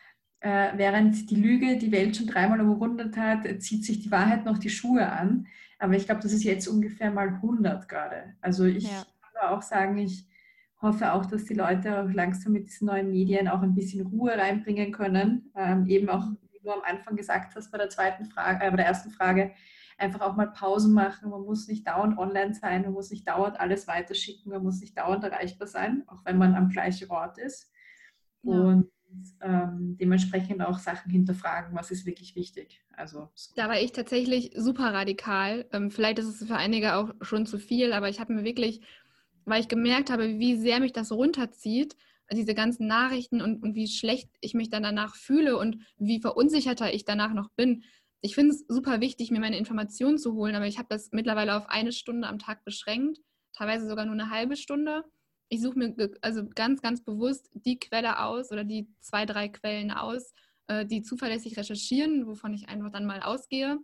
äh, 0.41 0.73
während 0.77 1.31
die 1.31 1.37
Lüge 1.37 1.79
die 1.79 1.93
Welt 1.93 2.17
schon 2.17 2.27
dreimal 2.27 2.61
überrundet 2.61 3.17
hat, 3.17 3.47
zieht 3.63 3.85
sich 3.85 4.01
die 4.01 4.11
Wahrheit 4.11 4.45
noch 4.45 4.59
die 4.59 4.71
Schuhe 4.71 5.11
an. 5.11 5.47
Aber 5.79 5.95
ich 5.95 6.07
glaube, 6.07 6.21
das 6.21 6.33
ist 6.33 6.45
jetzt 6.45 6.67
ungefähr 6.67 7.11
mal 7.11 7.29
100 7.29 7.89
gerade. 7.89 8.35
Also 8.41 8.65
ich 8.65 8.85
ja. 8.85 9.05
kann 9.21 9.51
auch 9.51 9.63
sagen, 9.63 9.99
ich 9.99 10.29
hoffe 10.81 11.13
auch, 11.13 11.27
dass 11.27 11.45
die 11.45 11.55
Leute 11.55 12.03
auch 12.03 12.11
langsam 12.13 12.53
mit 12.53 12.67
diesen 12.67 12.87
neuen 12.87 13.11
Medien 13.11 13.47
auch 13.47 13.63
ein 13.63 13.75
bisschen 13.75 14.05
Ruhe 14.05 14.37
reinbringen 14.37 14.91
können. 14.91 15.53
Ähm, 15.57 15.87
eben 15.87 16.09
auch, 16.09 16.27
wie 16.51 16.61
du 16.61 16.71
am 16.71 16.83
Anfang 16.83 17.15
gesagt 17.15 17.55
hast, 17.55 17.71
bei 17.71 17.79
der 17.79 17.89
zweiten 17.89 18.25
Frage, 18.25 18.65
äh, 18.65 18.71
bei 18.71 18.77
der 18.77 18.87
ersten 18.87 19.11
Frage, 19.11 19.53
einfach 19.97 20.21
auch 20.23 20.35
mal 20.35 20.51
Pausen 20.51 20.93
machen. 20.93 21.31
Man 21.31 21.43
muss 21.43 21.69
nicht 21.69 21.87
dauernd 21.87 22.19
online 22.19 22.55
sein, 22.55 22.83
man 22.83 22.93
muss 22.93 23.11
nicht 23.11 23.29
dauernd 23.29 23.61
alles 23.61 23.87
weiterschicken, 23.87 24.51
man 24.51 24.65
muss 24.65 24.81
nicht 24.81 24.99
dauernd 24.99 25.23
erreichbar 25.23 25.69
sein, 25.69 26.03
auch 26.09 26.25
wenn 26.25 26.39
man 26.39 26.55
am 26.57 26.69
gleichen 26.69 27.11
Ort 27.11 27.39
ist. 27.39 27.71
Ja. 28.43 28.53
Und 28.53 28.91
ähm, 29.41 29.97
dementsprechend 30.01 30.63
auch 30.63 30.79
Sachen 30.79 31.11
hinterfragen, 31.11 31.77
was 31.77 31.91
ist 31.91 32.07
wirklich 32.07 32.35
wichtig. 32.35 32.83
Also 32.93 33.29
da 33.57 33.69
war 33.69 33.79
ich 33.79 33.93
tatsächlich 33.93 34.53
super 34.57 34.95
radikal. 34.95 35.67
Ähm, 35.73 35.91
vielleicht 35.91 36.19
ist 36.19 36.27
es 36.41 36.47
für 36.47 36.57
einige 36.57 36.95
auch 36.97 37.13
schon 37.21 37.47
zu 37.47 37.59
viel, 37.59 37.93
aber 37.93 38.09
ich 38.09 38.21
habe 38.21 38.33
mir 38.33 38.45
wirklich 38.45 38.81
weil 39.45 39.61
ich 39.61 39.69
gemerkt 39.69 40.11
habe, 40.11 40.39
wie 40.39 40.57
sehr 40.57 40.81
mich 40.81 40.93
das 40.93 41.13
runterzieht, 41.13 41.97
diese 42.31 42.55
ganzen 42.55 42.87
Nachrichten 42.87 43.43
und, 43.43 43.63
und 43.63 43.75
wie 43.75 43.89
schlecht 43.89 44.31
ich 44.41 44.55
mich 44.55 44.71
dann 44.71 44.83
danach 44.83 45.17
fühle 45.17 45.59
und 45.59 45.79
wie 45.99 46.21
verunsicherter 46.21 46.93
ich 46.93 47.05
danach 47.05 47.35
noch 47.35 47.51
bin. 47.51 47.85
Ich 48.21 48.35
finde 48.35 48.55
es 48.55 48.65
super 48.69 49.01
wichtig, 49.01 49.31
mir 49.31 49.41
meine 49.41 49.59
Informationen 49.59 50.17
zu 50.17 50.35
holen, 50.35 50.55
aber 50.55 50.67
ich 50.67 50.79
habe 50.79 50.89
das 50.89 51.11
mittlerweile 51.13 51.57
auf 51.57 51.69
eine 51.69 51.93
Stunde 51.93 52.29
am 52.29 52.39
Tag 52.39 52.65
beschränkt, 52.65 53.19
teilweise 53.53 53.89
sogar 53.89 54.07
nur 54.07 54.15
eine 54.15 54.31
halbe 54.31 54.57
Stunde. 54.57 55.05
Ich 55.53 55.61
suche 55.61 55.79
mir 55.79 55.95
also 56.23 56.49
ganz, 56.55 56.81
ganz 56.81 57.05
bewusst 57.05 57.51
die 57.53 57.79
Quelle 57.79 58.21
aus 58.21 58.51
oder 58.53 58.65
die 58.65 58.89
zwei, 59.01 59.27
drei 59.27 59.51
Quellen 59.51 59.91
aus, 59.91 60.33
äh, 60.67 60.87
die 60.87 61.03
zuverlässig 61.03 61.59
recherchieren, 61.59 62.27
wovon 62.27 62.55
ich 62.55 62.71
einfach 62.71 62.91
dann 62.91 63.05
mal 63.05 63.21
ausgehe. 63.21 63.77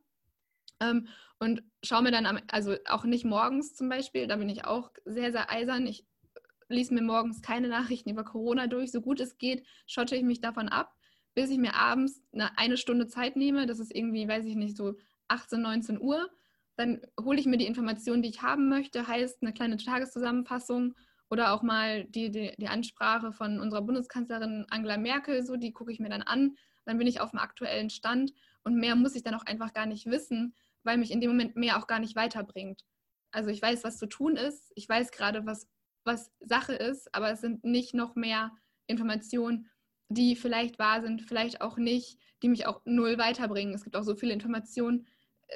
Ähm, 0.81 1.09
und 1.39 1.63
schaue 1.85 2.05
mir 2.05 2.11
dann, 2.11 2.25
am, 2.25 2.39
also 2.51 2.75
auch 2.87 3.05
nicht 3.05 3.27
morgens 3.27 3.75
zum 3.75 3.91
Beispiel, 3.91 4.27
da 4.27 4.37
bin 4.37 4.49
ich 4.49 4.65
auch 4.65 4.93
sehr, 5.05 5.31
sehr 5.31 5.51
eisern. 5.51 5.87
Ich 5.87 6.07
lese 6.71 6.95
mir 6.95 7.03
morgens 7.03 7.43
keine 7.43 7.69
Nachrichten 7.69 8.09
über 8.09 8.25
Corona 8.25 8.67
durch. 8.67 8.91
So 8.91 9.03
gut 9.03 9.21
es 9.21 9.37
geht, 9.37 9.63
schotte 9.87 10.17
ich 10.17 10.23
mich 10.23 10.41
davon 10.41 10.71
ab, 10.71 10.97
bis 11.35 11.51
ich 11.51 11.59
mir 11.59 11.75
abends 11.75 12.23
eine, 12.33 12.57
eine 12.57 12.79
Stunde 12.79 13.09
Zeit 13.09 13.37
nehme. 13.37 13.67
Das 13.67 13.79
ist 13.79 13.95
irgendwie, 13.95 14.27
weiß 14.27 14.47
ich 14.47 14.57
nicht, 14.57 14.75
so 14.75 14.95
18, 15.29 15.61
19 15.61 16.01
Uhr. 16.01 16.31
Dann 16.77 17.03
hole 17.21 17.39
ich 17.39 17.45
mir 17.45 17.59
die 17.59 17.67
Informationen, 17.67 18.23
die 18.23 18.31
ich 18.31 18.41
haben 18.41 18.71
möchte, 18.71 19.07
heißt 19.07 19.43
eine 19.43 19.53
kleine 19.53 19.77
Tageszusammenfassung 19.77 20.95
oder 21.31 21.53
auch 21.53 21.63
mal 21.63 22.05
die, 22.05 22.31
die, 22.31 22.55
die 22.59 22.69
Ansprache 22.69 23.33
von 23.33 23.61
unserer 23.61 23.83
Bundeskanzlerin 23.83 24.67
Angela 24.71 24.97
Merkel, 24.97 25.45
so 25.45 25.57
die 25.57 25.73
gucke 25.73 25.93
ich 25.93 26.01
mir 26.01 26.09
dann 26.09 26.23
an. 26.23 26.57
Dann 26.85 26.99
bin 26.99 27.07
ich 27.07 27.21
auf 27.21 27.31
dem 27.31 27.39
aktuellen 27.39 27.91
Stand 27.91 28.33
und 28.65 28.77
mehr 28.77 28.97
muss 28.97 29.15
ich 29.15 29.23
dann 29.23 29.35
auch 29.35 29.45
einfach 29.45 29.73
gar 29.73 29.87
nicht 29.87 30.07
wissen, 30.07 30.55
weil 30.85 30.97
mich 30.97 31.11
in 31.11 31.21
dem 31.21 31.31
Moment 31.31 31.57
mehr 31.57 31.79
auch 31.79 31.87
gar 31.87 31.99
nicht 31.99 32.17
weiterbringt. 32.17 32.85
Also 33.31 33.51
ich 33.51 33.61
weiß, 33.61 33.85
was 33.85 33.99
zu 33.99 34.07
tun 34.07 34.37
ist, 34.37 34.73
ich 34.75 34.89
weiß 34.89 35.11
gerade, 35.11 35.45
was, 35.45 35.69
was 36.05 36.33
Sache 36.41 36.73
ist, 36.73 37.15
aber 37.15 37.31
es 37.31 37.43
sind 37.43 37.63
nicht 37.63 37.95
noch 37.95 38.15
mehr 38.15 38.53
Informationen, 38.87 39.69
die 40.09 40.35
vielleicht 40.37 40.79
wahr 40.79 41.03
sind, 41.03 41.23
vielleicht 41.23 41.61
auch 41.61 41.77
nicht, 41.77 42.19
die 42.43 42.49
mich 42.49 42.67
auch 42.67 42.81
null 42.87 43.19
weiterbringen. 43.19 43.75
Es 43.75 43.85
gibt 43.85 43.97
auch 43.97 44.03
so 44.03 44.17
viele 44.17 44.33
Informationen, 44.33 45.07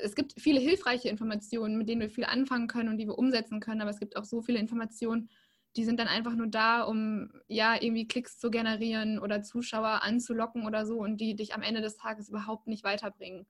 es 0.02 0.14
gibt 0.14 0.34
viele 0.38 0.60
hilfreiche 0.60 1.08
Informationen, 1.08 1.76
mit 1.76 1.88
denen 1.88 2.00
wir 2.00 2.10
viel 2.10 2.24
anfangen 2.24 2.66
können 2.66 2.88
und 2.88 2.98
die 2.98 3.06
wir 3.06 3.18
umsetzen 3.18 3.60
können, 3.60 3.80
aber 3.80 3.90
es 3.90 3.98
gibt 3.98 4.16
auch 4.16 4.24
so 4.24 4.42
viele 4.42 4.58
Informationen, 4.58 5.30
die 5.76 5.84
sind 5.84 5.98
dann 5.98 6.08
einfach 6.08 6.34
nur 6.34 6.48
da, 6.48 6.82
um 6.82 7.30
ja 7.48 7.74
irgendwie 7.80 8.06
Klicks 8.06 8.38
zu 8.38 8.50
generieren 8.50 9.18
oder 9.18 9.42
Zuschauer 9.42 10.02
anzulocken 10.02 10.66
oder 10.66 10.84
so 10.86 10.98
und 10.98 11.18
die 11.18 11.34
dich 11.34 11.54
am 11.54 11.62
Ende 11.62 11.80
des 11.80 11.96
Tages 11.96 12.28
überhaupt 12.28 12.66
nicht 12.66 12.84
weiterbringen. 12.84 13.46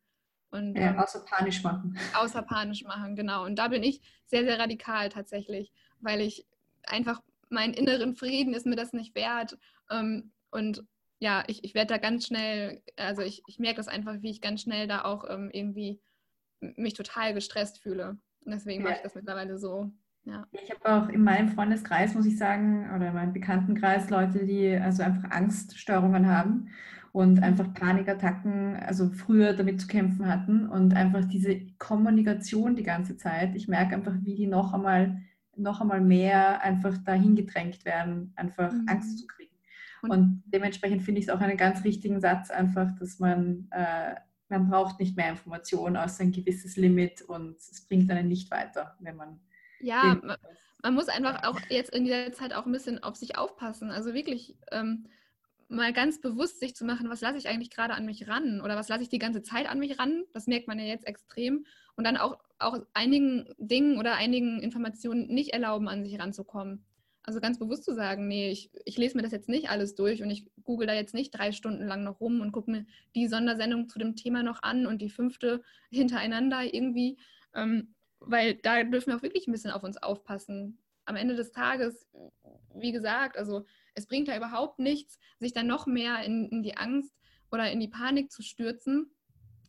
Und, 0.50 0.76
ja, 0.76 0.90
ähm, 0.90 0.98
außer 0.98 1.24
panisch 1.24 1.62
machen. 1.62 1.96
Außer 2.14 2.42
panisch 2.42 2.84
machen, 2.84 3.16
genau. 3.16 3.44
Und 3.44 3.56
da 3.56 3.68
bin 3.68 3.82
ich 3.82 4.02
sehr, 4.26 4.44
sehr 4.44 4.58
radikal 4.58 5.08
tatsächlich, 5.08 5.72
weil 5.98 6.20
ich 6.20 6.46
einfach 6.86 7.22
meinen 7.48 7.72
inneren 7.72 8.14
Frieden 8.14 8.52
ist 8.52 8.66
mir 8.66 8.76
das 8.76 8.92
nicht 8.92 9.14
wert. 9.14 9.56
Ähm, 9.90 10.32
und 10.50 10.84
ja, 11.20 11.42
ich, 11.46 11.64
ich 11.64 11.74
werde 11.74 11.94
da 11.94 11.98
ganz 11.98 12.26
schnell, 12.26 12.82
also 12.96 13.22
ich, 13.22 13.42
ich 13.46 13.58
merke 13.58 13.76
das 13.76 13.88
einfach, 13.88 14.20
wie 14.20 14.30
ich 14.30 14.42
ganz 14.42 14.60
schnell 14.60 14.86
da 14.86 15.04
auch 15.04 15.24
ähm, 15.28 15.50
irgendwie 15.52 16.00
mich 16.60 16.94
total 16.94 17.32
gestresst 17.32 17.82
fühle. 17.82 18.18
Und 18.44 18.52
deswegen 18.52 18.82
ja. 18.82 18.88
mache 18.88 18.96
ich 18.98 19.02
das 19.02 19.14
mittlerweile 19.14 19.58
so. 19.58 19.90
Ja. 20.24 20.46
Ich 20.52 20.70
habe 20.70 20.88
auch 20.88 21.08
in 21.08 21.24
meinem 21.24 21.48
Freundeskreis, 21.48 22.14
muss 22.14 22.26
ich 22.26 22.38
sagen, 22.38 22.88
oder 22.94 23.08
in 23.08 23.14
meinem 23.14 23.32
Bekanntenkreis 23.32 24.08
Leute, 24.08 24.46
die 24.46 24.74
also 24.74 25.02
einfach 25.02 25.30
Angststörungen 25.30 26.28
haben 26.28 26.68
und 27.10 27.42
einfach 27.42 27.74
Panikattacken, 27.74 28.76
also 28.76 29.10
früher 29.10 29.52
damit 29.52 29.80
zu 29.80 29.88
kämpfen 29.88 30.28
hatten 30.28 30.68
und 30.68 30.94
einfach 30.94 31.24
diese 31.24 31.60
Kommunikation 31.78 32.76
die 32.76 32.84
ganze 32.84 33.16
Zeit. 33.16 33.56
Ich 33.56 33.66
merke 33.66 33.96
einfach, 33.96 34.14
wie 34.22 34.36
die 34.36 34.46
noch 34.46 34.72
einmal, 34.72 35.20
noch 35.56 35.80
einmal 35.80 36.00
mehr 36.00 36.62
einfach 36.62 36.96
dahin 36.98 37.34
gedrängt 37.34 37.84
werden, 37.84 38.32
einfach 38.36 38.72
mhm. 38.72 38.86
Angst 38.86 39.18
zu 39.18 39.26
kriegen. 39.26 39.50
Und, 40.02 40.10
und 40.10 40.42
dementsprechend 40.46 41.02
finde 41.02 41.20
ich 41.20 41.26
es 41.26 41.32
auch 41.32 41.40
einen 41.40 41.56
ganz 41.56 41.84
richtigen 41.84 42.20
Satz 42.20 42.50
einfach, 42.50 42.92
dass 42.98 43.18
man 43.18 43.68
äh, 43.72 44.14
man 44.52 44.68
braucht 44.68 45.00
nicht 45.00 45.16
mehr 45.16 45.30
Informationen 45.30 45.96
aus 45.96 46.20
ein 46.20 46.30
gewisses 46.30 46.76
Limit 46.76 47.22
und 47.22 47.56
es 47.56 47.86
bringt 47.88 48.10
einen 48.10 48.28
nicht 48.28 48.50
weiter, 48.50 48.96
wenn 49.00 49.16
man 49.16 49.40
ja, 49.82 50.18
man, 50.22 50.36
man, 50.82 50.94
muss 50.94 51.08
einfach 51.08 51.44
auch 51.44 51.58
jetzt 51.68 51.94
in 51.94 52.04
dieser 52.04 52.32
Zeit 52.32 52.54
auch 52.54 52.66
ein 52.66 52.72
bisschen 52.72 53.02
auf 53.02 53.16
sich 53.16 53.36
aufpassen. 53.36 53.90
Also 53.90 54.14
wirklich 54.14 54.56
ähm, 54.70 55.06
mal 55.68 55.92
ganz 55.92 56.20
bewusst 56.20 56.60
sich 56.60 56.74
zu 56.74 56.84
machen, 56.84 57.08
was 57.08 57.20
lasse 57.20 57.38
ich 57.38 57.48
eigentlich 57.48 57.70
gerade 57.70 57.94
an 57.94 58.06
mich 58.06 58.28
ran 58.28 58.60
oder 58.60 58.76
was 58.76 58.88
lasse 58.88 59.02
ich 59.02 59.08
die 59.08 59.18
ganze 59.18 59.42
Zeit 59.42 59.68
an 59.68 59.78
mich 59.78 59.98
ran. 59.98 60.24
Das 60.32 60.46
merkt 60.46 60.68
man 60.68 60.78
ja 60.78 60.84
jetzt 60.84 61.06
extrem. 61.06 61.66
Und 61.96 62.04
dann 62.04 62.16
auch, 62.16 62.38
auch 62.58 62.78
einigen 62.94 63.52
Dingen 63.58 63.98
oder 63.98 64.14
einigen 64.14 64.60
Informationen 64.60 65.28
nicht 65.28 65.52
erlauben, 65.52 65.88
an 65.88 66.04
sich 66.04 66.18
ranzukommen. 66.18 66.84
Also 67.24 67.40
ganz 67.40 67.58
bewusst 67.58 67.84
zu 67.84 67.94
sagen, 67.94 68.26
nee, 68.26 68.50
ich, 68.50 68.70
ich 68.84 68.98
lese 68.98 69.16
mir 69.16 69.22
das 69.22 69.32
jetzt 69.32 69.48
nicht 69.48 69.70
alles 69.70 69.94
durch 69.94 70.22
und 70.22 70.30
ich 70.30 70.46
google 70.64 70.86
da 70.86 70.94
jetzt 70.94 71.14
nicht 71.14 71.30
drei 71.30 71.52
Stunden 71.52 71.86
lang 71.86 72.02
noch 72.02 72.20
rum 72.20 72.40
und 72.40 72.50
gucke 72.50 72.70
mir 72.70 72.84
die 73.14 73.28
Sondersendung 73.28 73.88
zu 73.88 73.98
dem 73.98 74.16
Thema 74.16 74.42
noch 74.42 74.62
an 74.62 74.86
und 74.86 75.00
die 75.00 75.10
fünfte 75.10 75.62
hintereinander 75.90 76.74
irgendwie. 76.74 77.18
Ähm, 77.54 77.94
weil 78.26 78.54
da 78.54 78.82
dürfen 78.82 79.08
wir 79.08 79.16
auch 79.16 79.22
wirklich 79.22 79.46
ein 79.46 79.52
bisschen 79.52 79.70
auf 79.70 79.82
uns 79.82 79.96
aufpassen. 79.96 80.78
Am 81.04 81.16
Ende 81.16 81.34
des 81.34 81.50
Tages, 81.50 82.08
wie 82.74 82.92
gesagt, 82.92 83.36
also 83.36 83.64
es 83.94 84.06
bringt 84.06 84.28
da 84.28 84.36
überhaupt 84.36 84.78
nichts, 84.78 85.18
sich 85.38 85.52
dann 85.52 85.66
noch 85.66 85.86
mehr 85.86 86.24
in, 86.24 86.48
in 86.48 86.62
die 86.62 86.76
Angst 86.76 87.14
oder 87.50 87.70
in 87.70 87.80
die 87.80 87.88
Panik 87.88 88.30
zu 88.30 88.42
stürzen, 88.42 89.10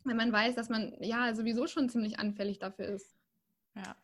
wenn 0.04 0.16
man 0.16 0.32
weiß, 0.32 0.54
dass 0.54 0.68
man 0.68 0.94
ja 1.00 1.34
sowieso 1.34 1.66
schon 1.66 1.88
ziemlich 1.88 2.18
anfällig 2.18 2.58
dafür 2.58 2.86
ist. 2.86 3.14
Ja. 3.74 3.96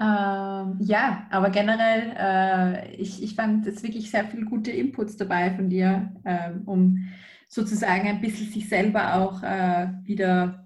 Ähm, 0.00 0.78
ja, 0.80 1.26
aber 1.30 1.50
generell, 1.50 2.14
äh, 2.18 2.94
ich, 2.96 3.22
ich 3.22 3.34
fand 3.34 3.66
es 3.66 3.82
wirklich 3.82 4.10
sehr 4.10 4.24
viele 4.24 4.44
gute 4.44 4.72
Inputs 4.72 5.16
dabei 5.16 5.52
von 5.54 5.70
dir, 5.70 6.12
äh, 6.24 6.50
um 6.66 7.08
sozusagen 7.48 8.08
ein 8.08 8.20
bisschen 8.20 8.50
sich 8.50 8.68
selber 8.68 9.14
auch 9.14 9.42
äh, 9.42 9.88
wieder 10.02 10.63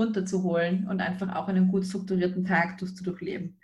runterzuholen 0.00 0.88
und 0.88 1.00
einfach 1.00 1.34
auch 1.36 1.48
einen 1.48 1.68
gut 1.68 1.86
strukturierten 1.86 2.44
Tag 2.44 2.78
zu 2.78 3.04
durchleben. 3.04 3.60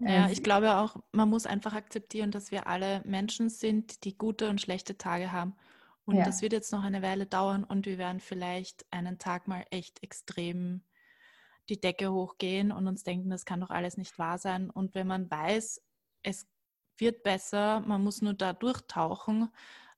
Ja, 0.00 0.28
ich 0.28 0.42
glaube 0.42 0.76
auch, 0.76 0.96
man 1.12 1.28
muss 1.28 1.46
einfach 1.46 1.74
akzeptieren, 1.74 2.32
dass 2.32 2.50
wir 2.50 2.66
alle 2.66 3.02
Menschen 3.04 3.48
sind, 3.48 4.04
die 4.04 4.18
gute 4.18 4.48
und 4.50 4.60
schlechte 4.60 4.98
Tage 4.98 5.30
haben. 5.30 5.54
Und 6.04 6.16
ja. 6.16 6.24
das 6.24 6.42
wird 6.42 6.52
jetzt 6.52 6.72
noch 6.72 6.82
eine 6.82 7.02
Weile 7.02 7.26
dauern 7.26 7.62
und 7.62 7.86
wir 7.86 7.98
werden 7.98 8.20
vielleicht 8.20 8.84
einen 8.90 9.18
Tag 9.18 9.46
mal 9.46 9.64
echt 9.70 10.02
extrem 10.02 10.82
die 11.68 11.80
Decke 11.80 12.12
hochgehen 12.12 12.72
und 12.72 12.88
uns 12.88 13.04
denken, 13.04 13.30
das 13.30 13.44
kann 13.44 13.60
doch 13.60 13.70
alles 13.70 13.96
nicht 13.96 14.18
wahr 14.18 14.38
sein. 14.38 14.68
Und 14.70 14.96
wenn 14.96 15.06
man 15.06 15.30
weiß, 15.30 15.80
es 16.24 16.48
wird 16.98 17.22
besser, 17.22 17.80
man 17.80 18.02
muss 18.02 18.20
nur 18.20 18.34
da 18.34 18.52
durchtauchen, 18.52 19.48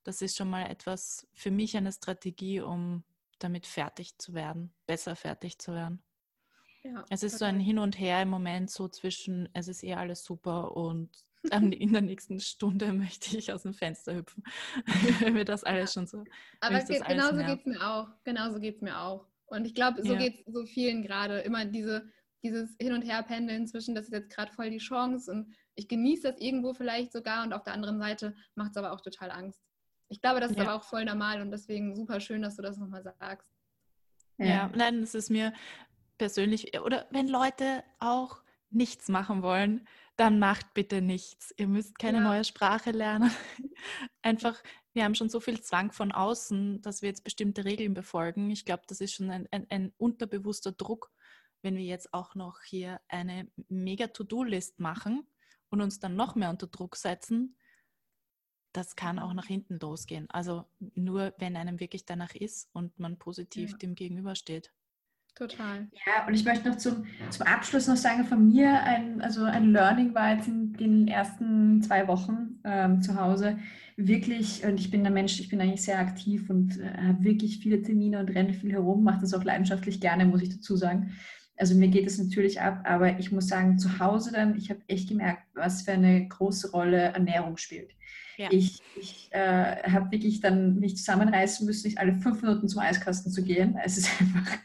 das 0.03 0.21
ist 0.21 0.37
schon 0.37 0.49
mal 0.51 0.69
etwas 0.69 1.27
für 1.33 1.49
mich 1.49 1.75
eine 1.75 1.91
Strategie, 1.91 2.61
um 2.61 3.03
damit 3.39 3.65
fertig 3.65 4.17
zu 4.17 4.33
werden, 4.33 4.73
besser 4.85 5.15
fertig 5.15 5.59
zu 5.59 5.73
werden. 5.73 6.03
Ja, 6.83 7.03
es 7.09 7.23
ist 7.23 7.39
so 7.39 7.45
ein 7.45 7.59
Hin 7.59 7.79
und 7.79 7.99
Her 7.99 8.21
im 8.21 8.29
Moment 8.29 8.69
so 8.69 8.87
zwischen, 8.87 9.49
es 9.53 9.67
ist 9.67 9.83
eh 9.83 9.95
alles 9.95 10.23
super 10.23 10.75
und 10.75 11.09
in 11.51 11.93
der 11.93 12.01
nächsten 12.01 12.39
Stunde 12.39 12.93
möchte 12.93 13.37
ich 13.37 13.51
aus 13.51 13.63
dem 13.63 13.73
Fenster 13.73 14.15
hüpfen. 14.15 14.43
wenn 15.19 15.33
mir 15.33 15.45
das 15.45 15.63
alles 15.63 15.93
schon 15.93 16.07
so. 16.07 16.23
Aber 16.59 16.79
ge 16.83 17.01
genauso 17.07 17.37
geht 17.37 17.59
es 17.59 17.65
mir 17.65 17.87
auch. 17.87 18.07
Genauso 18.23 18.59
geht 18.59 18.75
es 18.75 18.81
mir 18.81 18.99
auch. 18.99 19.27
Und 19.47 19.65
ich 19.65 19.73
glaube, 19.75 20.01
so 20.03 20.13
ja. 20.13 20.19
geht 20.19 20.35
es 20.35 20.53
so 20.53 20.65
vielen 20.65 21.03
gerade. 21.03 21.39
Immer 21.39 21.65
diese, 21.65 22.09
dieses 22.43 22.75
Hin- 22.79 22.93
und 22.93 23.03
Her-Pendeln 23.03 23.67
zwischen, 23.67 23.95
das 23.95 24.05
ist 24.05 24.13
jetzt 24.13 24.29
gerade 24.29 24.51
voll 24.53 24.69
die 24.69 24.77
Chance 24.77 25.31
und 25.31 25.55
ich 25.75 25.87
genieße 25.87 26.31
das 26.31 26.41
irgendwo 26.41 26.73
vielleicht 26.73 27.11
sogar 27.11 27.43
und 27.43 27.53
auf 27.53 27.63
der 27.63 27.73
anderen 27.73 27.99
Seite 27.99 28.35
macht 28.55 28.71
es 28.71 28.77
aber 28.77 28.93
auch 28.93 29.01
total 29.01 29.29
Angst. 29.31 29.61
Ich 30.09 30.21
glaube, 30.21 30.39
das 30.39 30.51
ist 30.51 30.57
ja. 30.57 30.63
aber 30.63 30.75
auch 30.75 30.83
voll 30.83 31.05
normal 31.05 31.41
und 31.41 31.51
deswegen 31.51 31.95
super 31.95 32.19
schön, 32.19 32.41
dass 32.41 32.55
du 32.55 32.61
das 32.61 32.77
nochmal 32.77 33.03
sagst. 33.03 33.49
Ja. 34.37 34.45
ja, 34.45 34.71
nein, 34.75 35.01
es 35.01 35.15
ist 35.15 35.29
mir 35.29 35.53
persönlich, 36.17 36.79
oder 36.79 37.07
wenn 37.11 37.27
Leute 37.27 37.83
auch 37.99 38.41
nichts 38.69 39.07
machen 39.07 39.41
wollen, 39.41 39.87
dann 40.17 40.39
macht 40.39 40.73
bitte 40.73 41.01
nichts. 41.01 41.53
Ihr 41.57 41.67
müsst 41.67 41.99
keine 41.99 42.19
ja. 42.19 42.23
neue 42.23 42.43
Sprache 42.43 42.91
lernen. 42.91 43.31
Einfach, 44.21 44.61
wir 44.93 45.03
haben 45.03 45.15
schon 45.15 45.29
so 45.29 45.39
viel 45.39 45.61
Zwang 45.61 45.91
von 45.91 46.11
außen, 46.11 46.81
dass 46.81 47.01
wir 47.01 47.09
jetzt 47.09 47.23
bestimmte 47.23 47.65
Regeln 47.65 47.93
befolgen. 47.93 48.49
Ich 48.49 48.65
glaube, 48.65 48.83
das 48.87 49.01
ist 49.01 49.13
schon 49.13 49.29
ein, 49.29 49.47
ein, 49.51 49.65
ein 49.69 49.93
unterbewusster 49.97 50.71
Druck, 50.71 51.11
wenn 51.61 51.75
wir 51.75 51.83
jetzt 51.83 52.13
auch 52.13 52.35
noch 52.35 52.61
hier 52.61 53.01
eine 53.07 53.49
mega 53.67 54.07
To-Do-List 54.07 54.79
machen 54.79 55.27
und 55.69 55.81
uns 55.81 55.99
dann 55.99 56.15
noch 56.15 56.35
mehr 56.35 56.49
unter 56.49 56.67
Druck 56.67 56.95
setzen, 56.95 57.57
das 58.75 58.95
kann 58.95 59.19
auch 59.19 59.33
nach 59.33 59.47
hinten 59.47 59.79
losgehen. 59.79 60.29
Also 60.29 60.65
nur, 60.95 61.33
wenn 61.37 61.55
einem 61.55 61.79
wirklich 61.79 62.05
danach 62.05 62.35
ist 62.35 62.69
und 62.73 62.97
man 62.99 63.17
positiv 63.17 63.71
ja. 63.71 63.77
dem 63.77 63.95
gegenübersteht. 63.95 64.71
Total. 65.35 65.89
Ja, 66.05 66.25
und 66.25 66.33
ich 66.33 66.45
möchte 66.45 66.69
noch 66.69 66.77
zum, 66.77 67.05
zum 67.29 67.45
Abschluss 67.45 67.87
noch 67.87 67.97
sagen, 67.97 68.23
von 68.23 68.47
mir 68.47 68.81
ein, 68.83 69.21
also 69.21 69.43
ein 69.43 69.73
Learning 69.73 70.15
war 70.15 70.33
jetzt 70.33 70.47
in 70.47 70.71
den 70.73 71.07
ersten 71.09 71.81
zwei 71.81 72.07
Wochen 72.07 72.61
ähm, 72.63 73.01
zu 73.01 73.19
Hause 73.19 73.57
wirklich, 73.97 74.63
und 74.65 74.79
ich 74.79 74.91
bin 74.91 75.03
der 75.03 75.11
Mensch, 75.11 75.39
ich 75.39 75.49
bin 75.49 75.59
eigentlich 75.59 75.83
sehr 75.83 75.99
aktiv 75.99 76.49
und 76.49 76.79
äh, 76.79 76.89
habe 76.97 77.23
wirklich 77.23 77.59
viele 77.59 77.81
Termine 77.81 78.19
und 78.19 78.29
renne 78.29 78.53
viel 78.53 78.71
herum, 78.71 79.03
mache 79.03 79.21
das 79.21 79.33
auch 79.33 79.43
leidenschaftlich 79.43 79.99
gerne, 79.99 80.25
muss 80.25 80.41
ich 80.41 80.49
dazu 80.49 80.77
sagen. 80.77 81.11
Also 81.57 81.75
mir 81.75 81.89
geht 81.89 82.07
es 82.07 82.17
natürlich 82.17 82.61
ab, 82.61 82.81
aber 82.85 83.19
ich 83.19 83.31
muss 83.31 83.47
sagen, 83.47 83.77
zu 83.77 83.99
Hause 83.99 84.31
dann, 84.33 84.55
ich 84.57 84.69
habe 84.69 84.81
echt 84.87 85.09
gemerkt, 85.09 85.43
was 85.53 85.81
für 85.81 85.91
eine 85.91 86.27
große 86.27 86.71
Rolle 86.71 86.97
Ernährung 86.97 87.57
spielt. 87.57 87.91
Ja. 88.37 88.49
Ich, 88.51 88.81
ich 88.95 89.29
äh, 89.31 89.83
habe 89.89 90.11
wirklich 90.11 90.41
dann 90.41 90.79
mich 90.79 90.97
zusammenreißen 90.97 91.65
müssen, 91.65 91.87
nicht 91.87 91.97
alle 91.97 92.15
fünf 92.15 92.41
Minuten 92.41 92.67
zum 92.67 92.81
Eiskasten 92.81 93.31
zu 93.31 93.43
gehen. 93.43 93.77
Es 93.83 93.97
ist 93.97 94.09
einfach, 94.19 94.57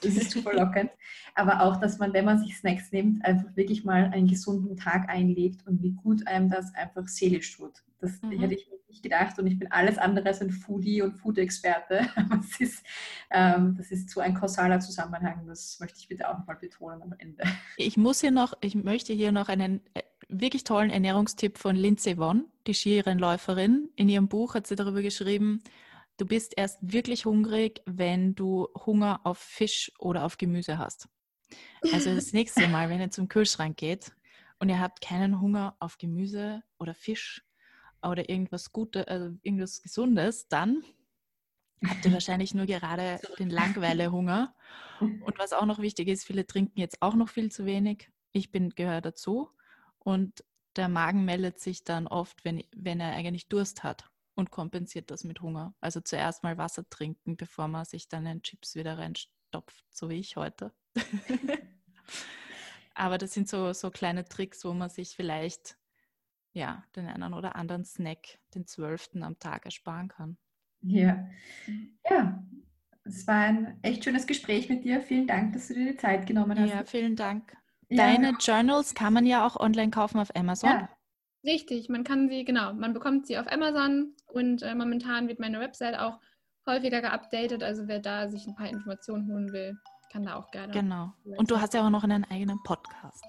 das 0.00 0.16
ist 0.16 0.30
zu 0.30 0.42
verlockend. 0.42 0.90
Aber 1.34 1.62
auch, 1.62 1.76
dass 1.76 1.98
man, 1.98 2.12
wenn 2.12 2.24
man 2.24 2.38
sich 2.38 2.56
Snacks 2.56 2.92
nimmt, 2.92 3.24
einfach 3.24 3.56
wirklich 3.56 3.84
mal 3.84 4.04
einen 4.04 4.28
gesunden 4.28 4.76
Tag 4.76 5.08
einlegt 5.08 5.66
und 5.66 5.82
wie 5.82 5.92
gut 5.92 6.26
einem 6.26 6.50
das 6.50 6.74
einfach 6.74 7.08
seelisch 7.08 7.56
tut. 7.56 7.82
Das 8.00 8.20
mhm. 8.20 8.40
hätte 8.40 8.54
ich 8.54 8.68
nicht 8.88 9.02
gedacht 9.02 9.38
und 9.38 9.46
ich 9.46 9.58
bin 9.58 9.70
alles 9.72 9.96
andere 9.96 10.28
als 10.28 10.42
ein 10.42 10.50
Foodie 10.50 11.02
und 11.02 11.14
Food-Experte. 11.14 12.06
das 12.30 12.60
ist, 12.60 12.84
ähm, 13.30 13.74
das 13.76 13.90
ist 13.90 14.10
so 14.10 14.20
ein 14.20 14.34
kausaler 14.34 14.80
Zusammenhang, 14.80 15.46
das 15.46 15.78
möchte 15.80 15.98
ich 15.98 16.08
bitte 16.08 16.28
auch 16.28 16.38
nochmal 16.38 16.56
betonen 16.56 17.02
am 17.02 17.14
Ende. 17.18 17.44
Ich 17.78 17.96
muss 17.96 18.20
hier 18.20 18.30
noch, 18.30 18.54
ich 18.60 18.74
möchte 18.74 19.12
hier 19.14 19.32
noch 19.32 19.48
einen 19.48 19.80
äh, 19.94 20.02
wirklich 20.32 20.64
tollen 20.64 20.90
Ernährungstipp 20.90 21.58
von 21.58 21.76
Lindsay 21.76 22.16
Vonn, 22.16 22.46
die 22.66 22.74
Skirennläuferin. 22.74 23.90
In 23.96 24.08
ihrem 24.08 24.28
Buch 24.28 24.54
hat 24.54 24.66
sie 24.66 24.76
darüber 24.76 25.02
geschrieben, 25.02 25.62
du 26.16 26.26
bist 26.26 26.54
erst 26.56 26.78
wirklich 26.80 27.24
hungrig, 27.24 27.82
wenn 27.86 28.34
du 28.34 28.68
Hunger 28.86 29.20
auf 29.24 29.38
Fisch 29.38 29.92
oder 29.98 30.24
auf 30.24 30.38
Gemüse 30.38 30.78
hast. 30.78 31.08
Also 31.92 32.14
das 32.14 32.32
nächste 32.32 32.68
Mal, 32.68 32.88
wenn 32.88 33.00
ihr 33.00 33.10
zum 33.10 33.28
Kühlschrank 33.28 33.76
geht 33.76 34.12
und 34.58 34.68
ihr 34.68 34.80
habt 34.80 35.00
keinen 35.00 35.40
Hunger 35.40 35.76
auf 35.78 35.98
Gemüse 35.98 36.62
oder 36.78 36.94
Fisch 36.94 37.44
oder 38.02 38.28
irgendwas 38.28 38.72
Gutes, 38.72 39.06
also 39.06 39.36
irgendwas 39.42 39.82
Gesundes, 39.82 40.48
dann 40.48 40.82
habt 41.86 42.04
ihr 42.04 42.12
wahrscheinlich 42.12 42.54
nur 42.54 42.66
gerade 42.66 43.20
den 43.38 43.50
Langweile-Hunger. 43.50 44.54
Und 45.00 45.38
was 45.38 45.52
auch 45.52 45.66
noch 45.66 45.80
wichtig 45.80 46.08
ist, 46.08 46.24
viele 46.24 46.46
trinken 46.46 46.78
jetzt 46.78 47.02
auch 47.02 47.14
noch 47.14 47.28
viel 47.28 47.50
zu 47.50 47.66
wenig. 47.66 48.10
Ich 48.32 48.50
bin 48.50 48.70
gehöre 48.70 49.00
dazu. 49.00 49.50
Und 50.04 50.44
der 50.76 50.88
Magen 50.88 51.24
meldet 51.24 51.60
sich 51.60 51.84
dann 51.84 52.06
oft, 52.06 52.44
wenn, 52.44 52.62
wenn 52.74 53.00
er 53.00 53.12
eigentlich 53.12 53.48
Durst 53.48 53.82
hat 53.82 54.08
und 54.34 54.50
kompensiert 54.50 55.10
das 55.10 55.24
mit 55.24 55.40
Hunger. 55.42 55.74
Also 55.80 56.00
zuerst 56.00 56.42
mal 56.42 56.58
Wasser 56.58 56.88
trinken, 56.88 57.36
bevor 57.36 57.68
man 57.68 57.84
sich 57.84 58.08
dann 58.08 58.26
in 58.26 58.42
Chips 58.42 58.74
wieder 58.74 58.98
rein, 58.98 59.14
vollgestopft, 59.52 59.84
so 59.90 60.08
wie 60.08 60.18
ich 60.18 60.36
heute. 60.36 60.72
Aber 62.94 63.18
das 63.18 63.32
sind 63.32 63.48
so, 63.48 63.72
so 63.72 63.90
kleine 63.90 64.24
Tricks, 64.24 64.64
wo 64.64 64.72
man 64.72 64.90
sich 64.90 65.14
vielleicht 65.16 65.78
ja, 66.52 66.84
den 66.94 67.06
einen 67.06 67.32
oder 67.32 67.56
anderen 67.56 67.84
Snack, 67.84 68.38
den 68.54 68.66
zwölften 68.66 69.22
am 69.22 69.38
Tag 69.38 69.64
ersparen 69.64 70.08
kann. 70.08 70.36
Ja. 70.82 71.26
Ja, 72.08 72.44
es 73.04 73.26
war 73.26 73.44
ein 73.44 73.78
echt 73.82 74.04
schönes 74.04 74.26
Gespräch 74.26 74.68
mit 74.68 74.84
dir. 74.84 75.00
Vielen 75.00 75.26
Dank, 75.26 75.54
dass 75.54 75.68
du 75.68 75.74
dir 75.74 75.92
die 75.92 75.96
Zeit 75.96 76.26
genommen 76.26 76.58
hast. 76.58 76.70
Ja, 76.70 76.84
vielen 76.84 77.16
Dank. 77.16 77.56
Deine 77.96 78.30
ja. 78.30 78.36
Journals 78.38 78.94
kann 78.94 79.12
man 79.12 79.26
ja 79.26 79.46
auch 79.46 79.56
online 79.56 79.90
kaufen 79.90 80.18
auf 80.18 80.34
Amazon. 80.34 80.70
Ja. 80.70 80.88
Richtig, 81.44 81.88
man 81.88 82.04
kann 82.04 82.28
sie, 82.28 82.44
genau, 82.44 82.72
man 82.72 82.92
bekommt 82.92 83.26
sie 83.26 83.36
auf 83.36 83.50
Amazon 83.50 84.14
und 84.32 84.62
äh, 84.62 84.74
momentan 84.76 85.26
wird 85.26 85.40
meine 85.40 85.58
Website 85.58 85.98
auch 85.98 86.20
häufiger 86.66 87.00
geupdatet. 87.00 87.64
Also 87.64 87.88
wer 87.88 87.98
da 87.98 88.28
sich 88.28 88.46
ein 88.46 88.54
paar 88.54 88.68
Informationen 88.68 89.26
holen 89.28 89.52
will, 89.52 89.76
kann 90.12 90.24
da 90.24 90.36
auch 90.36 90.50
gerne. 90.52 90.72
Genau. 90.72 91.12
Und 91.24 91.50
du 91.50 91.60
hast 91.60 91.74
ja 91.74 91.84
auch 91.84 91.90
noch 91.90 92.04
einen 92.04 92.24
eigenen 92.30 92.62
Podcast. 92.62 93.24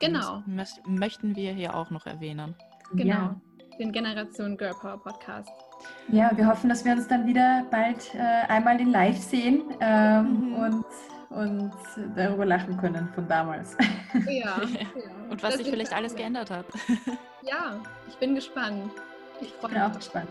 Genau. 0.00 0.42
Das 0.46 0.80
möchten 0.86 1.34
wir 1.34 1.52
hier 1.52 1.74
auch 1.74 1.90
noch 1.90 2.06
erwähnen. 2.06 2.54
Genau. 2.92 3.14
Ja. 3.14 3.40
Den 3.78 3.92
Generation 3.92 4.56
Girl 4.56 4.74
Power 4.74 5.02
Podcast. 5.02 5.50
Ja, 6.08 6.30
wir 6.34 6.46
hoffen, 6.46 6.68
dass 6.68 6.84
wir 6.84 6.92
uns 6.92 7.08
dann 7.08 7.26
wieder 7.26 7.66
bald 7.70 8.14
äh, 8.14 8.18
einmal 8.48 8.80
in 8.80 8.90
Live 8.90 9.18
sehen 9.18 9.62
ähm, 9.80 10.50
mhm. 10.50 10.54
und, 10.54 10.86
und 11.30 11.72
darüber 12.14 12.44
lachen 12.44 12.76
können 12.76 13.08
von 13.14 13.26
damals. 13.28 13.76
Ja. 14.26 14.32
ja. 14.32 14.56
Und 15.30 15.42
was 15.42 15.54
das 15.54 15.62
sich 15.62 15.70
vielleicht 15.70 15.92
alles 15.92 16.14
geändert 16.14 16.50
hat. 16.50 16.66
Ja, 17.42 17.78
ich 18.08 18.16
bin 18.16 18.34
gespannt. 18.34 18.90
Ich 19.40 19.52
freue 19.52 19.70
mich. 19.70 19.80
auch 19.80 19.92
gespannt. 19.92 20.28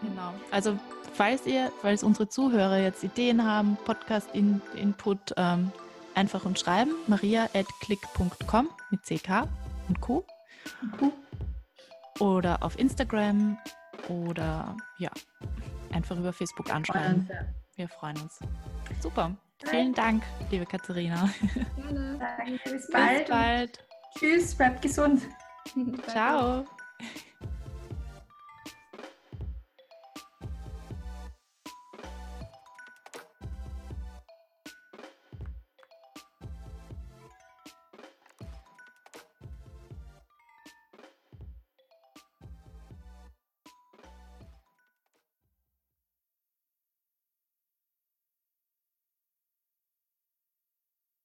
Genau. 0.00 0.32
Also 0.50 0.78
falls 1.12 1.46
ihr, 1.46 1.70
falls 1.82 2.02
unsere 2.02 2.30
Zuhörer 2.30 2.78
jetzt 2.78 3.04
Ideen 3.04 3.44
haben, 3.44 3.76
Podcast-Input, 3.84 5.34
ähm, 5.36 5.70
einfach 6.14 6.46
uns 6.46 6.60
schreiben. 6.60 6.92
maria 7.08 7.44
at 7.52 7.66
click.com 7.82 8.70
mit 8.90 9.02
CK 9.02 9.48
und 9.88 10.00
Q. 10.00 10.24
Und 11.00 11.12
Oder 12.20 12.62
auf 12.62 12.78
Instagram 12.78 13.58
oder 14.08 14.74
ja, 14.98 15.10
einfach 15.92 16.16
über 16.16 16.32
Facebook 16.32 16.72
anschreiben. 16.72 17.28
Wir 17.76 17.88
freuen 17.88 18.16
uns. 18.18 18.38
Super. 19.00 19.36
Vielen 19.68 19.92
Dank, 19.94 20.22
liebe 20.50 20.66
Katharina. 20.66 21.28
Gerne. 21.76 22.18
Danke, 22.38 22.70
bis 22.70 22.90
bald. 22.90 23.18
Bis 23.18 23.28
bald. 23.28 23.84
Tschüss, 24.18 24.54
bleibt 24.54 24.82
gesund. 24.82 25.22
Ciao. 26.06 26.64